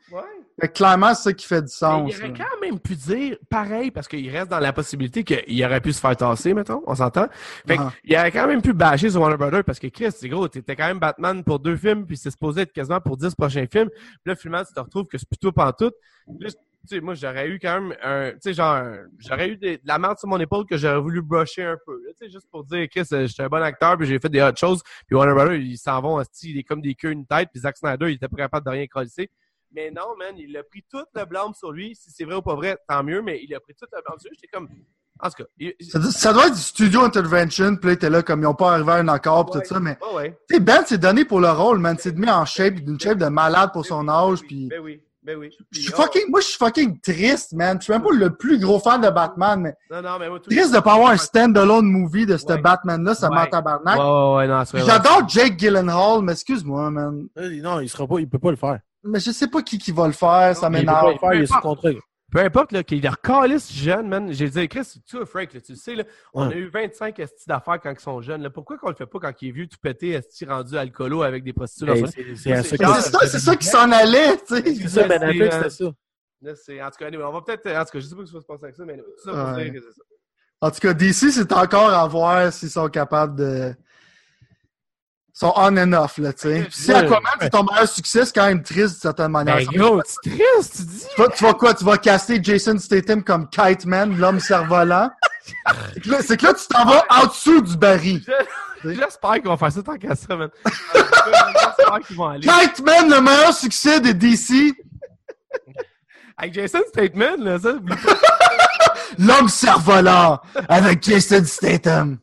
[0.58, 2.10] Fait que clairement, c'est ça qui fait du Mais sens.
[2.14, 2.34] il aurait là.
[2.38, 6.00] quand même pu dire pareil, parce qu'il reste dans la possibilité qu'il aurait pu se
[6.00, 7.26] faire tasser, mettons, on s'entend.
[7.66, 7.92] Fait Ah.
[8.02, 10.74] qu'il aurait quand même pu bâcher sur Warner Brothers parce que Chris, c'est gros, t'étais
[10.74, 13.90] quand même Batman pour deux films, puis c'est supposé être quasiment pour dix prochains films.
[13.90, 15.94] Puis là, finalement, tu te retrouves que c'est plutôt pantoute.
[16.40, 18.80] Là, tu sais, moi, j'aurais eu quand même un, tu sais, genre,
[19.18, 22.00] j'aurais eu des- de la merde sur mon épaule que j'aurais voulu brusher un peu,
[22.18, 24.40] tu sais, juste pour dire, Chris, euh, j'étais un bon acteur, puis j'ai fait des
[24.40, 27.48] hot choses, puis Warner Brothers, ils s'en vont, il est comme des queues une tête,
[27.52, 29.08] puis Zack Snyder, il était pas capable de rien coller.
[29.74, 31.94] Mais non, man, il a pris tout le blâme sur lui.
[31.94, 34.18] Si c'est vrai ou pas vrai, tant mieux, mais il a pris tout le blâme
[34.18, 34.36] sur lui.
[34.40, 34.68] J'étais comme,
[35.20, 38.10] en tout cas, il- Ça, doit- ça doit être du studio intervention, puis là, t'es
[38.10, 39.62] là comme ils ont pas arrivé à un accord, pis Ouais.
[39.62, 40.38] tout ça, mais Ouais, ouais.
[40.48, 41.96] tu sais, Ben s'est donné pour le rôle, man.
[41.98, 45.36] C'est mis en shape, d'une shape de malade pour son âge, puis Ben oui, ben
[45.38, 45.48] oui.
[45.50, 47.78] je suis Puis, oh, fucking, moi, je suis fucking triste, man.
[47.80, 50.38] Je suis même pas le plus gros fan de Batman, mais Non, non, mais moi,
[50.40, 52.58] tout triste de pas avoir un stand-alone movie de ce Ouais.
[52.60, 53.48] Batman-là, ça Ouais.
[53.50, 53.98] tabarnak.
[53.98, 54.86] Ouais, ouais, ouais, non, c'est vrai.
[54.86, 57.26] J'adore Jake Gyllenhaal, mais excuse-moi, man.
[57.38, 58.80] Euh, Non, il sera pas, il peut pas le faire.
[59.06, 61.12] Mais je sais pas qui qui va le faire, ça Il m'énerve.
[61.12, 61.90] le faire, il est sous contrat.
[62.32, 64.32] Peu importe, là, qu'il est recalisse jeune, man.
[64.32, 66.02] J'ai dit, Chris, tu vois, Frank, là, tu le sais, là,
[66.34, 66.54] on Ouais.
[66.54, 68.50] a eu 25 estis d'affaires quand ils sont jeunes, là.
[68.50, 71.44] Pourquoi qu'on le fait pas quand il est vieux, tout pété, esti rendu alcoolo avec
[71.44, 71.92] des prostituées?
[71.92, 74.56] Hey, dans son- C'est c'est à c'est ça ça, c'est ça qui s'en allait, tu
[74.56, 74.74] sais.
[74.74, 75.84] C'est ça, Ben Affleck, euh, c'était ça.
[76.42, 78.22] Là, c'est, en tout cas, anyway, on va peut-être, en tout cas, je sais pas
[78.22, 79.64] ce qui va se passer avec ça, mais tout ça pour Ouais.
[79.70, 80.02] dire que c'est ça.
[80.62, 83.74] En tout cas, DC, c'est encore à voir s'ils sont capables de.
[85.36, 86.62] Ils sont on and off, là, tu sais.
[86.62, 86.92] Puis si.
[86.92, 89.56] Aquaman, c'est ton meilleur succès, c'est quand même triste d'une certaine manière.
[89.56, 91.04] Ben, gros, tu triste, tu dis?
[91.14, 91.74] Tu vas, tu vas quoi?
[91.74, 95.10] Tu vas caster Jason Statham comme Kite Man, l'homme cerf-volant?
[95.92, 98.24] c'est que là, c'est que là, tu t'en vas en dessous du baril.
[98.82, 100.48] J'espère qu'ils vont faire ça tant qu'à ça, man.
[100.94, 102.48] J'espère qu'ils vont aller.
[102.48, 104.74] Kite Man, le meilleur succès de DC,
[106.38, 107.74] Avec Jason Statement, là, ça,
[109.18, 112.20] l'homme cerf-volant, avec Jason Statham.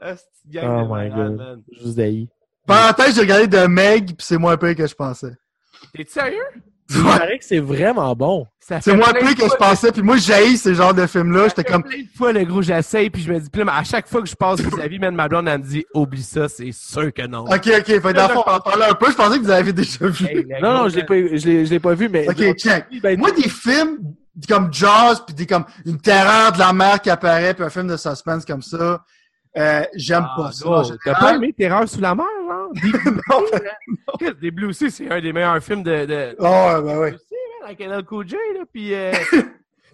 [0.00, 1.36] Ah, c'est Oh my god.
[1.36, 1.62] man.
[1.72, 2.28] Juste d'haï.
[2.66, 5.32] Parenthèse, j'ai regardé de Meg, puis c'est moins pire que je pensais.
[5.94, 6.44] T'es sérieux?
[6.90, 8.46] Il paraît que c'est vraiment bon.
[8.60, 11.48] C'est moins de que je pensais, puis moi, j'haïs ces genres de films-là.
[11.48, 13.76] ça J'étais comme, plein de fois, le gros, j'essaye, puis je me dis, puis là,
[13.76, 16.48] à chaque fois que je passe vis-à-vis, même ma blonde, elle me dit, oublie ça,
[16.48, 17.44] c'est sûr que non.
[17.44, 19.10] Ok, ok, fait d'abord, on en parlait un peu.
[19.10, 20.26] Je pensais que vous avez déjà vu.
[20.26, 22.28] Hey, Non, non, je l'ai pas, je l'ai, je l'ai pas vu, mais.
[22.28, 22.86] Ok, check.
[23.02, 23.98] Ben, Moi, des films
[24.48, 27.86] comme Jaws, puis des comme une terreur de la mer qui apparaît, puis un film
[27.88, 29.02] de suspense comme ça,
[29.56, 30.82] euh, j'aime Ah, pas ça.
[31.04, 32.70] T'as pas aimé Terreur sous la mer, genre?
[34.40, 36.06] Deep Blue Non, Sea, Blue c'est un des meilleurs films de...
[36.06, 36.36] de...
[36.38, 37.12] Oh, ouais, ben ouais.
[37.12, 38.94] Tu sais, man, avec LL Cool J, là, puis...
[38.94, 39.12] euh,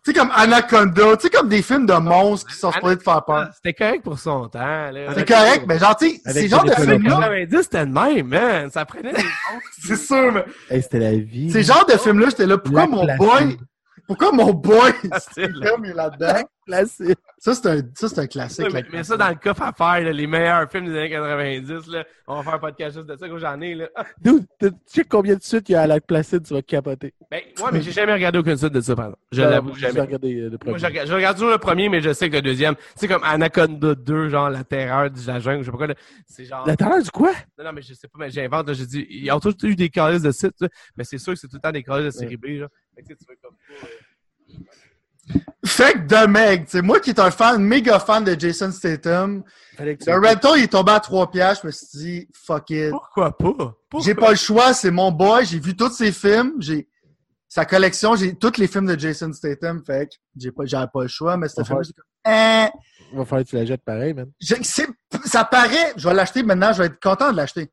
[0.03, 3.03] Tu sais, comme Anaconda, tu sais, comme des films de monstres qui sont supposés te
[3.03, 3.49] faire peur.
[3.55, 5.13] C'était correct pour son temps, là.
[5.15, 8.27] C'est correct, mais genre, tu sais, Avec ces genres de films-là, 90, c'était le même,
[8.29, 8.71] man.
[8.71, 9.19] Ça prenait des
[9.53, 9.71] monstres.
[9.87, 11.51] c'est sûr, mais hey, c'était la vie.
[11.51, 13.59] ces genres de films-là, j'étais là, pourquoi mon boy,
[14.09, 15.73] pourquoi mon boy, Facile, là.
[15.85, 16.49] Est là-dedans?
[16.67, 17.19] Classique.
[17.43, 18.67] Ça, c'est un, ça, c'est un classique.
[18.67, 21.09] Ouais, mais, mais ça, dans le coffre à faire, là, les meilleurs films des années
[21.09, 23.89] 90, là, on va faire un podcast juste de ça, gros, j'en ai, là.
[24.21, 27.15] Dude, tu sais combien de suite il y a à Lac Placide, tu vas capoter.
[27.31, 29.17] Ben, ouais, mais j'ai jamais regardé aucune suite de ça, pardon.
[29.33, 30.01] Je Euh, l'avoue, j'ai jamais.
[30.03, 30.79] regardé euh, le Moi, premier.
[30.81, 33.25] je regarde, je regarde toujours le premier, mais je sais que le deuxième, c'est comme
[33.25, 35.95] Anaconda 2, genre la terreur de la jungle, je sais pas quoi, là.
[36.27, 36.67] c'est genre...
[36.67, 37.33] La terreur du quoi?
[37.59, 39.57] Non, non, mais je sais pas, mais j'invente, là, j'ai dit, il y a toujours
[39.63, 40.63] eu des calices de sites,
[40.95, 43.07] mais c'est sûr que c'est tout le temps des calices de série B, que, tu
[43.09, 43.87] sais, tu veux comme euh,
[45.65, 48.73] Fait que de Meg, tu sais, moi qui est un fan, méga fan de Jason
[48.73, 49.43] Statham,
[49.79, 52.91] le rental, il est tombé à 3 piastres, je me suis dit, fuck it.
[52.91, 53.77] Pourquoi pas?
[54.05, 56.89] J'ai pas le choix, c'est mon boy, j'ai vu tous ses films, j'ai
[57.49, 61.03] sa collection, j'ai tous les films de Jason Statham, fait que j'ai pas, j'avais pas
[61.03, 62.71] le choix, mais c'était film, comme, hein,
[63.13, 64.31] va falloir que tu la jettes pareil, man.
[64.41, 64.89] je- c'est-
[65.27, 67.71] ça paraît, je vais l'acheter maintenant, je vais être content de l'acheter.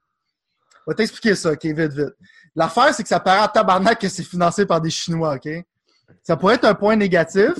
[0.85, 2.15] Je vais t'expliquer ça, ok, vite, vite.
[2.55, 5.63] L'affaire, c'est que ça paraît en tabarnak que c'est financé par des Chinois, ok?
[6.23, 7.53] Ça pourrait être un point négatif,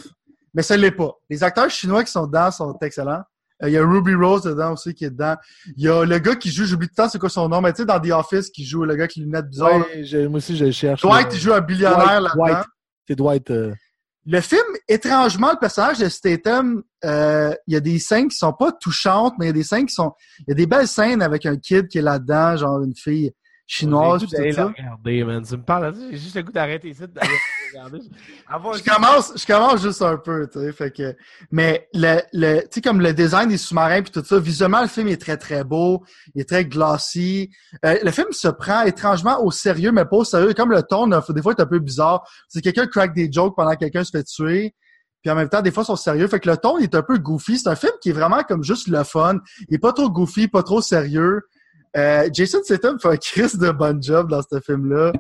[0.54, 1.12] mais ça l'est pas.
[1.30, 3.24] Les acteurs chinois qui sont dedans sont excellents.
[3.64, 5.36] Euh, Il y a Ruby Rose dedans aussi qui est dedans.
[5.76, 7.62] Il y a le gars qui joue, j'oublie tout le temps c'est quoi son nom,
[7.62, 9.80] mais tu sais, dans The Office, qui joue le gars avec les lunettes bizarres.
[9.80, 11.02] Ouais, moi aussi, je cherche.
[11.02, 12.46] Dwight, il joue un billionnaire là-dedans.
[12.46, 12.66] Dwight.
[13.08, 13.52] C'est Dwight.
[13.52, 13.74] euh,
[14.26, 18.54] Le film, étrangement, le personnage de Statham, euh, il y a des scènes qui sont
[18.54, 20.12] pas touchantes, mais il y a des scènes qui sont...
[20.40, 23.32] Il y a des belles scènes avec un kid qui est là-dedans, genre une fille
[23.68, 24.66] chinoise, J'ai pis le goût tout d'aller ça.
[24.66, 25.44] regarder, man.
[25.46, 27.28] Tu me parles, j'ai juste le goût d'arrêter ici, d'aller
[27.74, 28.00] regarder.
[28.48, 31.16] Avoir Je commence, je commence juste un peu, tu sais, fait que...
[31.52, 34.88] Mais le, le, tu sais, comme le design des sous-marins puis tout ça, visuellement, le
[34.88, 36.04] film est très, très beau,
[36.34, 37.52] il est très glossy.
[37.86, 40.54] Euh, le film se prend étrangement au sérieux, mais pas au sérieux.
[40.54, 42.28] Comme le ton, des fois, est un peu bizarre.
[42.48, 44.74] C'est quelqu'un crack des jokes pendant que quelqu'un se fait tuer.
[45.22, 46.28] puis en même temps, des fois, ils sont sérieux.
[46.28, 47.58] Fait que le ton il est un peu goofy.
[47.58, 49.40] C'est un film qui est vraiment comme juste le fun.
[49.68, 51.42] Il est pas trop goofy, pas trop sérieux.
[51.96, 55.14] Euh, Jason Statham fait un Chris de bon job dans ce film-là.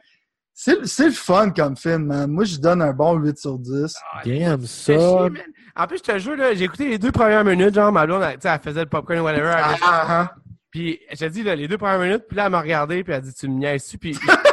[0.54, 2.30] C'est c'est le fun comme film, man.
[2.32, 3.96] Moi, je donne un bon 8 sur 10.
[4.26, 5.28] Damn C'est ça.
[5.30, 5.44] chier.
[5.76, 8.24] En plus, je te jure, là, j'ai écouté les deux premières minutes, genre, ma blonde,
[8.24, 9.50] elle, tu sais, elle faisait le popcorn, whatever.
[9.56, 10.36] elle- Ah, ah, ah.
[10.72, 13.14] Puis, je te dis, là, les deux premières minutes, puis là, elle m'a regardé, puis
[13.14, 13.98] elle a dit, tu me niaises-tu?
[14.00, 14.18] Puis,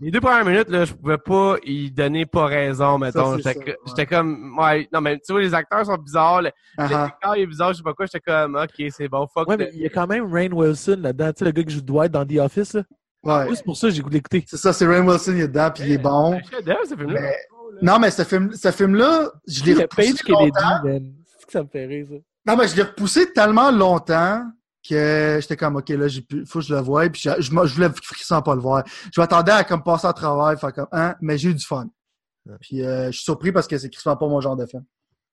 [0.00, 3.36] les deux premières minutes, là, je pouvais pas y donner pas raison, mettons.
[3.36, 4.06] J'étais que- ouais.
[4.06, 7.78] comme, ouais, non, mais tu vois, les acteurs sont bizarres, le décor est bizarre, je
[7.78, 9.48] sais pas quoi, j'étais comme, ok, c'est bon, fuck.
[9.48, 11.74] Ouais, mais il y a quand même Rain Wilson là-dedans, tu sais, le gars qui
[11.74, 12.74] joue Dwight dans The Office.
[12.74, 12.82] Là.
[13.22, 13.54] Ouais.
[13.54, 14.44] C'est pour ça que j'ai goût d'écouter.
[14.46, 16.32] C'est ça, c'est Rain Wilson, il est dedans, puis il est bon.
[16.32, 17.20] C'est un chef-d'œuvre, ce film-là.
[17.20, 17.36] Mais-
[17.82, 20.84] Non, mais ce film, ce film-là, je l'ai repoussé Page Kennedy, longtemps.
[20.84, 21.12] man.
[21.38, 22.16] C'est que ça me fait rire, ça.
[22.52, 24.42] Non, mais je l'ai repoussé tellement longtemps
[24.88, 27.08] que j'étais comme, OK, là, j'ai pu, faut que je le voie.
[27.08, 28.84] Puis je, je, je voulais sans pas le voir.
[29.12, 31.88] Je m'attendais à comme passer à travail, faire comme, hein, mais j'ai eu du fun.
[32.46, 32.56] Ouais.
[32.60, 34.84] Puis euh, je suis surpris parce que c'est crissement pas mon genre de film.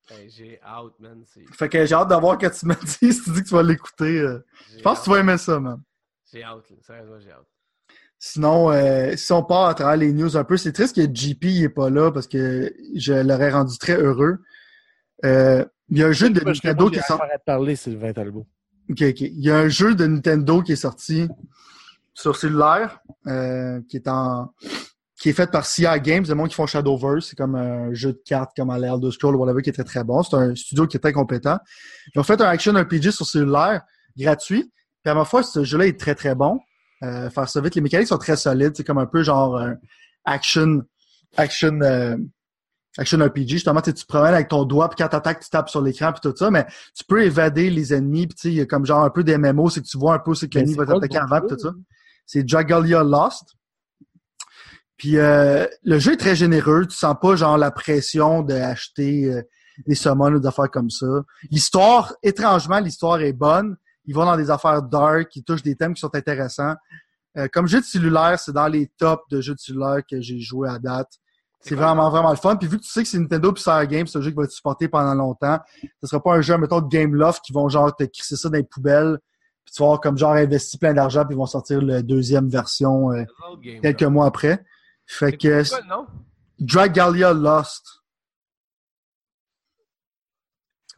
[0.09, 1.23] Hey, J'ai out, man.
[1.53, 3.63] Fait que j'ai hâte d'avoir que tu me dis si tu dis que tu vas
[3.63, 4.19] l'écouter.
[4.19, 4.39] euh.
[4.75, 5.81] Je pense que tu vas aimer ça, man.
[6.31, 6.57] J'ai là.
[6.81, 7.45] Sérieusement, j'ai out.
[8.23, 11.43] Sinon, euh, si on part à travers les news un peu, c'est triste que JP
[11.43, 14.37] n'est pas là parce que je l'aurais rendu très heureux.
[15.25, 18.45] Euh, il y a un jeu de Nintendo qui à te parler, Sylvain Talbot.
[18.91, 19.01] Ok.
[19.01, 21.27] Il y a un jeu de Nintendo qui est sorti
[22.13, 24.53] sur cellulaire, euh, qui est en
[25.21, 27.27] qui est fait par CI Games, le monde qui font Shadowverse.
[27.29, 29.83] C'est comme un jeu de cartes comme à l'air de Scroll whatever qui est très
[29.83, 30.23] très bon.
[30.23, 31.59] C'est un studio qui est très compétent.
[32.13, 33.81] Ils ont fait un action RPG sur cellulaire
[34.17, 34.71] gratuit.
[35.03, 36.59] Puis à ma foi, ce jeu-là est très très bon.
[37.03, 37.75] Euh, faire ça vite.
[37.75, 38.73] Les mécaniques sont très solides.
[38.75, 39.77] C'est comme un peu genre un
[40.25, 40.81] action
[41.37, 42.17] action euh,
[42.97, 43.49] action RPG.
[43.49, 46.21] Justement, tu te promènes avec ton doigt, puis quand t'attaques, tu tapes sur l'écran, puis
[46.21, 46.51] tout ça.
[46.51, 46.65] Mais
[46.95, 49.23] tu peux évader les ennemis, puis tu sais, il y a comme genre un peu
[49.23, 51.55] des MMO, c'est que tu vois un peu c'est que l'ennemi va t'attaquer avant, puis
[51.55, 51.73] tout ça.
[52.25, 53.55] C'est Dragalia Lost.
[54.97, 56.85] Puis euh, le jeu est très généreux.
[56.85, 59.41] Tu sens pas genre la pression d'acheter euh,
[59.87, 61.07] des summons ou d'affaires comme ça.
[61.49, 63.77] L'histoire, étrangement, l'histoire est bonne.
[64.05, 66.75] Ils vont dans des affaires dark, ils touchent des thèmes qui sont intéressants.
[67.37, 70.39] Euh, comme jeu de cellulaire, c'est dans les tops de jeux de cellulaire que j'ai
[70.39, 71.11] joué à date.
[71.61, 72.55] C'est vraiment, vraiment le fun.
[72.55, 74.37] Puis vu que tu sais que c'est Nintendo puis Sierra Games, c'est un jeu qui
[74.37, 75.59] va être supporté pendant longtemps.
[76.01, 78.49] Ce sera pas un jeu, mettons, de Game Loft qui vont genre te crisser ça
[78.49, 79.19] dans les poubelles.
[79.63, 82.49] Puis tu vas avoir comme genre investi plein d'argent puis ils vont sortir la deuxième
[82.49, 83.23] version euh,
[83.61, 84.63] game, quelques mois après.
[85.05, 86.07] Fait que quoi?
[86.59, 88.01] Dragalia Lost.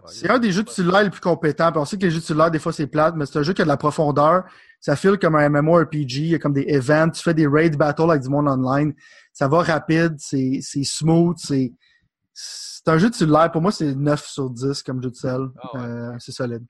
[0.07, 1.71] C'est un des jeux de cellulaire les plus compétents.
[1.71, 3.43] Puis on sait que les jeux de cellulaire, des fois, c'est plate, mais c'est un
[3.43, 4.43] jeu qui a de la profondeur.
[4.81, 6.17] Ça file comme un MMORPG.
[6.17, 7.11] Il y a comme des events.
[7.11, 8.93] Tu fais des raid battles avec du monde online.
[9.33, 10.15] Ça va rapide.
[10.19, 11.37] C'est c'est smooth.
[11.39, 11.73] C'est
[12.33, 13.51] c'est un jeu de cellulaire.
[13.51, 15.41] Pour moi, c'est 9 sur 10 comme jeu de sel.
[15.61, 15.79] Ah ouais.
[15.83, 16.63] Euh, c'est solide.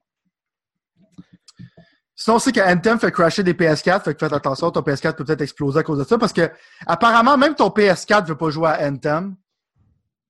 [2.15, 4.03] Sinon, on sait que Anthem fait crasher des PS4.
[4.03, 4.71] Fait que faites attention.
[4.71, 6.17] Ton PS4 peut peut-être exploser à cause de ça.
[6.17, 6.49] Parce que,
[6.85, 9.35] apparemment, même ton PS4 veut pas jouer à Anthem.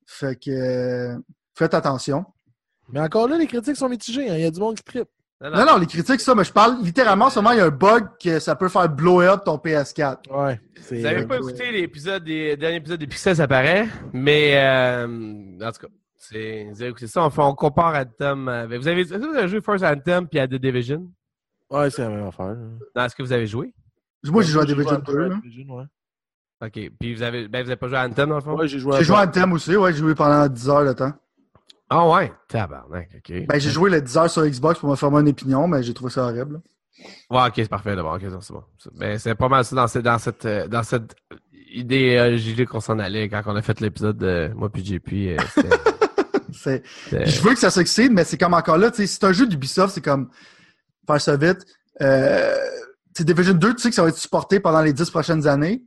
[0.05, 1.18] Fait que, euh,
[1.55, 2.26] faites attention.
[2.89, 4.30] Mais encore là, les critiques sont mitigées.
[4.30, 4.35] hein.
[4.35, 5.10] Il y a du monde qui trippe.
[5.43, 8.07] Non, non, les critiques, ça, mais je parle littéralement seulement, il y a un bug
[8.21, 10.17] que ça peut faire blow up ton PS4.
[10.31, 10.61] Ouais.
[10.89, 13.87] Vous n'avez euh, pas écouté l'épisode des derniers épisodes des Pixels, ça paraît.
[14.13, 15.05] Mais, euh,
[15.61, 17.25] en tout cas, c'est vous avez écouté ça.
[17.25, 18.79] On, fait, on compare Anthem avec.
[18.79, 21.09] Vous avez, est-ce que vous avez joué First Anthem puis à The Division?
[21.69, 22.55] Ouais, c'est la même affaire.
[22.95, 23.73] Non, est-ce que vous avez joué?
[24.23, 25.23] Moi, j'ai joué à Division un peu 2.
[25.23, 25.35] à là.
[25.43, 25.85] Division, ouais.
[26.61, 26.91] OK.
[26.99, 28.55] Puis vous avez, ben, vous avez pas joué à Anthem, dans le fond?
[28.55, 30.85] Ouais, j'ai joué à J'ai joué à Anthem aussi, ouais, j'ai joué pendant 10 heures
[30.85, 31.11] de temps.
[31.95, 32.31] Ah ouais?
[32.47, 33.45] Tabarnak, OK.
[33.47, 35.93] Ben, j'ai joué les 10 heures sur Xbox pour me former une opinion, mais j'ai
[35.93, 36.59] trouvé ça horrible.
[37.29, 38.15] Ouais, ok, c'est parfait d'abord.
[38.15, 38.63] Ok, c'est bon.
[38.79, 41.15] C'est- Ben, c'est pas mal ça dans cette, dans cette, euh, dans cette
[41.71, 45.11] idéologie qu'on s'en allait quand on a fait l'épisode de moi puis JP.
[45.13, 45.37] euh,
[46.51, 46.83] C'est...
[47.11, 49.45] Je veux que ça succède, mais c'est comme encore là, tu sais, c'est un jeu
[49.47, 50.29] d'Ubisoft, c'est comme
[51.05, 51.65] faire ça vite.
[52.01, 52.55] Euh,
[53.19, 55.83] Division 2, tu sais que ça va être supporté pendant les 10 prochaines années.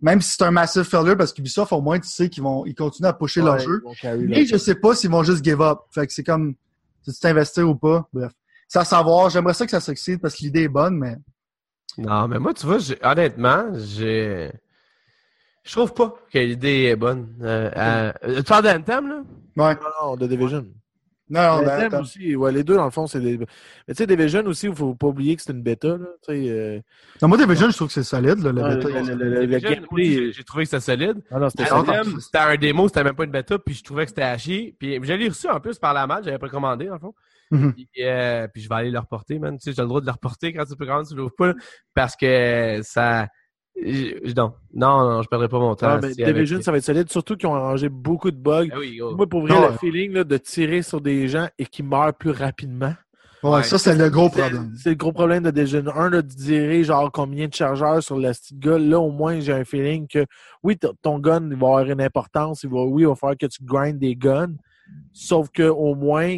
[0.00, 2.74] Même si c'est un massive failure, parce qu'Ubisoft, au moins, tu sais qu'ils vont ils
[2.74, 3.82] continuent à pusher leur jeu.
[4.28, 5.80] leur- je sais pas s'ils vont juste give up.
[5.90, 6.54] Fait que c'est comme,
[7.02, 8.08] si tu t'investir ou pas.
[8.12, 8.32] Bref.
[8.68, 9.28] C'est à savoir.
[9.30, 11.16] J'aimerais ça que ça succède parce que l'idée est bonne, mais
[11.96, 14.52] Non, mais moi, tu vois, j'ai- honnêtement, j'ai.
[15.64, 17.34] Je trouve pas que l'idée est bonne.
[17.42, 17.70] Euh,
[18.24, 19.16] euh, tu parles d'Anthem, là?
[19.64, 19.74] ouais.
[19.74, 19.80] Non,
[20.10, 20.64] non, de Division.
[21.30, 23.36] Non, non, ben, aussi, ouais, les deux, dans le fond, c'est des.
[23.38, 23.46] Mais
[23.88, 26.06] tu sais, Division aussi, il faut pas oublier que c'est une bêta, là.
[26.26, 26.80] Tu sais, euh,
[27.20, 28.88] Non, moi, Division, je trouve que c'est solide, là, Ouais, bêta.
[30.32, 31.20] j'ai- trouvé que c'était solide.
[31.30, 34.10] Non, non, c'était Ah, un démo, c'était même pas une bêta, puis je trouvais que
[34.10, 34.74] c'était à chier.
[34.78, 37.14] Puis je l'ai reçu en plus par la malle, j'avais précommandé, dans le fond.
[37.50, 37.72] Mhm.
[37.74, 39.56] Puis, euh, puis je vais aller le reporter, man.
[39.58, 41.48] Tu sais, j'ai le droit de le reporter quand c'est plus grand, tu l'ouvres pas,
[41.48, 41.54] là,
[41.94, 43.26] parce que ça.
[44.36, 45.86] Non, non, non, je perdrai pas mon temps.
[45.88, 48.68] Ah, mais avec- ça va être solide, surtout qu'ils ont arrangé beaucoup de bugs.
[48.72, 49.14] Ah oui, oh.
[49.16, 49.78] Moi, pour vrai, Non, le ouais.
[49.78, 52.94] feeling là, de tirer sur des gens et qu'ils meurent plus rapidement.
[53.44, 53.62] Ouais, Ouais.
[53.62, 54.72] ça, c'est le gros problème.
[54.76, 58.18] C'est le gros problème de Division 1, là, de tirer genre combien de chargeurs sur
[58.18, 58.78] le gars.
[58.78, 60.24] Là, au moins, j'ai un feeling que
[60.64, 62.64] oui, ton gun il va avoir une importance.
[62.64, 64.54] Il va, oui, il va falloir que tu grindes des guns.
[65.12, 66.36] sauf que au moins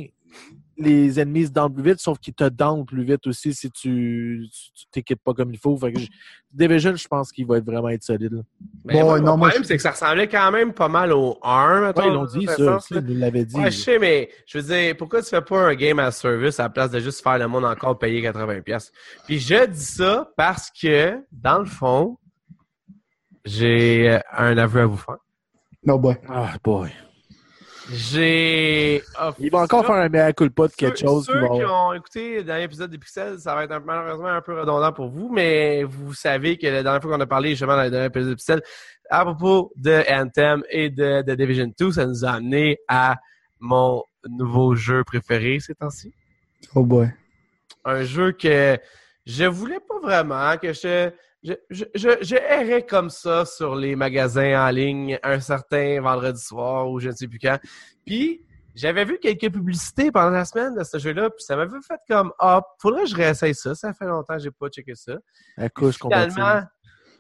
[0.81, 4.47] les ennemis se downent plus vite, sauf qu'ils te downent plus vite aussi si tu
[4.91, 5.77] t'équipes pas comme il faut.
[5.77, 6.09] Fait que je-
[6.53, 8.33] Division, je pense qu'il va être vraiment être solide.
[8.33, 8.41] là.
[8.85, 11.39] Mais Bon, non, moi, problème, je- c'est que ça ressemblait quand même pas mal au
[11.43, 13.01] 1, mettons, Ouais, ils l'ont dit, ça sens, aussi, là.
[13.07, 13.57] ils l'avaient dit.
[13.57, 16.59] Ouais, je sais, mais je veux dire, pourquoi tu fais pas un game as service
[16.59, 18.63] à la place de juste faire le monde encore payer 80$?
[18.63, 18.91] pièces
[19.27, 22.17] Puis je dis ça parce que, dans le fond,
[23.45, 25.17] j'ai euh, un aveu à vous faire.
[25.85, 26.17] No boy.
[26.29, 26.91] Ah, boy.
[27.93, 29.03] J'ai...
[29.39, 31.27] Il va encore faire un mea culpa de quelque Ceux- chose.
[31.27, 34.41] Ceux qui ont écouté le dernier épisode des Pixels, ça va être un- malheureusement un
[34.41, 37.77] peu redondant pour vous, mais vous savez que la dernière fois qu'on a parlé justement
[37.77, 38.63] dans le dernier épisode des Pixels,
[39.11, 43.17] à propos de Anthem et de, de Division 2, ça nous a amené à
[43.59, 46.13] mon nouveau jeu préféré ces temps-ci.
[46.75, 47.09] Oh boy.
[47.85, 48.79] Un jeu que
[49.27, 51.11] je voulais pas vraiment, que je,
[51.43, 56.41] je, je, je, je errais comme ça sur les magasins en ligne un certain vendredi
[56.41, 57.59] soir ou je ne sais plus quand.
[58.05, 58.45] Puis,
[58.75, 62.33] j'avais vu quelques publicités pendant la semaine de ce jeu-là, puis ça m'avait fait comme
[62.39, 63.75] Ah, faudrait que je réessaye ça.
[63.75, 65.15] Ça fait longtemps que j'ai pas checké ça.
[65.57, 65.97] À couche.
[65.99, 66.63] Finalement,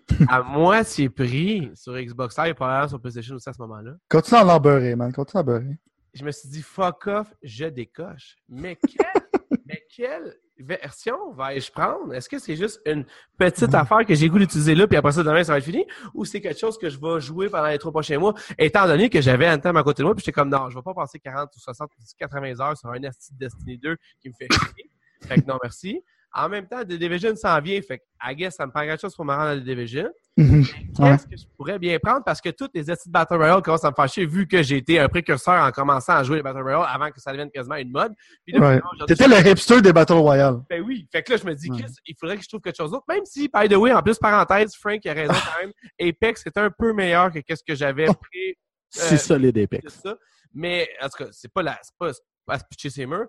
[0.28, 3.92] à moitié prix sur Xbox Live, probablement sur PlayStation aussi à ce moment-là.
[4.08, 5.12] Continue à l'embeurrer, man.
[5.12, 5.78] Continue à beurrer.
[6.12, 8.36] Je me suis dit fuck off, je décoche.
[8.48, 12.12] Mais quelle, mais quelle version vais-je prendre?
[12.14, 13.04] Est-ce que c'est juste une
[13.38, 15.86] petite affaire que j'ai goût d'utiliser là, puis après ça, demain, ça va être fini?
[16.14, 19.10] Ou c'est quelque chose que je vais jouer pendant les trois prochains mois, étant donné
[19.10, 20.94] que j'avais un temps à côté de moi, puis j'étais comme, non, je vais pas
[20.94, 24.34] passer 40 ou 60 ou 80 heures sur un esti de Destiny 2 qui me
[24.34, 24.90] fait chier.
[25.22, 26.02] Fait que non, merci.
[26.32, 29.00] En même temps, The Division s'en vient, fait que, I guess, ça me prend quelque
[29.00, 30.08] chose pour me rendre à The Division.
[30.38, 30.62] Ouais.
[30.96, 32.22] Qu'est-ce que je pourrais bien prendre?
[32.24, 34.76] Parce que toutes les astuces de Battle Royale commencent à me fâcher vu que j'ai
[34.78, 37.74] été un précurseur en commençant à jouer les Battle Royale avant que ça devienne quasiment
[37.76, 38.12] une mode.
[38.46, 38.80] Puis là, Ouais.
[39.06, 40.60] T'étais le hipster des Battle Royale.
[40.70, 41.06] ben oui.
[41.10, 41.82] Fait que là, je me dis, Ouais.
[41.82, 43.04] Chris, il faudrait que je trouve quelque chose d'autre.
[43.08, 45.72] Même si, by the way, en plus, parenthèse, Frank a raison quand même.
[46.00, 48.56] Apex est un peu meilleur que qu'est-ce que j'avais pris
[48.88, 50.00] C'est Euh, solide, de Apex.
[50.02, 50.16] ça.
[50.54, 53.04] Mais, en tout cas, c'est pas la, c'est pas, c'est pas à se pitcher ses
[53.06, 53.26] murs.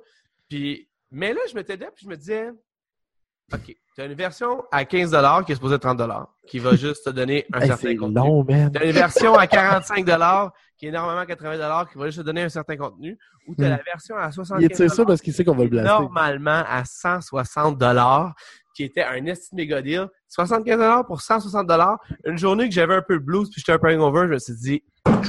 [0.47, 2.49] Puis, mais là, je m'étais dit, puis je me disais,
[3.53, 5.15] OK, tu as une version à 15
[5.45, 6.01] qui est supposée être 30
[6.47, 8.15] qui va juste te donner un Hey, certain contenu.
[8.15, 8.71] long, man.
[8.71, 10.05] Tu as une version à 45
[10.77, 13.17] qui est normalement 80 qui va juste te donner un certain contenu.
[13.47, 13.71] Ou tu as Hmm.
[13.71, 15.89] la version à 75 Il ça parce qu'il sait qu'on va le blaster.
[15.99, 17.81] normalement à 160
[18.73, 20.07] qui était un esti méga deal.
[20.29, 21.69] 75 pour 160
[22.25, 24.39] Une journée que j'avais un peu le blues puis j'étais un peu hangover, je me
[24.39, 24.83] suis dit,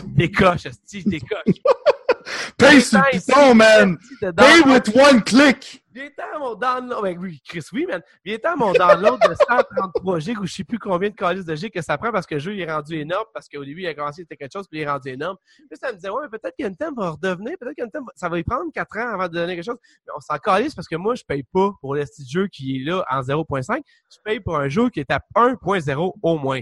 [0.07, 1.43] décoche, esti, décoche.
[2.57, 3.99] Paye sur le piton, man!
[4.37, 5.82] Pay with one click!
[5.95, 7.03] Viens à mon download.
[7.03, 8.01] Ben oui, Chris, oui, man.
[8.25, 11.55] Viens à mon download de 133 gigs ou je sais plus combien de calices de
[11.55, 13.83] gigs que ça prend parce que le jeu il est rendu énorme parce qu'au début
[13.83, 15.37] il a commencé c'était quelque chose puis il est rendu énorme.
[15.69, 18.39] Puis ça me disait, ouais, mais peut-être qu'Untem va redevenir, peut-être qu'Untem va- ça va
[18.39, 19.79] y prendre 4 ans avant de donner quelque chose.
[20.07, 22.77] Mais on s'en calisse parce que moi je paye pas pour le style jeu qui
[22.77, 23.83] est là en 0.5.
[24.11, 26.61] Je paye pour un jeu qui est à 1.0 au moins.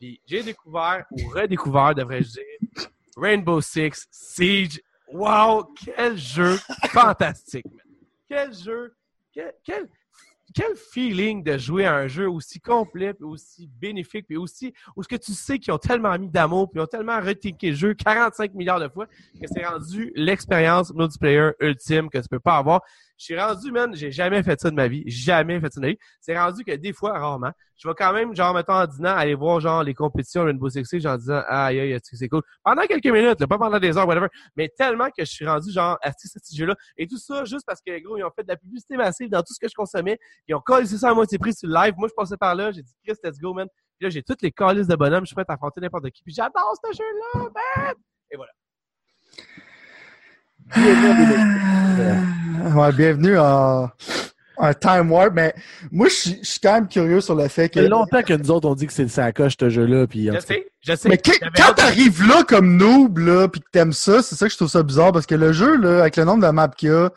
[0.00, 4.80] Puis j'ai découvert ou redécouvert, devrais-je dire, Rainbow Six Siege.
[5.12, 6.56] Wow, quel jeu
[6.88, 7.81] fantastique, man.
[8.32, 8.94] Quel jeu,
[9.30, 9.88] quel, quel,
[10.54, 15.02] quel feeling de jouer à un jeu aussi complet, puis aussi bénéfique, puis aussi où
[15.02, 17.76] ce que tu sais qu'ils ont tellement mis d'amour, puis ils ont tellement retinké le
[17.76, 22.56] jeu 45 milliards de fois que c'est rendu l'expérience multiplayer ultime que tu peux pas
[22.56, 22.80] avoir.
[23.22, 25.86] Je suis rendu, man, j'ai jamais fait ça de ma vie, jamais fait ça de
[25.86, 25.98] ma vie.
[26.20, 29.36] C'est rendu que des fois, rarement, je vais quand même, genre, mettons, en dînant, aller
[29.36, 32.42] voir, genre, les compétitions Rainbow Six Siege en disant, aïe, aïe, c'est cool.
[32.64, 34.26] Pendant quelques minutes, là, pas pendant des heures, whatever,
[34.56, 36.74] mais tellement que je suis rendu, genre, à ce jeu-là.
[36.96, 39.42] Et tout ça, juste parce que, gros, ils ont fait de la publicité massive dans
[39.42, 40.18] tout ce que je consommais.
[40.48, 41.94] Ils ont collé ça à moitié prix sur le live.
[41.96, 43.68] Moi, je passais par là, j'ai dit, Chris, let's go, man.
[44.00, 46.24] Puis là, j'ai toutes les calices de bonhommes, je suis prêt à affronter n'importe qui.
[46.24, 47.94] Puis j'adore ce jeu-là, man!
[52.74, 53.88] Ouais, bienvenue en,
[54.56, 55.54] en Time Warp, mais
[55.90, 57.74] moi, je suis- quand même curieux sur le fait que.
[57.80, 60.06] Ça fait longtemps que nous autres, on dit que c'est ça coche, ce jeu-là.
[60.06, 61.08] Puis, Je sais, je sais.
[61.08, 64.52] Mais que- quand t'arrives là comme noob, là, pis que t'aimes ça, c'est ça que
[64.52, 66.88] je trouve ça bizarre, parce que le jeu, là, avec le nombre de maps qu'il
[66.88, 67.10] y a,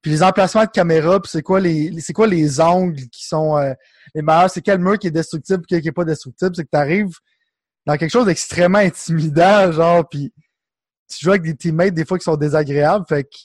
[0.00, 3.56] puis les emplacements de caméra, puis c'est quoi les, c'est quoi les angles qui sont
[3.58, 3.72] euh,
[4.14, 6.70] les meilleurs, c'est quel mur qui est destructible, quel qui est pas destructible, c'est que
[6.70, 7.14] t'arrives
[7.86, 10.32] dans quelque chose d'extrêmement intimidant, genre, puis
[11.18, 13.36] tu joues avec des teammates des fois qui sont désagréables, fait que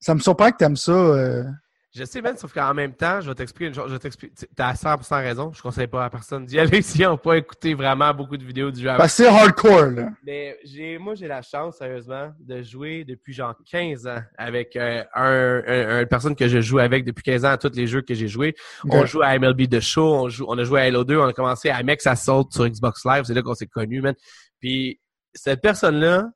[0.00, 0.92] ça me surprend que t'aimes ça.
[0.92, 1.44] euh.
[1.92, 3.90] Je sais, Ben, sauf qu'en même temps, je vais t'expliquer une chose.
[3.90, 5.50] Je tu- T'as 100% raison.
[5.52, 8.70] Je conseille pas à personne d'y aller s'ils n'ont pas écouté vraiment beaucoup de vidéos
[8.70, 8.90] du jeu.
[9.08, 10.08] c'est hardcore, là.
[10.24, 15.02] Mais j'ai, moi, j'ai la chance, sérieusement, de jouer depuis genre 15 ans avec euh,
[15.16, 18.02] un, un- une personne que je joue avec depuis 15 ans à tous les jeux
[18.02, 18.54] que j'ai joués.
[18.88, 21.26] On joue à MLB The Show, on, joue, on a joué à Halo 2, on
[21.26, 24.14] a commencé à Mex Assault sur Xbox Live, c'est là qu'on s'est connus, man.
[24.60, 25.00] Puis
[25.34, 26.28] cette personne-là,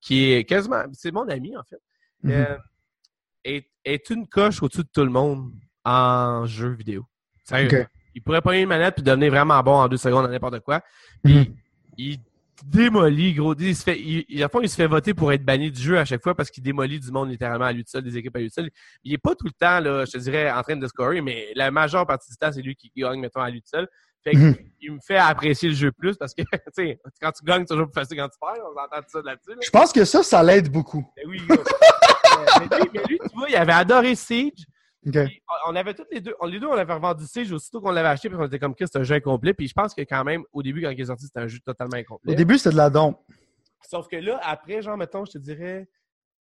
[0.00, 1.80] qui est quasiment, c'est mon ami, en fait,
[2.22, 2.30] Mhm.
[2.32, 2.56] euh,
[3.44, 5.52] est, est une coche au-dessus de tout le monde
[5.84, 7.06] en jeu vidéo.
[7.44, 7.86] Sérieux.
[8.14, 10.82] Il pourrait prendre une manette puis devenir vraiment bon en deux secondes à n'importe quoi.
[11.22, 11.54] Puis Mhm.
[11.96, 12.18] il
[12.64, 13.54] démolit, gros.
[13.54, 15.80] Il se fait, il, il- à fond, il se fait voter pour être banni du
[15.80, 18.16] jeu à chaque fois parce qu'il démolit du monde littéralement à lui tout seul, des
[18.18, 18.70] équipes à lui tout seul.
[19.04, 21.52] Il est pas tout le temps, là, je te dirais, en train de scorer, mais
[21.54, 23.88] la majeure partie du temps, c'est lui qui gagne, mettons, à lui tout seul.
[24.22, 24.56] Fait que, Mhm.
[24.80, 27.74] il me fait apprécier le jeu plus parce que, tu sais, quand tu gagnes, c'est
[27.74, 28.64] toujours plus facile quand tu perds.
[28.64, 29.50] On entend tout ça là-dessus.
[29.50, 29.56] là.
[29.62, 31.04] Je pense que ça, ça l'aide beaucoup.
[31.16, 31.58] Mais oui, gros.
[31.58, 34.64] Euh, mais, lui, mais lui, tu vois, il avait adoré Siege.
[35.66, 38.08] On- avait toutes les deux, on, les deux, on avait revendu Siege aussitôt qu'on l'avait
[38.08, 39.54] acheté, puis on était comme, Chris, c'est un jeu incomplet.
[39.54, 41.58] Puis je pense que quand même, au début, quand il est sorti, c'était un jeu
[41.64, 42.32] totalement incomplet.
[42.32, 43.18] Au début, c'était de la dompe.
[43.88, 45.88] Sauf que là, après, genre, mettons, je te dirais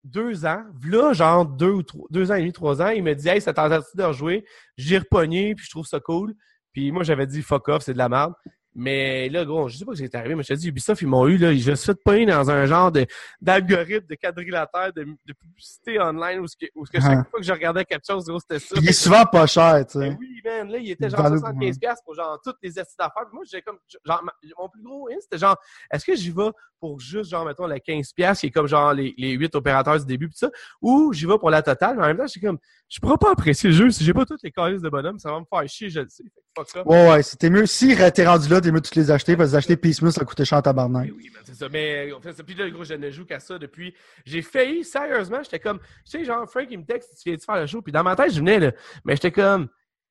[0.03, 3.13] deux ans, là, genre deux ou trois, deux ans et demi, trois ans, il me
[3.15, 4.45] dit, hey, ça tentative de rejouer.
[4.77, 6.33] J'ai repogné, puis je trouve ça cool.
[6.73, 8.33] Puis moi, j'avais dit, fuck off, c'est de la merde.
[8.75, 11.01] Mais là, gros, je sais pas ce qui est arrivé, mais je te dis, Ubisoft,
[11.01, 13.05] ils m'ont eu, là, je suis pogner dans un genre de,
[13.41, 17.27] d'algorithme, de quadrilatère, de, de publicité online, où, ce que, où ce que chaque Ah.
[17.29, 18.75] fois que je regardais quelque chose, gros, c'était ça.
[18.79, 20.15] Il est souvent pas cher, tu sais.
[20.19, 22.95] oui, man, là, il était genre Dans le- 75$ piastres pour genre toutes les astuces
[22.95, 23.25] d'affaires.
[23.33, 24.23] Moi, j'ai comme, genre,
[24.57, 25.57] mon plus gros in, c'était genre,
[25.91, 28.93] est-ce que j'y vais pour juste, genre, mettons, la 15$, piastres, qui est comme genre
[28.93, 32.03] les, les 8 opérateurs du début, pis ça, ou j'y vais pour la totale, mais
[32.03, 34.43] en même temps, j'ai comme, je pourrais pas apprécier le jeu si j'ai pas toutes
[34.43, 36.23] les calices de bonhomme, ça va me faire chier, je le sais.
[36.67, 36.85] Fuck.
[36.85, 37.65] Ouais, ouais, c'était mieux.
[37.65, 40.25] Si t'es rendu là, t'es mieux de toutes les acheter, parce que acheter Piecemeal, ça
[40.25, 41.05] coûtait cher en tabarnak.
[41.05, 41.67] Mais oui, man, c'est ça.
[41.69, 43.93] Mais en fait, ça- puis là, gros, je ne joue qu'à ça depuis.
[44.25, 47.59] J'ai failli, sérieusement, j'étais comme, tu sais, genre, Frank, il me texte, tu viens-tu faire
[47.59, 47.81] le show?
[47.81, 48.71] Puis dans ma tête, je venais, là.
[49.05, 49.67] Mais j'étais comme,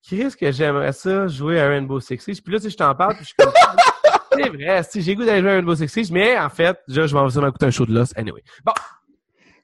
[0.07, 2.43] Chris, que j'aimerais ça, jouer à Rainbow Six Siege.
[2.43, 3.53] Puis là, tu sais, je t'en parle, puis je suis comme,
[4.33, 7.07] c'est vrai, si j'ai goût d'aller jouer à Rainbow Six Siege, mais en fait, déjà,
[7.07, 8.13] je m'en vais m'écouter un show de l'os.
[8.17, 8.43] Anyway.
[8.65, 8.73] Bon,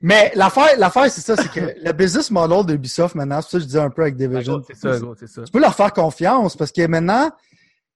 [0.07, 3.57] Mais l'affaire, l'affaire, c'est ça, c'est que le business model de Ubisoft maintenant, c'est ça
[3.57, 4.61] que je disais un peu avec Division.
[4.67, 5.45] c'est ça, c'est ça.
[5.45, 7.31] tu peux leur faire confiance parce que maintenant,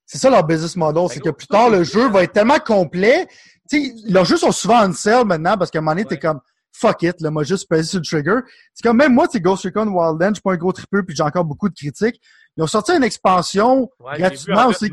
[0.06, 2.32] c'est ça leur business model, c'est que Ben, gros, plus tard, le jeu va être
[2.32, 3.28] tellement complet.
[3.70, 6.18] Tu sais, leurs jeux sont souvent en sale maintenant parce qu'à un moment donné, t'es
[6.18, 6.40] comme
[6.72, 8.40] fuck it, là, moi juste pesé sur le trigger.
[8.72, 11.14] C'est comme même moi, c'est Ghost Recon Wildlands, je suis pas un gros tripeux puis
[11.14, 12.22] j'ai encore beaucoup de critiques.
[12.56, 14.90] Ils ont sorti une expansion Ouais, gratuitement en aussi.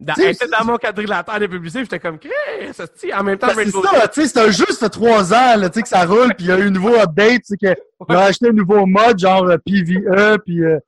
[0.00, 2.18] Dans, elle était dans mon quadrilatère de publicité, j'étais comme,
[2.72, 2.84] ça
[3.16, 5.56] en même temps, Ben, c'est ça, tu sais, c'est un jeu, ça fait trois ans,
[5.56, 7.56] là, tu sais, que ça roule, puis il y a eu un nouveau update, sais,
[7.56, 7.68] que,
[8.08, 10.80] ils ont acheté un nouveau mode, genre euh, PvE, puis euh,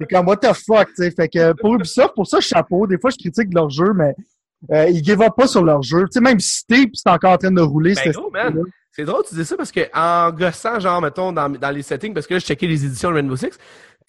[0.00, 2.98] c'est comme, what the fuck, tu sais, fait que pour Ubisoft, pour ça, chapeau, des
[2.98, 4.14] fois, je critique leur jeu, mais
[4.72, 7.08] euh, ils give up pas sur leur jeu, tu sais, même si t'es, puis c'est
[7.08, 8.64] encore en train de rouler, Ben, man.
[8.92, 12.12] C'est drôle, tu dis ça parce que en gossant, genre, mettons, dans, dans les settings,
[12.12, 13.56] parce que là, je checkais les éditions de Rainbow Six,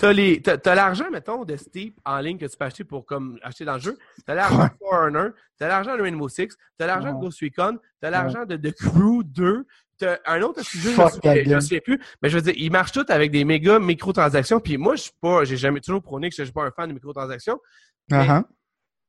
[0.02, 3.06] t'as les, t'as, t'as l'argent, mettons, de Steep en ligne que tu peux acheter pour,
[3.06, 4.00] comme, acheter dans le jeu.
[4.26, 5.30] T'as l'argent de Forerunner,
[5.60, 7.20] t'as l'argent de Rainbow Six, t'as l'argent de.
[7.22, 9.68] Ghost Recon, t'as l'argent de The Crew 2,
[10.00, 12.94] t'as un autre sujet, je je me souviens plus, mais je veux dire, ils marchent
[12.94, 16.36] tous avec des méga microtransactions, puis moi, je suis pas, j'ai jamais toujours prôné que
[16.36, 17.60] je suis pas un fan de microtransactions,
[18.10, 18.44] Uh-huh.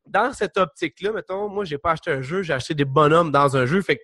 [0.07, 3.57] dans cette optique-là, mettons, moi, j'ai pas acheté un jeu, j'ai acheté des bonhommes dans
[3.57, 3.81] un jeu.
[3.83, 4.03] Fait que,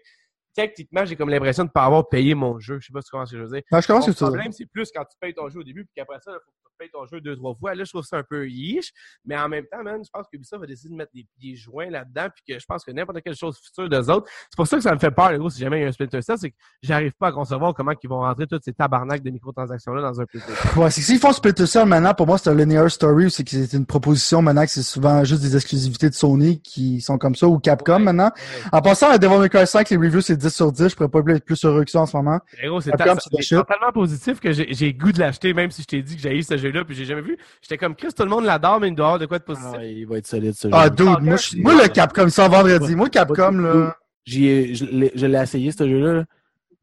[0.59, 2.79] techniquement, j'ai comme l'impression de pas avoir payé mon jeu.
[2.81, 3.63] Je sais pas si tu comprends ce que je veux dire.
[3.71, 4.27] Ben, je commence Mon sur ça.
[4.27, 6.51] problème, c'est plus quand tu payes ton jeu au début, puis qu'après ça, il faut
[6.51, 7.77] que tu payes ton jeu deux, trois fois.
[7.77, 8.91] Là, je trouve ça un peu yish.
[9.25, 11.55] Mais en même temps, man, je pense que Ubisoft va décider de mettre des pieds
[11.55, 14.29] joints là-dedans, puis que je pense que n'importe quelle chose future d'eux autres.
[14.51, 15.89] C'est pour ça que ça me fait peur, le gros, si jamais il y a
[15.89, 18.73] un Splinter Cell, c'est que j'arrive pas à concevoir comment ils vont rentrer toutes ces
[18.73, 20.81] tabarnaks de microtransactions-là dans un PlayStation.
[20.83, 23.31] Ouais, c'est que s'ils font Splinter Cell maintenant, pour moi, c'est un linear story ou
[23.31, 27.01] c'est que c'est une proposition maintenant que c'est souvent juste des exclusivités de Sony qui
[27.01, 27.99] sont comme ça ou Capcom Ouais.
[27.99, 28.31] maintenant.
[28.73, 31.09] En passant à Devil May Cry 5, les reviews c'est 10 sur 10, je pourrais
[31.09, 32.41] pas être plus heureux que ça en ce moment.
[32.63, 36.23] Gros, c'est tellement positif que j'ai goût de l'acheter, même si je t'ai dit que
[36.23, 37.37] j'ai eu ce jeu-là, puis j'ai jamais vu.
[37.63, 39.71] J'étais comme Chris, tout le monde l'adore, mais il doit avoir de quoi de positif.
[39.79, 40.91] Ah, il va être solide, ce Ah, jeu.
[40.91, 42.95] dude, moi, je- moi, le Capcom, ça vendredi.
[42.95, 43.97] Moi, Capcom, là.
[44.31, 46.13] Ai- Je l'ai essayé, ce jeu-là.
[46.15, 46.25] là.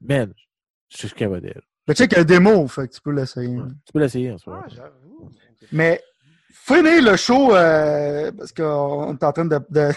[0.02, 0.34] Man,
[0.90, 1.48] je suis capoté.
[1.48, 1.62] là.
[1.88, 3.56] Le check il y a un démo, fait que tu peux l'essayer.
[3.58, 3.68] Ouais.
[3.86, 4.64] Tu peux l'essayer en ce moment.
[4.66, 5.30] Ah, j'avoue.
[5.72, 6.02] Mais,
[6.64, 9.92] finir le show, euh, parce qu'on est en train de, de-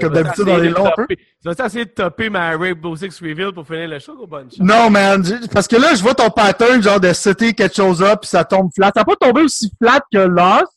[0.00, 1.06] comme d'habitude, on est long un peu.
[1.08, 4.58] Tu vas essayer de topper ma Rainbow Six Reveal pour finir le show, bonne chance?
[4.60, 5.22] Non, man,
[5.52, 8.44] parce que là, je vois ton pattern, genre, de setter quelque chose up, puis ça
[8.44, 8.90] tombe flat.
[8.94, 10.72] Ça n'a pas tombé aussi flat que Lost,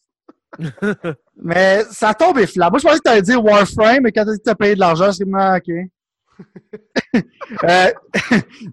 [1.43, 2.69] mais ça tombe flat.
[2.69, 4.79] Moi, je pensais que t'allais dire Warframe, mais quand t'as dit que t'as payé de
[4.79, 5.73] l'argent, c'est comme, ah, OK.
[7.63, 7.91] euh,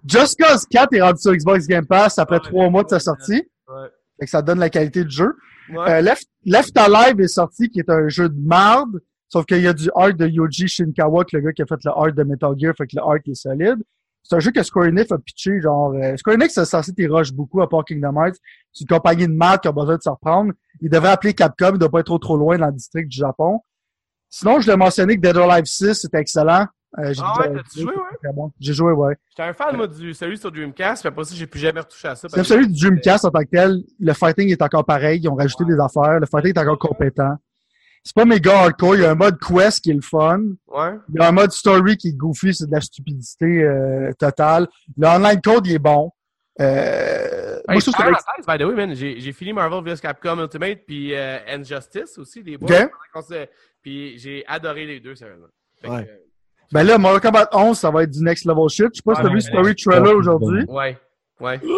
[0.07, 2.99] Just Cause 4 est rendu sur Xbox Game Pass après Ouais, trois mois de sa
[2.99, 3.43] sortie.
[3.67, 3.87] Ouais.
[4.19, 5.35] Fait que ça donne la qualité du jeu.
[5.73, 9.73] Euh, Left, Alive est sorti, qui est un jeu de marde, sauf qu'il y a
[9.73, 12.53] du art de Yoji Shinkawa, que le gars qui a fait le art de Metal
[12.57, 13.81] Gear, fait que le art est solide.
[14.23, 17.31] C'est un jeu que Square Enix a pitché, genre, euh, Square Enix, c'est censé rush
[17.31, 18.37] beaucoup à part Kingdom Hearts.
[18.73, 20.51] C'est une compagnie de marde qui a besoin de se reprendre.
[20.81, 23.17] Il devrait appeler Capcom, il doit pas être trop trop loin dans le district du
[23.17, 23.59] Japon.
[24.29, 26.65] Sinon, je l'ai mentionné que Dead or Alive 6, c'était excellent.
[26.97, 28.31] Euh, j'ai Ah ouais, t'as-tu joué, ouais?
[28.33, 28.51] Bon.
[28.59, 29.15] J'ai joué, ouais.
[29.29, 32.07] J'étais un fan, moi, du celui sur Dreamcast, puis après ça, j'ai plus jamais retouché
[32.07, 32.27] à ça.
[32.29, 33.83] Que- celui du Dreamcast en tant que tel.
[33.99, 35.19] Le fighting est encore pareil.
[35.21, 35.73] Ils ont rajouté Ouais.
[35.75, 36.19] des affaires.
[36.19, 37.35] Le fighting est encore compétent.
[38.03, 38.95] C'est pas méga hardcore.
[38.95, 40.39] Il y a un mode quest qui est le fun.
[40.67, 40.93] Ouais.
[41.09, 42.53] Il y a un mode story qui est goofy.
[42.53, 44.67] C'est de la stupidité euh, totale.
[44.95, 46.11] Le online code, il est bon.
[46.61, 49.99] Euh, moi, je trouve que c'est parenthèse, by the way, man, j'ai fini Marvel vs
[49.99, 52.69] Capcom Ultimate puis euh, Injustice aussi, les boys.
[52.83, 52.91] Ok.
[53.13, 53.47] Qu'on se-
[53.81, 55.47] Puis j'ai adoré les deux, sérieusement.
[55.81, 56.07] Fait Ouais.
[56.09, 56.17] euh,
[56.71, 58.87] Ben là, Mortal Kombat 11, ça va être du next level shit.
[58.93, 59.75] Je sais pas si Ouais, t'as vu Story.
[59.75, 60.65] Trailer aujourd'hui.
[60.67, 60.97] Ouais.
[61.39, 61.59] Ouais.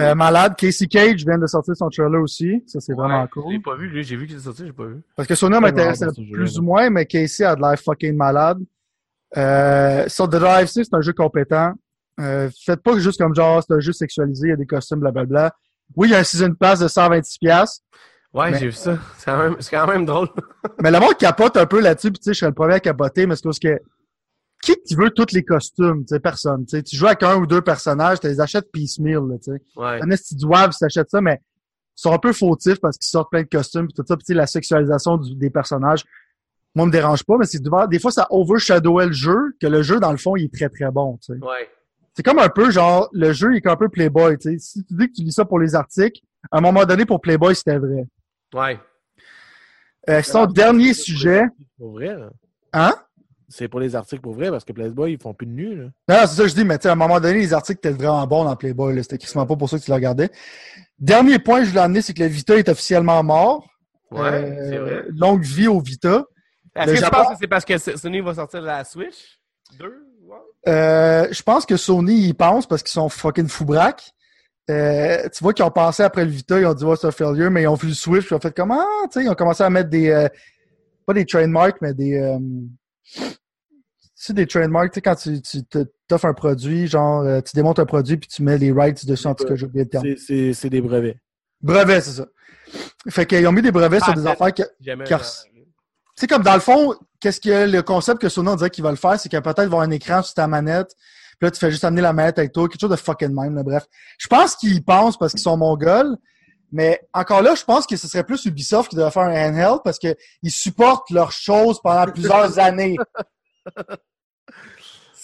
[0.00, 2.64] Euh, malade, Casey Cage vient de sortir son trailer aussi.
[2.66, 3.44] Ça, c'est vraiment cool.
[3.52, 5.02] J'ai pas vu, lui, j'ai vu qu'il est sorti, j'ai pas vu.
[5.14, 8.58] Parce que Sona Tellement m'intéressait plus ou moins, mais Casey a de l'air fucking malade.
[9.36, 11.74] Euh, sur The Drive 6, c'est un jeu compétent.
[12.20, 14.98] Euh, faites pas juste comme genre, c'est un jeu sexualisé, il y a des costumes,
[14.98, 15.52] blablabla.
[15.94, 17.82] Oui, il y a un season pass de 126$, piastres,
[18.32, 18.98] Ouais, Mais- j'ai vu ça.
[19.16, 20.28] C'est quand même, c'est quand même drôle.
[20.82, 22.80] mais le monde capote un peu là-dessus, puis tu sais, je serais le premier à
[22.80, 23.78] capoter, mais c'est parce que
[24.64, 26.04] qui qui veut tous les costumes?
[26.04, 26.64] Tu sais, personne.
[26.66, 29.52] Tu sais, tu joues avec un ou deux personnages, tu les achètes piecemeal, là, tu
[29.52, 29.62] sais.
[29.76, 30.00] Ouais.
[30.02, 31.40] Un esti du web si t'achètes ça, mais
[31.96, 34.16] ils sont un peu fautifs parce qu'ils sortent plein de costumes pis tout ça.
[34.16, 36.04] Pis tu sais, la sexualisation du- des personnages,
[36.74, 39.82] moi, me dérange pas, mais c'est du- des fois, ça overshadowait le jeu, que le
[39.82, 41.38] jeu, dans le fond, il est très, très bon, tu sais.
[41.38, 41.68] Ouais.
[42.16, 44.58] C'est comme un peu, genre, le jeu, il est un peu Playboy, tu sais.
[44.58, 46.20] Si tu dis que tu lis ça pour les articles,
[46.50, 48.06] à un moment donné, pour Playboy, c'était vrai.
[48.54, 48.78] Ouais.
[50.10, 51.44] Euh, son dernier sujet,
[51.78, 52.30] Pour vrai, là.
[52.72, 52.94] hein?
[53.56, 55.84] C'est pour les articles pour vrai, parce que Playboy, ils font plus de nu, là.
[56.08, 57.52] Non, non, c'est ça que je dis, mais tu sais, à un moment donné, les
[57.52, 59.00] articles étaient vraiment bons dans Playboy.
[59.02, 60.28] C'était quasiment pas pour ça que tu le regardais.
[60.98, 63.64] Dernier point que je voulais amener, c'est que le Vita est officiellement mort.
[64.10, 65.02] Ouais, Euh, c'est vrai.
[65.16, 66.24] Longue vie au Vita.
[66.74, 69.38] Est-ce que tu Japon- penses que c'est parce que Sony va sortir la Switch?
[69.78, 69.84] 2?
[69.86, 70.36] Ouais.
[70.72, 74.10] Euh, je pense que Sony y pense parce qu'ils sont fucking fou braque.
[74.70, 77.10] Euh, tu vois qu'ils ont pensé après le Vita, ils ont dit ouais, c'est un
[77.12, 79.28] failure, mais ils ont vu le Switch, puis ils ont fait comment, tu sais, ils
[79.28, 80.26] ont commencé à mettre des euh,
[81.06, 82.38] pas des trademarks, mais des euh,
[83.12, 83.20] tu
[84.26, 85.40] sais, des trademarks, tu sais, quand tu,
[86.08, 89.26] t'offres un produit, genre euh, tu démontes un produit puis tu mets les rights dessus,
[89.26, 90.04] en tout cas, j'ai oublié le terme.
[90.04, 91.16] C'est- C'est c'est des brevets.
[91.62, 92.26] Brevets, c'est ça.
[93.08, 94.42] Fait qu'ils ont mis des brevets sur des Patent.
[94.42, 94.62] affaires que,
[96.16, 98.96] c'est comme dans le fond, qu'est-ce que le concept que Sony on dirait qu'ils veulent
[98.96, 100.94] faire, c'est qu'il peut-être avoir un écran sur ta manette,
[101.38, 103.54] puis là tu fais juste amener la manette avec toi, quelque chose de fucking même,
[103.54, 103.84] là, bref.
[104.18, 106.16] Je pense qu'ils y pensent parce qu'ils sont mongols,
[106.72, 109.80] mais encore là, je pense que ce serait plus Ubisoft qui devrait faire un handheld
[109.84, 112.96] parce que ils supportent leurs choses pendant plusieurs années.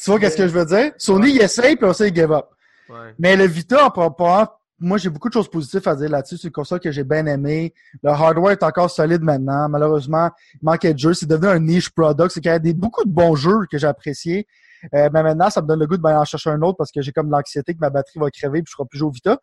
[0.03, 0.93] Tu vois qu'est-ce que je veux dire?
[0.99, 2.47] Sony, il essaye, puis on sait, il give up.
[2.89, 3.15] Ouais.
[3.19, 6.39] Mais le Vita, en propos, moi, j'ai beaucoup de choses positives à dire là-dessus.
[6.39, 7.75] C'est une console que j'ai bien aimé.
[8.03, 9.69] Le hardware est encore solide maintenant.
[9.69, 11.13] Malheureusement, il manquait de jeux.
[11.13, 12.31] C'est devenu un niche product.
[12.31, 14.47] C'est qu'il y a des, beaucoup de bons jeux que j'ai appréciés.
[14.95, 17.03] Euh, mais maintenant, ça me donne le goût de en chercher un autre parce que
[17.03, 19.39] j'ai comme l'anxiété que ma batterie va crever et je ne plus jouer au Vita.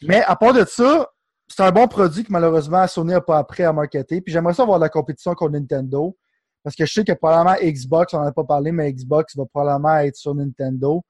[0.00, 1.06] Mais à part de ça,
[1.46, 4.22] c'est un bon produit que malheureusement Sony n'a pas appris à marketer.
[4.22, 6.16] Puis j'aimerais ça avoir de la compétition contre Nintendo.
[6.64, 9.44] Parce que je sais que probablement Xbox, on n'en a pas parlé, mais Xbox va
[9.46, 11.02] probablement être sur Nintendo.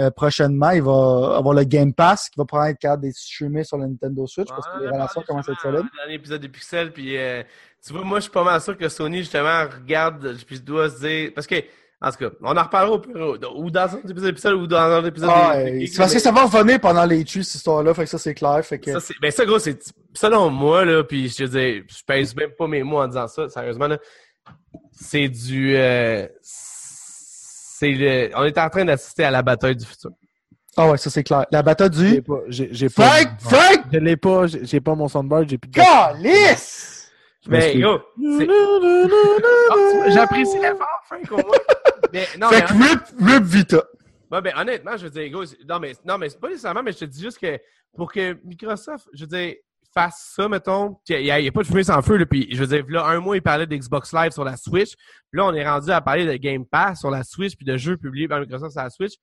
[0.00, 3.64] Euh, prochainement, il va avoir le Game Pass qui va probablement être capable d'être streamé
[3.64, 5.80] sur le Nintendo Switch parce que les relations commencent à être solides.
[5.80, 7.42] Dans l'épisode des Pixels, puis euh,
[7.84, 11.00] tu vois, moi, je suis pas mal sûr que Sony, justement, regarde, puis doit se
[11.00, 11.32] dire.
[11.34, 11.56] Parce que,
[12.00, 13.12] en tout cas, on en reparlera au plus
[13.56, 15.88] ou dans un épisode des Pixels ou dans un épisode Ah, des.
[15.88, 18.34] des- parce que ça va revenir pendant les tues, cette histoire-là, fait que ça c'est
[18.34, 18.64] clair.
[18.64, 19.00] Fait que...
[19.00, 19.80] Ça, ben ça, gros, c'est
[20.14, 23.26] selon moi, là, puis je te dis, je pèse même pas mes mots en disant
[23.26, 23.98] ça, sérieusement, là.
[24.92, 25.76] C'est du.
[25.76, 28.30] euh, c'est le.
[28.34, 30.10] On est en train d'assister à la bataille du futur.
[30.76, 31.46] Ah ouais, ça c'est clair.
[31.50, 32.22] La bataille J'ai du.
[32.22, 32.40] pas.
[32.48, 33.08] J'ai j'ai pas.
[33.08, 33.28] Frank!
[33.40, 33.84] Frank!
[33.92, 34.46] Je l'ai pas.
[34.46, 35.48] J'ai j'ai pas mon soundboard.
[35.48, 35.74] J'ai plus de.
[35.74, 37.10] Calice!
[37.48, 37.98] Mais yo,
[38.38, 38.48] c'est-
[39.70, 41.56] Ah, j'apprécie l'effort, Frank, au moins.
[42.12, 43.82] Mais non, Fait mais, que rip, rip Vita.
[44.30, 46.92] Ouais, ben, honnêtement, je veux dire, c'est- non, mais, non, mais c'est pas nécessairement, mais
[46.92, 47.58] je te dis juste que
[47.96, 49.54] pour que Microsoft, je veux dire,
[49.98, 52.26] fasse ça, mettons, qu'il n'y a, il y a pas de fumée sans feu, là,
[52.26, 55.38] puis je veux dire, là, un mois, il parlait d'Xbox Live sur la Switch, puis
[55.38, 57.96] là, on est rendu à parler de Game Pass sur la Switch, puis de jeux
[57.96, 59.14] publiés par Microsoft sur la Switch.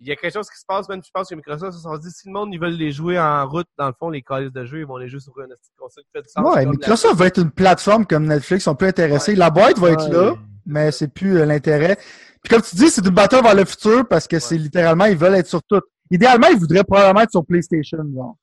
[0.00, 1.96] Il y a quelque chose qui se passe, même, je pense que Microsoft se sont
[1.98, 4.52] dit, si le monde, ils veulent les jouer en route, dans le fond, les calices
[4.52, 6.56] de jeux, ils vont les jouer sur une petite console qui fait du sens.
[6.56, 9.36] Ouais, Microsoft va être une plateforme comme Netflix, ils sont plus intéressés.
[9.36, 10.34] La boîte va être là,
[10.66, 11.96] mais c'est plus euh, l'intérêt.
[12.42, 15.16] Puis comme tu dis, c'est une bataille vers le futur parce que c'est littéralement, ils
[15.16, 15.82] veulent être sur tout.
[16.10, 18.36] Idéalement, ils voudraient probablement être sur PlayStation, genre.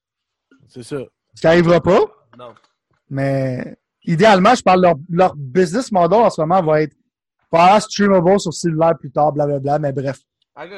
[0.67, 0.99] C'est ça.
[1.37, 1.99] Ce qui n'arrivera pas.
[2.37, 2.53] Non.
[3.11, 6.95] mais idéalement, je parle, leur, leur business model en ce moment va être
[7.51, 10.17] pas streamable sur cellulaire plus tard, blablabla, mais bref.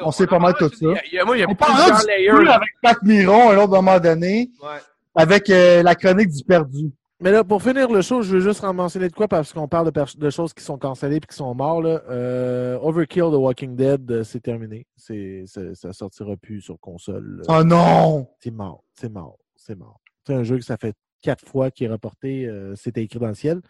[0.04, 0.76] On sait pas mal tout ça.
[0.82, 2.48] Il y a- il y a- moi, il y a On parlera du layers.
[2.50, 4.68] avec Pat Miron à un autre moment donné, Ouais.
[5.14, 6.90] avec euh, la chronique du perdu.
[7.22, 9.90] Mais là, pour finir le show, je veux juste mentionner de quoi parce qu'on parle
[9.90, 11.84] de, de choses qui sont cancellées et qui sont mortes.
[12.10, 14.86] Euh, Overkill The Walking Dead, euh, c'est terminé.
[14.96, 17.42] C'est, c'est- ça sortira plus sur console.
[17.46, 17.60] là.
[17.60, 18.26] Oh non!
[18.38, 19.99] C'est mort, c'est mort, c'est mort.
[20.26, 23.28] C'est un jeu que ça fait quatre fois qui est reporté, euh, c'était écrit dans
[23.28, 23.60] le ciel.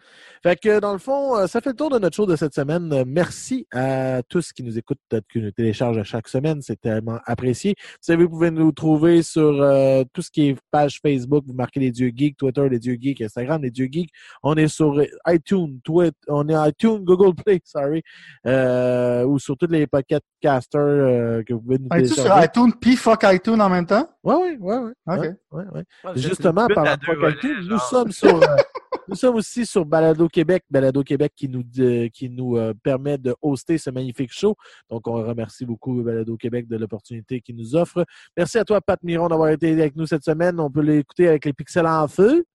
[0.43, 2.53] Fait que dans le fond, euh, ça fait le tour de notre show de cette
[2.53, 3.03] semaine.
[3.05, 7.19] Merci à tous qui nous écoutent, peut-être qui nous téléchargent à chaque semaine, c'est tellement
[7.25, 7.75] apprécié.
[7.77, 11.53] Vous savez, vous pouvez nous trouver sur euh, tout ce qui est page Facebook, vous
[11.53, 14.09] marquez les dieux geeks, Twitter les dieux geeks, Instagram les dieux geeks.
[14.43, 18.01] On est sur iTunes, Twitter, on est iTunes, Google Play, sorry,
[18.47, 22.45] euh, ou sur tous les podcasters euh, que vous pouvez nous Es-tu sur télécharger.
[22.47, 24.07] iTunes puis fuck iTunes en même temps?
[24.23, 24.91] Ouais, ouais, ouais, ouais.
[25.07, 25.23] Ok.
[25.23, 26.11] ouais, ouais, ouais.
[26.15, 28.55] Justement, par rapport à nous sommes sur, euh,
[29.07, 33.17] Nous sommes aussi sur Balado Québec, Balado Québec qui nous, euh, qui nous euh, permet
[33.17, 34.55] de hoster ce magnifique show.
[34.89, 38.05] Donc, on remercie beaucoup Balado Québec de l'opportunité qu'il nous offre.
[38.37, 40.59] Merci à toi, Pat Miron, d'avoir été avec nous cette semaine.
[40.59, 42.45] On peut l'écouter avec les pixels en feu.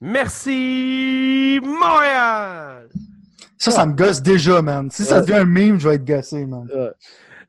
[0.00, 2.88] Merci, Montréal!
[3.58, 4.90] Ça, ça me gosse déjà, man.
[4.90, 5.20] Si ça Ouais.
[5.22, 6.68] devient un meme, je vais être gossé, man.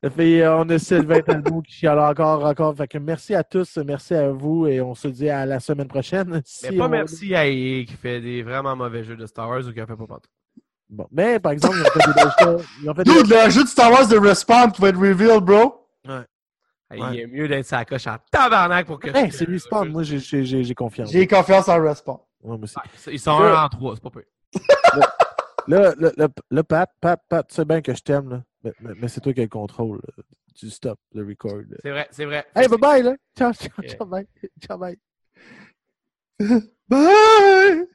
[0.04, 2.76] Ça fait, euh, on a Sylvain Talbot qui chiale encore, encore.
[2.76, 5.88] Fait que merci à tous, merci à vous et on se dit à la semaine
[5.88, 6.42] prochaine.
[6.46, 9.48] Si Mais pas on- merci à EA qui fait des vraiment mauvais jeux de Star
[9.50, 10.30] Wars ou qui en fait pas partout.
[10.90, 11.08] Bon.
[11.12, 12.66] Mais par exemple, ils ont fait des belles choses.
[12.84, 15.00] Ils ont fait des- Dude, le jeu de Star Wars de Respawn qui va être
[15.00, 15.88] reveal, bro.
[16.08, 16.26] Ouais.
[16.96, 20.20] Il est mieux d'être sa coche en tabarnak pour que Hey, c'est Respawn, moi j'ai-
[20.20, 21.10] j'ai j'ai- j'ai confiance.
[21.12, 22.18] J'ai confiance en Respawn.
[22.44, 22.76] Ouais, moi aussi.
[23.10, 24.24] Ils sont un en trois, c'est pas peu.
[25.68, 28.44] Là, là, là, là, Pat, Pat, Pat, tu sais bien que je t'aime, là.
[28.64, 30.00] Mais, mais- mais c'est toi qui as le contrôle.
[30.18, 30.24] là.
[30.56, 31.62] Tu stop le record.
[31.82, 32.46] C'est vrai, c'est vrai.
[32.56, 33.16] Hey, bye bye, là.
[33.38, 34.28] Ciao, ciao, ciao, bye.
[34.62, 34.98] Ciao, bye.
[36.90, 37.88] Bye!